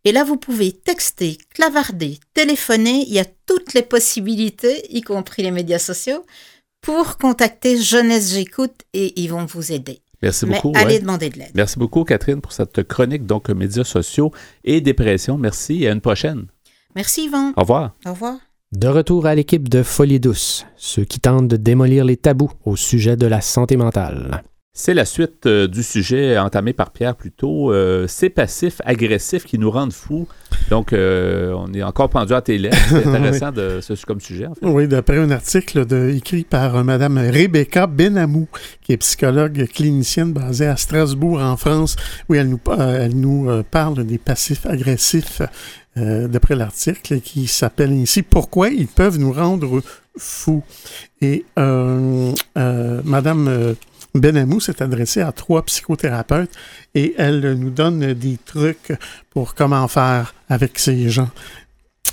et 0.05 0.13
là, 0.13 0.25
vous 0.25 0.37
pouvez 0.37 0.73
texter, 0.73 1.39
clavarder, 1.55 2.19
téléphoner. 2.33 3.05
Il 3.07 3.13
y 3.13 3.19
a 3.19 3.27
toutes 3.47 3.75
les 3.75 3.83
possibilités, 3.83 4.87
y 4.95 5.03
compris 5.03 5.43
les 5.43 5.51
médias 5.51 5.79
sociaux, 5.79 6.25
pour 6.81 7.19
contacter 7.19 7.77
Jeunesse 7.77 8.33
J'écoute 8.33 8.83
et 8.95 9.21
ils 9.21 9.29
vont 9.29 9.45
vous 9.45 9.73
aider. 9.73 10.01
Merci 10.23 10.47
beaucoup. 10.47 10.73
Mais 10.73 10.81
allez 10.81 10.99
demander 11.01 11.29
de 11.31 11.39
l'aide. 11.39 11.51
Merci 11.55 11.79
beaucoup, 11.79 12.05
Catherine, 12.05 12.41
pour 12.41 12.53
cette 12.53 12.83
chronique, 12.85 13.27
donc 13.27 13.51
médias 13.51 13.85
sociaux 13.85 14.33
et 14.65 14.81
dépression. 14.81 15.37
Merci 15.37 15.85
et 15.85 15.89
à 15.89 15.93
une 15.93 16.01
prochaine. 16.01 16.47
Merci, 16.95 17.25
Yvan. 17.25 17.53
Au 17.57 17.61
revoir. 17.61 17.95
Au 18.07 18.13
revoir. 18.13 18.39
De 18.73 18.87
retour 18.87 19.25
à 19.25 19.35
l'équipe 19.35 19.71
de 19.71 19.83
Folie 19.83 20.21
Douce, 20.21 20.67
ceux 20.77 21.05
qui 21.05 21.21
tentent 21.21 21.49
de 21.49 21.57
démolir 21.57 22.05
les 22.05 22.19
tabous 22.19 22.53
au 22.67 22.77
sujet 22.77 23.17
de 23.17 23.27
la 23.27 23.41
santé 23.41 23.79
mentale. 23.79 24.43
C'est 24.75 24.93
la 24.93 25.07
suite 25.07 25.47
euh, 25.47 25.67
du 25.67 25.83
sujet 25.83 26.39
entamé 26.39 26.75
par 26.75 26.91
Pierre 26.91 27.17
plus 27.17 27.33
tôt. 27.33 27.73
Euh, 27.73 28.07
ces 28.07 28.29
passifs 28.29 28.83
agressifs 28.85 29.45
qui 29.45 29.59
nous 29.59 29.71
rendent 29.71 29.95
fous. 29.95 30.29
Donc, 30.69 30.93
euh, 30.93 31.53
on 31.57 31.73
est 31.73 31.83
encore 31.83 32.11
pendu 32.11 32.35
à 32.35 32.43
tes 32.43 32.59
lèvres. 32.59 32.77
C'est 32.89 33.07
intéressant 33.07 33.53
de, 33.53 33.81
ce, 33.81 33.95
comme 34.05 34.21
sujet. 34.21 34.47
En 34.47 34.55
fait. 34.55 34.67
Oui, 34.67 34.87
d'après 34.87 35.17
un 35.17 35.31
article 35.31 35.87
de, 35.87 36.11
écrit 36.11 36.45
par 36.45 36.85
Mme 36.85 37.17
Rebecca 37.17 37.87
Benamou, 37.87 38.49
qui 38.83 38.93
est 38.93 38.99
psychologue 38.99 39.67
clinicienne 39.75 40.35
basée 40.35 40.67
à 40.67 40.77
Strasbourg, 40.77 41.41
en 41.41 41.57
France, 41.57 41.97
où 42.29 42.35
elle 42.35 42.51
nous, 42.51 42.61
elle 42.79 43.17
nous 43.17 43.63
parle 43.71 44.05
des 44.05 44.19
passifs 44.19 44.67
agressifs. 44.67 45.41
D'après 46.29 46.55
l'article 46.55 47.21
qui 47.21 47.47
s'appelle 47.47 47.93
ici 47.93 48.23
Pourquoi 48.23 48.69
ils 48.69 48.89
peuvent 48.89 49.19
nous 49.19 49.33
rendre 49.33 49.83
fous. 50.17 50.63
Et 51.21 51.45
Madame 52.57 53.75
Benamou 54.15 54.61
s'est 54.61 54.83
adressée 54.83 55.21
à 55.21 55.33
trois 55.33 55.63
psychothérapeutes 55.65 56.55
et 56.95 57.15
elle 57.19 57.55
nous 57.55 57.71
donne 57.71 58.15
des 58.15 58.39
trucs 58.45 58.93
pour 59.31 59.55
comment 59.55 59.87
faire 59.89 60.35
avec 60.49 60.79
ces 60.79 61.11
gens. 61.11 61.31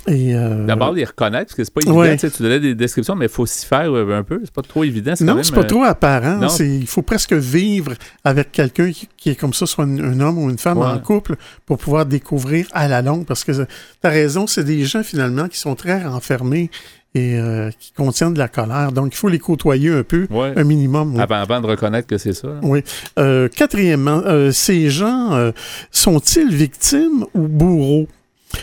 Euh, 0.08 0.66
D'abord, 0.66 0.92
les 0.92 1.04
reconnaître, 1.04 1.46
parce 1.46 1.54
que 1.54 1.64
c'est 1.64 1.72
pas 1.72 1.80
évident. 1.80 2.16
Tu 2.16 2.42
donnais 2.42 2.60
des 2.60 2.74
descriptions, 2.74 3.14
mais 3.14 3.26
il 3.26 3.30
faut 3.30 3.46
s'y 3.46 3.66
faire 3.66 3.90
euh, 3.92 4.18
un 4.18 4.22
peu. 4.22 4.40
C'est 4.44 4.52
pas 4.52 4.62
trop 4.62 4.84
évident. 4.84 5.14
Non, 5.20 5.42
c'est 5.42 5.54
pas 5.54 5.60
euh, 5.60 5.64
trop 5.64 5.84
apparent. 5.84 6.40
Il 6.60 6.86
faut 6.86 7.02
presque 7.02 7.32
vivre 7.32 7.92
avec 8.24 8.52
quelqu'un 8.52 8.90
qui, 8.92 9.30
est 9.30 9.34
comme 9.34 9.54
ça, 9.54 9.66
soit 9.66 9.84
un, 9.84 10.20
homme 10.20 10.38
ou 10.38 10.50
une 10.50 10.58
femme 10.58 10.78
en 10.78 10.98
couple, 10.98 11.36
pour 11.64 11.78
pouvoir 11.78 12.06
découvrir 12.06 12.66
à 12.72 12.88
la 12.88 13.02
longue. 13.02 13.26
Parce 13.26 13.44
que 13.44 13.52
tu 13.52 13.66
as 14.02 14.08
raison, 14.08 14.46
c'est 14.46 14.64
des 14.64 14.84
gens 14.84 15.02
finalement 15.02 15.48
qui 15.48 15.58
sont 15.58 15.74
très 15.74 16.04
renfermés 16.04 16.70
et 17.16 17.38
euh, 17.38 17.70
qui 17.78 17.92
contiennent 17.92 18.34
de 18.34 18.38
la 18.38 18.48
colère. 18.48 18.92
Donc, 18.92 19.14
il 19.14 19.16
faut 19.16 19.28
les 19.28 19.38
côtoyer 19.38 19.90
un 19.90 20.02
peu, 20.02 20.26
un 20.30 20.64
minimum. 20.64 21.18
Avant, 21.18 21.36
avant, 21.36 21.60
de 21.60 21.66
reconnaître 21.66 22.06
que 22.06 22.18
c'est 22.18 22.34
ça. 22.34 22.48
Oui. 22.62 22.82
Euh, 23.18 23.48
quatrièmement, 23.48 24.22
euh, 24.26 24.50
ces 24.52 24.90
gens 24.90 25.52
sont-ils 25.90 26.54
victimes 26.54 27.24
ou 27.34 27.48
bourreaux? 27.48 28.06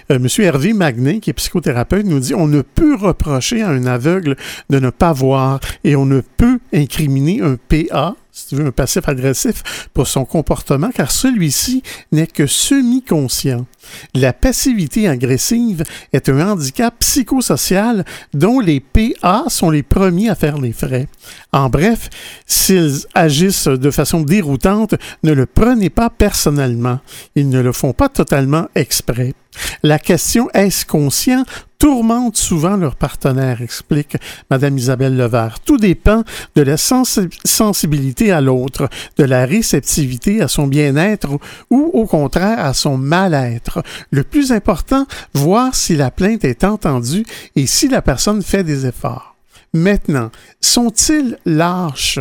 Monsieur 0.09 0.43
Hervé 0.45 0.73
Magnin, 0.73 1.19
qui 1.19 1.29
est 1.29 1.33
psychothérapeute, 1.33 2.05
nous 2.05 2.19
dit 2.19 2.33
on 2.33 2.47
ne 2.47 2.61
peut 2.61 2.95
reprocher 2.95 3.61
à 3.61 3.69
un 3.69 3.85
aveugle 3.85 4.35
de 4.69 4.79
ne 4.79 4.89
pas 4.89 5.13
voir 5.13 5.59
et 5.83 5.95
on 5.95 6.05
ne 6.05 6.21
peut 6.21 6.59
incriminer 6.73 7.41
un 7.41 7.57
PA, 7.57 8.15
si 8.31 8.47
tu 8.47 8.55
veux, 8.55 8.67
un 8.67 8.71
passif 8.71 9.07
agressif 9.07 9.87
pour 9.93 10.07
son 10.07 10.25
comportement, 10.25 10.89
car 10.89 11.11
celui-ci 11.11 11.83
n'est 12.11 12.27
que 12.27 12.47
semi-conscient. 12.47 13.65
La 14.13 14.33
passivité 14.33 15.07
agressive 15.07 15.83
est 16.11 16.29
un 16.29 16.51
handicap 16.51 16.95
psychosocial 16.99 18.05
dont 18.33 18.59
les 18.59 18.79
PA 18.79 19.45
sont 19.47 19.69
les 19.69 19.83
premiers 19.83 20.29
à 20.29 20.35
faire 20.35 20.57
les 20.57 20.73
frais. 20.73 21.07
En 21.51 21.69
bref, 21.69 22.09
s'ils 22.45 23.05
agissent 23.13 23.67
de 23.67 23.91
façon 23.91 24.21
déroutante, 24.21 24.95
ne 25.23 25.33
le 25.33 25.45
prenez 25.45 25.89
pas 25.89 26.09
personnellement. 26.09 26.99
Ils 27.35 27.49
ne 27.49 27.61
le 27.61 27.71
font 27.71 27.93
pas 27.93 28.09
totalement 28.09 28.67
exprès. 28.75 29.33
La 29.83 29.99
question 29.99 30.49
est-ce 30.53 30.85
conscient 30.85 31.43
tourmente 31.83 32.37
souvent 32.37 32.77
leur 32.77 32.95
partenaire, 32.95 33.61
explique 33.61 34.15
Mme 34.49 34.77
Isabelle 34.77 35.17
Levert. 35.17 35.59
Tout 35.59 35.75
dépend 35.75 36.23
de 36.55 36.61
la 36.61 36.77
sensibilité 36.77 38.31
à 38.31 38.39
l'autre, 38.39 38.87
de 39.17 39.25
la 39.25 39.45
réceptivité 39.45 40.41
à 40.41 40.47
son 40.47 40.67
bien-être 40.67 41.27
ou 41.69 41.91
au 41.93 42.05
contraire 42.05 42.59
à 42.59 42.73
son 42.73 42.97
mal-être. 42.97 43.83
Le 44.11 44.23
plus 44.23 44.53
important, 44.53 45.05
voir 45.33 45.75
si 45.75 45.97
la 45.97 46.09
plainte 46.09 46.45
est 46.45 46.63
entendue 46.63 47.25
et 47.57 47.67
si 47.67 47.89
la 47.89 48.01
personne 48.01 48.41
fait 48.41 48.63
des 48.63 48.85
efforts. 48.85 49.32
Maintenant, 49.73 50.31
sont-ils 50.61 51.37
lâches? 51.45 52.19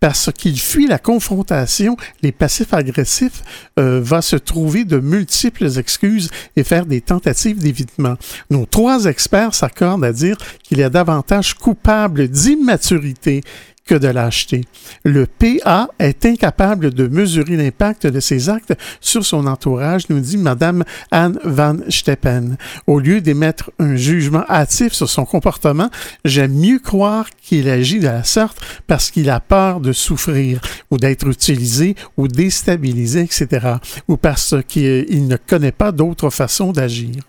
parce 0.00 0.30
qu'ils 0.32 0.60
fuient 0.60 0.86
la 0.86 0.98
confrontation, 0.98 1.96
les 2.22 2.32
passifs 2.32 2.72
agressifs 2.72 3.42
euh, 3.78 4.00
vont 4.02 4.20
se 4.20 4.36
trouver 4.36 4.84
de 4.84 4.98
multiples 4.98 5.78
excuses 5.78 6.30
et 6.56 6.64
faire 6.64 6.86
des 6.86 7.00
tentatives 7.00 7.58
d'évitement. 7.58 8.14
Nos 8.50 8.66
trois 8.66 9.04
experts 9.04 9.54
s'accordent 9.54 10.04
à 10.04 10.12
dire 10.12 10.36
qu'il 10.62 10.78
y 10.78 10.82
a 10.82 10.90
davantage 10.90 11.54
coupable 11.54 12.28
d'immaturité 12.28 13.42
que 13.86 13.94
de 13.94 14.08
l'acheter. 14.08 14.62
Le 15.04 15.26
PA 15.26 15.88
est 15.98 16.26
incapable 16.26 16.92
de 16.92 17.06
mesurer 17.06 17.56
l'impact 17.56 18.06
de 18.06 18.20
ses 18.20 18.48
actes 18.48 18.74
sur 19.00 19.24
son 19.24 19.46
entourage, 19.46 20.08
nous 20.08 20.20
dit 20.20 20.36
Madame 20.36 20.84
Anne 21.12 21.38
Van 21.44 21.76
Steppen. 21.88 22.56
Au 22.86 22.98
lieu 22.98 23.20
d'émettre 23.20 23.70
un 23.78 23.94
jugement 23.96 24.44
hâtif 24.48 24.92
sur 24.92 25.08
son 25.08 25.24
comportement, 25.24 25.88
j'aime 26.24 26.54
mieux 26.54 26.80
croire 26.80 27.30
qu'il 27.40 27.68
agit 27.68 28.00
de 28.00 28.06
la 28.06 28.24
sorte 28.24 28.60
parce 28.88 29.10
qu'il 29.10 29.30
a 29.30 29.40
peur 29.40 29.80
de 29.80 29.92
souffrir 29.92 30.60
ou 30.90 30.98
d'être 30.98 31.28
utilisé 31.28 31.94
ou 32.16 32.26
déstabilisé, 32.26 33.20
etc. 33.20 33.74
ou 34.08 34.16
parce 34.16 34.56
qu'il 34.66 35.28
ne 35.28 35.36
connaît 35.36 35.72
pas 35.72 35.92
d'autre 35.92 36.30
façon 36.30 36.72
d'agir. 36.72 37.22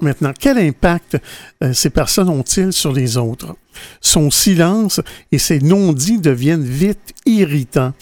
Maintenant, 0.00 0.32
quel 0.38 0.58
impact 0.58 1.16
euh, 1.62 1.72
ces 1.72 1.90
personnes 1.90 2.28
ont-ils 2.28 2.72
sur 2.72 2.92
les 2.92 3.16
autres? 3.16 3.56
Son 4.00 4.30
silence 4.30 5.00
et 5.32 5.38
ses 5.38 5.60
non-dits 5.60 6.20
deviennent 6.20 6.64
vite 6.64 7.14
irritants. 7.26 7.92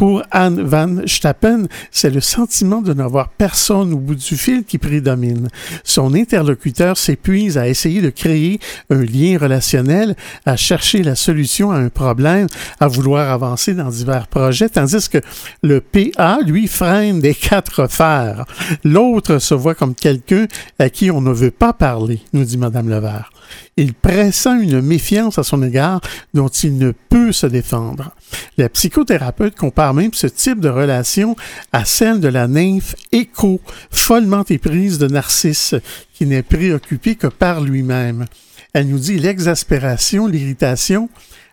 Pour 0.00 0.22
Anne 0.30 0.62
Van 0.62 0.96
Stappen, 1.04 1.66
c'est 1.90 2.08
le 2.08 2.22
sentiment 2.22 2.80
de 2.80 2.94
n'avoir 2.94 3.28
personne 3.28 3.92
au 3.92 3.98
bout 3.98 4.14
du 4.14 4.34
fil 4.34 4.64
qui 4.64 4.78
prédomine. 4.78 5.48
Son 5.84 6.14
interlocuteur 6.14 6.96
s'épuise 6.96 7.58
à 7.58 7.68
essayer 7.68 8.00
de 8.00 8.08
créer 8.08 8.60
un 8.88 9.02
lien 9.02 9.36
relationnel, 9.38 10.16
à 10.46 10.56
chercher 10.56 11.02
la 11.02 11.16
solution 11.16 11.70
à 11.70 11.76
un 11.76 11.90
problème, 11.90 12.46
à 12.80 12.88
vouloir 12.88 13.28
avancer 13.30 13.74
dans 13.74 13.90
divers 13.90 14.26
projets, 14.26 14.70
tandis 14.70 15.06
que 15.10 15.18
le 15.62 15.82
PA, 15.82 16.38
lui, 16.46 16.66
freine 16.66 17.20
des 17.20 17.34
quatre 17.34 17.86
fers. 17.90 18.46
L'autre 18.84 19.36
se 19.36 19.52
voit 19.52 19.74
comme 19.74 19.94
quelqu'un 19.94 20.46
à 20.78 20.88
qui 20.88 21.10
on 21.10 21.20
ne 21.20 21.30
veut 21.30 21.50
pas 21.50 21.74
parler, 21.74 22.22
nous 22.32 22.44
dit 22.44 22.56
Madame 22.56 22.88
Levert. 22.88 23.30
Il 23.76 23.92
pressent 23.92 24.46
une 24.46 24.80
méfiance 24.80 25.38
à 25.38 25.42
son 25.42 25.62
égard 25.62 26.00
dont 26.32 26.48
il 26.48 26.78
ne 26.78 26.92
peut 27.10 27.32
se 27.32 27.46
défendre. 27.46 28.14
La 28.58 28.68
psychothérapeute 28.68 29.56
compare 29.56 29.94
même 29.94 30.12
ce 30.12 30.26
type 30.26 30.60
de 30.60 30.68
relation 30.68 31.36
à 31.72 31.84
celle 31.84 32.20
de 32.20 32.28
la 32.28 32.48
nymphe 32.48 32.94
écho, 33.12 33.60
follement 33.90 34.44
éprise 34.48 34.98
de 34.98 35.06
Narcisse, 35.06 35.74
qui 36.12 36.26
n'est 36.26 36.42
préoccupé 36.42 37.14
que 37.14 37.26
par 37.26 37.60
lui-même. 37.60 38.26
Elle 38.72 38.88
nous 38.88 38.98
dit 38.98 39.18
l'exaspération, 39.18 40.26
l'irritation, 40.26 41.08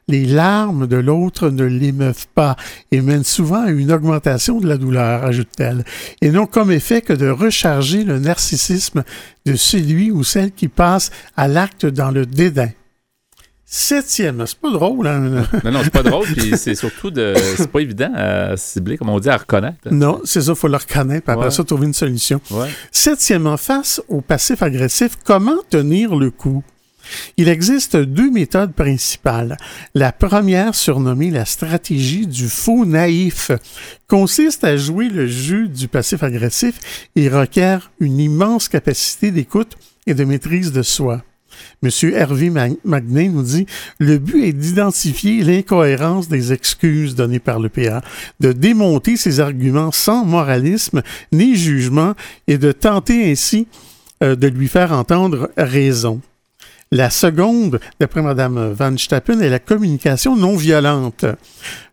les 0.08 0.26
larmes 0.26 0.88
de 0.88 0.96
l'autre 0.96 1.50
ne 1.50 1.66
l'émeuvent 1.66 2.28
pas 2.34 2.56
et 2.92 3.02
mènent 3.02 3.24
souvent 3.24 3.66
à 3.66 3.72
une 3.72 3.92
augmentation 3.92 4.60
de 4.60 4.68
la 4.68 4.78
douleur, 4.78 5.24
ajoute-t-elle, 5.24 5.84
et 6.22 6.30
n'ont 6.30 6.46
comme 6.46 6.72
effet 6.72 7.02
que 7.02 7.14
de 7.14 7.30
recharger 7.30 8.04
le 8.04 8.20
narcissisme 8.20 9.04
de 9.46 9.56
celui 9.56 10.12
ou 10.12 10.24
celle 10.24 10.52
qui 10.52 10.70
passe 10.70 11.12
à 11.36 11.48
l'acte 11.48 11.86
dans 11.86 12.12
le 12.12 12.26
dédain. 12.26 12.70
Septième, 13.70 14.46
c'est 14.48 14.60
pas 14.60 14.72
drôle. 14.72 15.08
Hein? 15.08 15.46
non, 15.66 15.72
non, 15.72 15.82
c'est 15.84 15.92
pas 15.92 16.02
drôle, 16.02 16.26
puis 16.26 16.58
c'est 16.58 16.74
surtout 16.74 17.12
de. 17.12 17.34
C'est 17.58 17.70
pas 17.70 17.82
évident 17.82 18.10
à 18.16 18.56
cibler, 18.56 18.98
comme 18.98 19.10
on 19.10 19.20
dit, 19.20 19.30
à 19.30 19.36
reconnaître. 19.36 19.90
Non, 19.92 20.22
c'est 20.24 20.42
ça, 20.42 20.54
il 20.54 20.58
faut 20.58 20.70
le 20.70 20.78
reconnaître, 20.78 21.26
puis 21.26 21.34
après 21.34 21.52
ça, 21.52 21.66
trouver 21.66 21.86
une 21.86 21.94
solution. 21.94 22.40
Ouais. 22.50 22.70
Septièmement, 22.94 23.58
face 23.58 24.02
au 24.08 24.22
passif 24.22 24.64
agressif, 24.64 25.18
comment 25.22 25.58
tenir 25.70 26.16
le 26.16 26.32
coup? 26.32 26.64
Il 27.36 27.50
existe 27.50 27.98
deux 27.98 28.32
méthodes 28.32 28.74
principales. 28.74 29.58
La 29.94 30.14
première, 30.14 30.74
surnommée 30.74 31.30
la 31.30 31.44
stratégie 31.44 32.26
du 32.26 32.48
faux 32.48 32.86
naïf, 32.86 33.52
consiste 34.08 34.64
à 34.64 34.78
jouer 34.78 35.10
le 35.10 35.28
jeu 35.28 35.68
du 35.68 35.90
passif 35.90 36.24
agressif 36.24 37.10
et 37.18 37.28
requiert 37.28 37.92
une 38.00 38.20
immense 38.20 38.70
capacité 38.70 39.32
d'écoute 39.32 39.76
et 40.06 40.14
de 40.14 40.24
maîtrise 40.24 40.72
de 40.72 40.84
soi. 40.84 41.22
Monsieur 41.82 42.16
Hervé 42.16 42.50
Magnin 42.50 43.30
nous 43.30 43.44
dit 43.44 43.66
Le 44.00 44.18
but 44.18 44.46
est 44.46 44.54
d'identifier 44.54 45.44
l'incohérence 45.44 46.28
des 46.28 46.54
excuses 46.54 47.16
données 47.16 47.40
par 47.40 47.60
le 47.60 47.70
PA, 47.70 48.02
de 48.40 48.52
démonter 48.52 49.18
ses 49.18 49.40
arguments 49.40 49.92
sans 49.92 50.26
moralisme 50.26 51.02
ni 51.32 51.56
jugement 51.56 52.14
et 52.48 52.58
de 52.58 52.72
tenter 52.72 53.32
ainsi 53.32 53.68
euh, 54.24 54.36
de 54.36 54.48
lui 54.48 54.68
faire 54.68 54.92
entendre 54.92 55.52
raison. 55.58 56.22
La 56.92 57.10
seconde, 57.10 57.80
d'après 58.00 58.22
Mme 58.22 58.72
Van 58.72 58.96
Stappen, 58.96 59.42
est 59.42 59.50
la 59.50 59.60
communication 59.60 60.38
non 60.38 60.56
violente. 60.56 61.26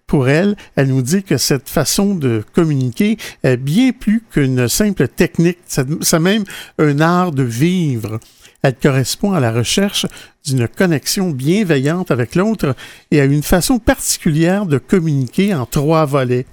Pour 0.06 0.28
elle, 0.28 0.54
elle 0.76 0.88
nous 0.88 1.02
dit 1.02 1.22
que 1.22 1.36
cette 1.38 1.68
façon 1.68 2.14
de 2.14 2.44
communiquer 2.54 3.16
est 3.42 3.56
bien 3.56 3.90
plus 3.92 4.22
qu'une 4.30 4.68
simple 4.68 5.08
technique, 5.08 5.58
c'est 5.66 6.20
même 6.20 6.44
un 6.78 7.00
art 7.00 7.32
de 7.32 7.42
vivre. 7.42 8.20
Elle 8.64 8.76
correspond 8.76 9.34
à 9.34 9.40
la 9.40 9.52
recherche 9.52 10.06
d'une 10.46 10.66
connexion 10.66 11.28
bienveillante 11.28 12.10
avec 12.10 12.34
l'autre 12.34 12.74
et 13.10 13.20
à 13.20 13.26
une 13.26 13.42
façon 13.42 13.78
particulière 13.78 14.64
de 14.64 14.78
communiquer 14.78 15.54
en 15.54 15.66
trois 15.66 16.06
volets. 16.06 16.46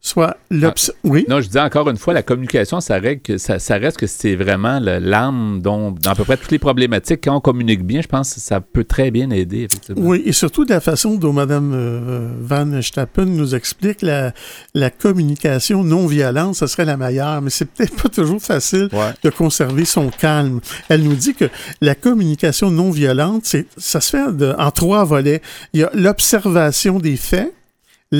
Soit 0.00 0.36
l'obs... 0.50 0.92
Ah. 0.94 0.98
oui. 1.04 1.24
Non, 1.28 1.40
je 1.40 1.48
dis 1.48 1.58
encore 1.58 1.88
une 1.88 1.96
fois, 1.96 2.14
la 2.14 2.22
communication, 2.22 2.80
ça, 2.80 2.98
reste, 2.98 3.38
ça, 3.38 3.58
ça 3.58 3.76
reste 3.76 3.96
que 3.96 4.06
c'est 4.06 4.36
vraiment 4.36 4.78
l'âme 4.80 5.60
dont, 5.62 5.92
dans 5.92 6.10
à 6.10 6.14
peu 6.14 6.24
près 6.24 6.36
toutes 6.36 6.50
les 6.50 6.58
problématiques, 6.58 7.20
quand 7.24 7.36
on 7.36 7.40
communique 7.40 7.84
bien, 7.84 8.02
je 8.02 8.08
pense 8.08 8.34
que 8.34 8.40
ça 8.40 8.60
peut 8.60 8.84
très 8.84 9.10
bien 9.10 9.30
aider, 9.30 9.62
effectivement. 9.62 10.02
Oui, 10.06 10.22
et 10.24 10.32
surtout 10.32 10.64
de 10.64 10.70
la 10.70 10.80
façon 10.80 11.14
dont 11.14 11.32
Mme 11.32 11.72
euh, 11.74 12.28
Van 12.40 12.82
Stappen 12.82 13.24
nous 13.24 13.54
explique 13.54 14.02
la, 14.02 14.32
la 14.74 14.90
communication 14.90 15.82
non 15.82 16.06
violente, 16.06 16.56
ce 16.56 16.66
serait 16.66 16.84
la 16.84 16.96
meilleure, 16.96 17.40
mais 17.42 17.50
c'est 17.50 17.64
peut-être 17.64 18.00
pas 18.00 18.08
toujours 18.08 18.42
facile 18.42 18.88
de 19.22 19.30
conserver 19.30 19.84
son 19.84 20.10
calme. 20.10 20.60
Elle 20.88 21.02
nous 21.02 21.14
dit 21.14 21.34
que 21.34 21.46
la 21.80 21.94
communication 21.94 22.70
non 22.70 22.90
violente, 22.90 23.56
ça 23.76 24.00
se 24.00 24.10
fait 24.10 24.32
de, 24.36 24.54
en 24.58 24.70
trois 24.70 25.04
volets. 25.04 25.42
Il 25.72 25.80
y 25.80 25.84
a 25.84 25.90
l'observation 25.94 26.98
des 26.98 27.16
faits, 27.16 27.52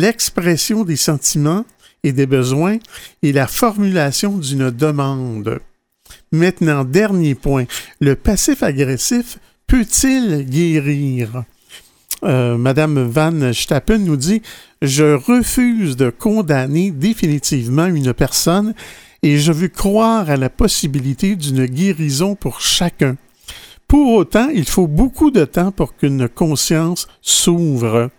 l'expression 0.00 0.84
des 0.84 0.96
sentiments 0.96 1.64
et 2.02 2.12
des 2.12 2.26
besoins 2.26 2.78
et 3.22 3.32
la 3.32 3.46
formulation 3.46 4.36
d'une 4.36 4.70
demande. 4.70 5.60
Maintenant, 6.32 6.84
dernier 6.84 7.34
point, 7.34 7.64
le 8.00 8.14
passif 8.16 8.62
agressif 8.62 9.38
peut-il 9.66 10.44
guérir? 10.44 11.44
Euh, 12.24 12.56
Madame 12.56 13.02
Van 13.08 13.52
Stappen 13.52 13.98
nous 13.98 14.16
dit 14.16 14.42
Je 14.82 15.14
refuse 15.14 15.96
de 15.96 16.10
condamner 16.10 16.90
définitivement 16.90 17.86
une 17.86 18.14
personne 18.14 18.74
et 19.22 19.38
je 19.38 19.52
veux 19.52 19.68
croire 19.68 20.28
à 20.28 20.36
la 20.36 20.50
possibilité 20.50 21.36
d'une 21.36 21.66
guérison 21.66 22.34
pour 22.34 22.60
chacun. 22.60 23.16
Pour 23.88 24.12
autant, 24.14 24.48
il 24.48 24.64
faut 24.64 24.86
beaucoup 24.86 25.30
de 25.30 25.44
temps 25.44 25.70
pour 25.70 25.96
qu'une 25.96 26.28
conscience 26.28 27.06
s'ouvre. 27.20 28.10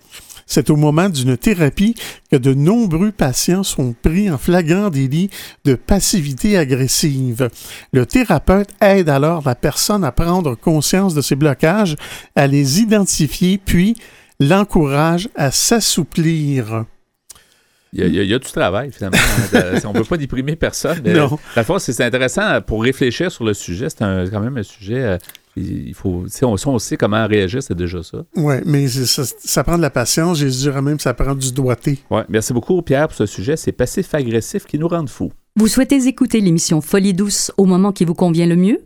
C'est 0.45 0.69
au 0.69 0.75
moment 0.75 1.09
d'une 1.09 1.37
thérapie 1.37 1.95
que 2.31 2.37
de 2.37 2.53
nombreux 2.53 3.11
patients 3.11 3.63
sont 3.63 3.95
pris 3.99 4.29
en 4.29 4.37
flagrant 4.37 4.89
délit 4.89 5.29
de 5.63 5.75
passivité 5.75 6.57
agressive. 6.57 7.49
Le 7.93 8.05
thérapeute 8.05 8.69
aide 8.81 9.09
alors 9.09 9.43
la 9.45 9.55
personne 9.55 10.03
à 10.03 10.11
prendre 10.11 10.55
conscience 10.55 11.13
de 11.15 11.21
ses 11.21 11.35
blocages, 11.35 11.95
à 12.35 12.47
les 12.47 12.79
identifier, 12.81 13.59
puis 13.63 13.95
l'encourage 14.39 15.29
à 15.35 15.51
s'assouplir. 15.51 16.85
Il 17.97 18.13
y, 18.13 18.33
a, 18.33 18.39
du 18.39 18.51
travail, 18.51 18.91
finalement. 18.91 19.17
Hein, 19.53 19.79
on 19.85 19.93
ne 19.93 19.99
peut 19.99 20.03
pas 20.03 20.17
déprimer 20.17 20.57
personne. 20.57 21.01
non. 21.05 21.39
La 21.55 21.63
fois, 21.63 21.79
c'est 21.79 22.03
intéressant 22.03 22.61
pour 22.61 22.83
réfléchir 22.83 23.31
sur 23.31 23.45
le 23.45 23.53
sujet. 23.53 23.89
C'est 23.89 23.99
quand 23.99 24.41
même 24.41 24.57
un 24.57 24.63
sujet 24.63 25.01
euh, 25.01 25.17
il 25.55 25.93
faut, 25.93 26.25
on, 26.41 26.55
on 26.65 26.79
sait 26.79 26.97
comment 26.97 27.25
réagir, 27.27 27.63
c'est 27.63 27.75
déjà 27.75 28.03
ça. 28.03 28.25
Oui, 28.35 28.55
mais 28.65 28.87
ça, 28.87 29.63
prend 29.63 29.77
de 29.77 29.81
la 29.81 29.89
patience. 29.89 30.39
J'ai 30.39 30.49
dirais 30.49 30.81
même 30.81 30.97
que 30.97 31.03
ça 31.03 31.13
prend 31.13 31.35
du 31.35 31.51
doigté. 31.51 31.99
Oui, 32.09 32.21
merci 32.29 32.53
beaucoup, 32.53 32.81
Pierre, 32.81 33.07
pour 33.07 33.15
ce 33.17 33.25
sujet. 33.25 33.55
C'est 33.55 33.71
passif-agressif 33.71 34.65
qui 34.65 34.77
nous 34.77 34.87
rend 34.87 35.07
fous. 35.07 35.31
Vous 35.55 35.67
souhaitez 35.67 36.07
écouter 36.07 36.41
l'émission 36.41 36.81
Folie 36.81 37.13
douce 37.13 37.51
au 37.57 37.65
moment 37.65 37.93
qui 37.93 38.03
vous 38.03 38.13
convient 38.13 38.47
le 38.47 38.57
mieux? 38.57 38.81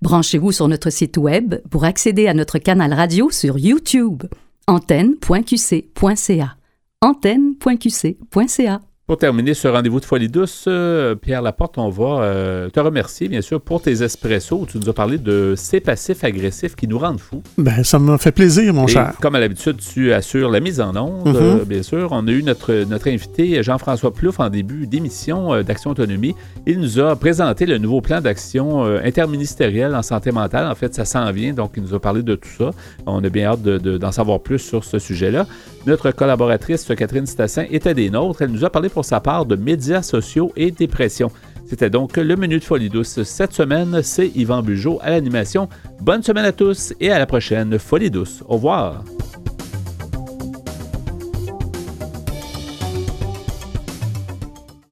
Branchez-vous 0.00 0.52
sur 0.52 0.68
notre 0.68 0.90
site 0.90 1.18
Web 1.18 1.56
pour 1.70 1.84
accéder 1.84 2.26
à 2.26 2.34
notre 2.34 2.58
canal 2.58 2.92
radio 2.94 3.30
sur 3.30 3.58
YouTube. 3.58 4.22
antenne.qc.ca. 4.66 6.56
antenne.qc.ca. 7.02 8.80
Pour 9.06 9.18
terminer 9.18 9.52
ce 9.52 9.68
rendez-vous 9.68 10.00
de 10.00 10.04
folie 10.06 10.30
douce, 10.30 10.64
euh, 10.66 11.14
Pierre 11.14 11.42
Laporte, 11.42 11.76
on 11.76 11.90
va 11.90 12.22
euh, 12.22 12.70
te 12.70 12.80
remercier, 12.80 13.28
bien 13.28 13.42
sûr, 13.42 13.60
pour 13.60 13.82
tes 13.82 14.02
espressos. 14.02 14.64
Tu 14.66 14.78
nous 14.78 14.88
as 14.88 14.94
parlé 14.94 15.18
de 15.18 15.52
ces 15.58 15.80
passifs 15.80 16.24
agressifs 16.24 16.74
qui 16.74 16.88
nous 16.88 16.98
rendent 16.98 17.20
fous. 17.20 17.42
Ben, 17.58 17.84
ça 17.84 17.98
m'a 17.98 18.16
fait 18.16 18.32
plaisir, 18.32 18.72
mon 18.72 18.86
cher. 18.86 19.12
Comme 19.20 19.34
à 19.34 19.40
l'habitude, 19.40 19.76
tu 19.76 20.14
assures 20.14 20.48
la 20.48 20.60
mise 20.60 20.80
en 20.80 20.96
onde, 20.96 21.28
mm-hmm. 21.28 21.42
euh, 21.42 21.64
bien 21.66 21.82
sûr. 21.82 22.08
On 22.12 22.26
a 22.26 22.30
eu 22.30 22.42
notre, 22.42 22.72
notre 22.84 23.08
invité 23.08 23.62
Jean-François 23.62 24.10
Plouffe 24.10 24.40
en 24.40 24.48
début 24.48 24.86
d'émission 24.86 25.62
d'Action 25.62 25.90
Autonomie. 25.90 26.34
Il 26.66 26.80
nous 26.80 26.98
a 26.98 27.14
présenté 27.14 27.66
le 27.66 27.76
nouveau 27.76 28.00
plan 28.00 28.22
d'action 28.22 28.84
interministériel 28.84 29.94
en 29.94 30.02
santé 30.02 30.32
mentale. 30.32 30.66
En 30.66 30.74
fait, 30.74 30.94
ça 30.94 31.04
s'en 31.04 31.30
vient, 31.30 31.52
donc 31.52 31.72
il 31.76 31.82
nous 31.82 31.92
a 31.92 32.00
parlé 32.00 32.22
de 32.22 32.36
tout 32.36 32.48
ça. 32.56 32.70
On 33.04 33.22
a 33.22 33.28
bien 33.28 33.48
hâte 33.48 33.60
d'en 33.60 34.12
savoir 34.12 34.40
plus 34.40 34.60
sur 34.60 34.82
ce 34.82 34.98
sujet-là. 34.98 35.46
Notre 35.86 36.10
collaboratrice 36.10 36.86
Catherine 36.96 37.26
Stassin 37.26 37.66
était 37.70 37.92
des 37.92 38.08
nôtres. 38.08 38.40
Elle 38.40 38.50
nous 38.50 38.64
a 38.64 38.70
parlé 38.70 38.88
pour 38.94 39.04
sa 39.04 39.20
part 39.20 39.44
de 39.44 39.56
médias 39.56 40.02
sociaux 40.02 40.52
et 40.56 40.70
dépression. 40.70 41.30
C'était 41.66 41.90
donc 41.90 42.16
le 42.16 42.36
menu 42.36 42.58
de 42.58 42.64
Folie 42.64 42.88
douce. 42.88 43.22
Cette 43.24 43.52
semaine, 43.52 44.00
c'est 44.02 44.28
Yvan 44.28 44.62
Bugeaud 44.62 45.00
à 45.02 45.10
l'animation. 45.10 45.68
Bonne 46.00 46.22
semaine 46.22 46.44
à 46.44 46.52
tous 46.52 46.94
et 47.00 47.10
à 47.10 47.18
la 47.18 47.26
prochaine 47.26 47.78
Folie 47.78 48.10
douce. 48.10 48.42
Au 48.48 48.54
revoir. 48.54 49.04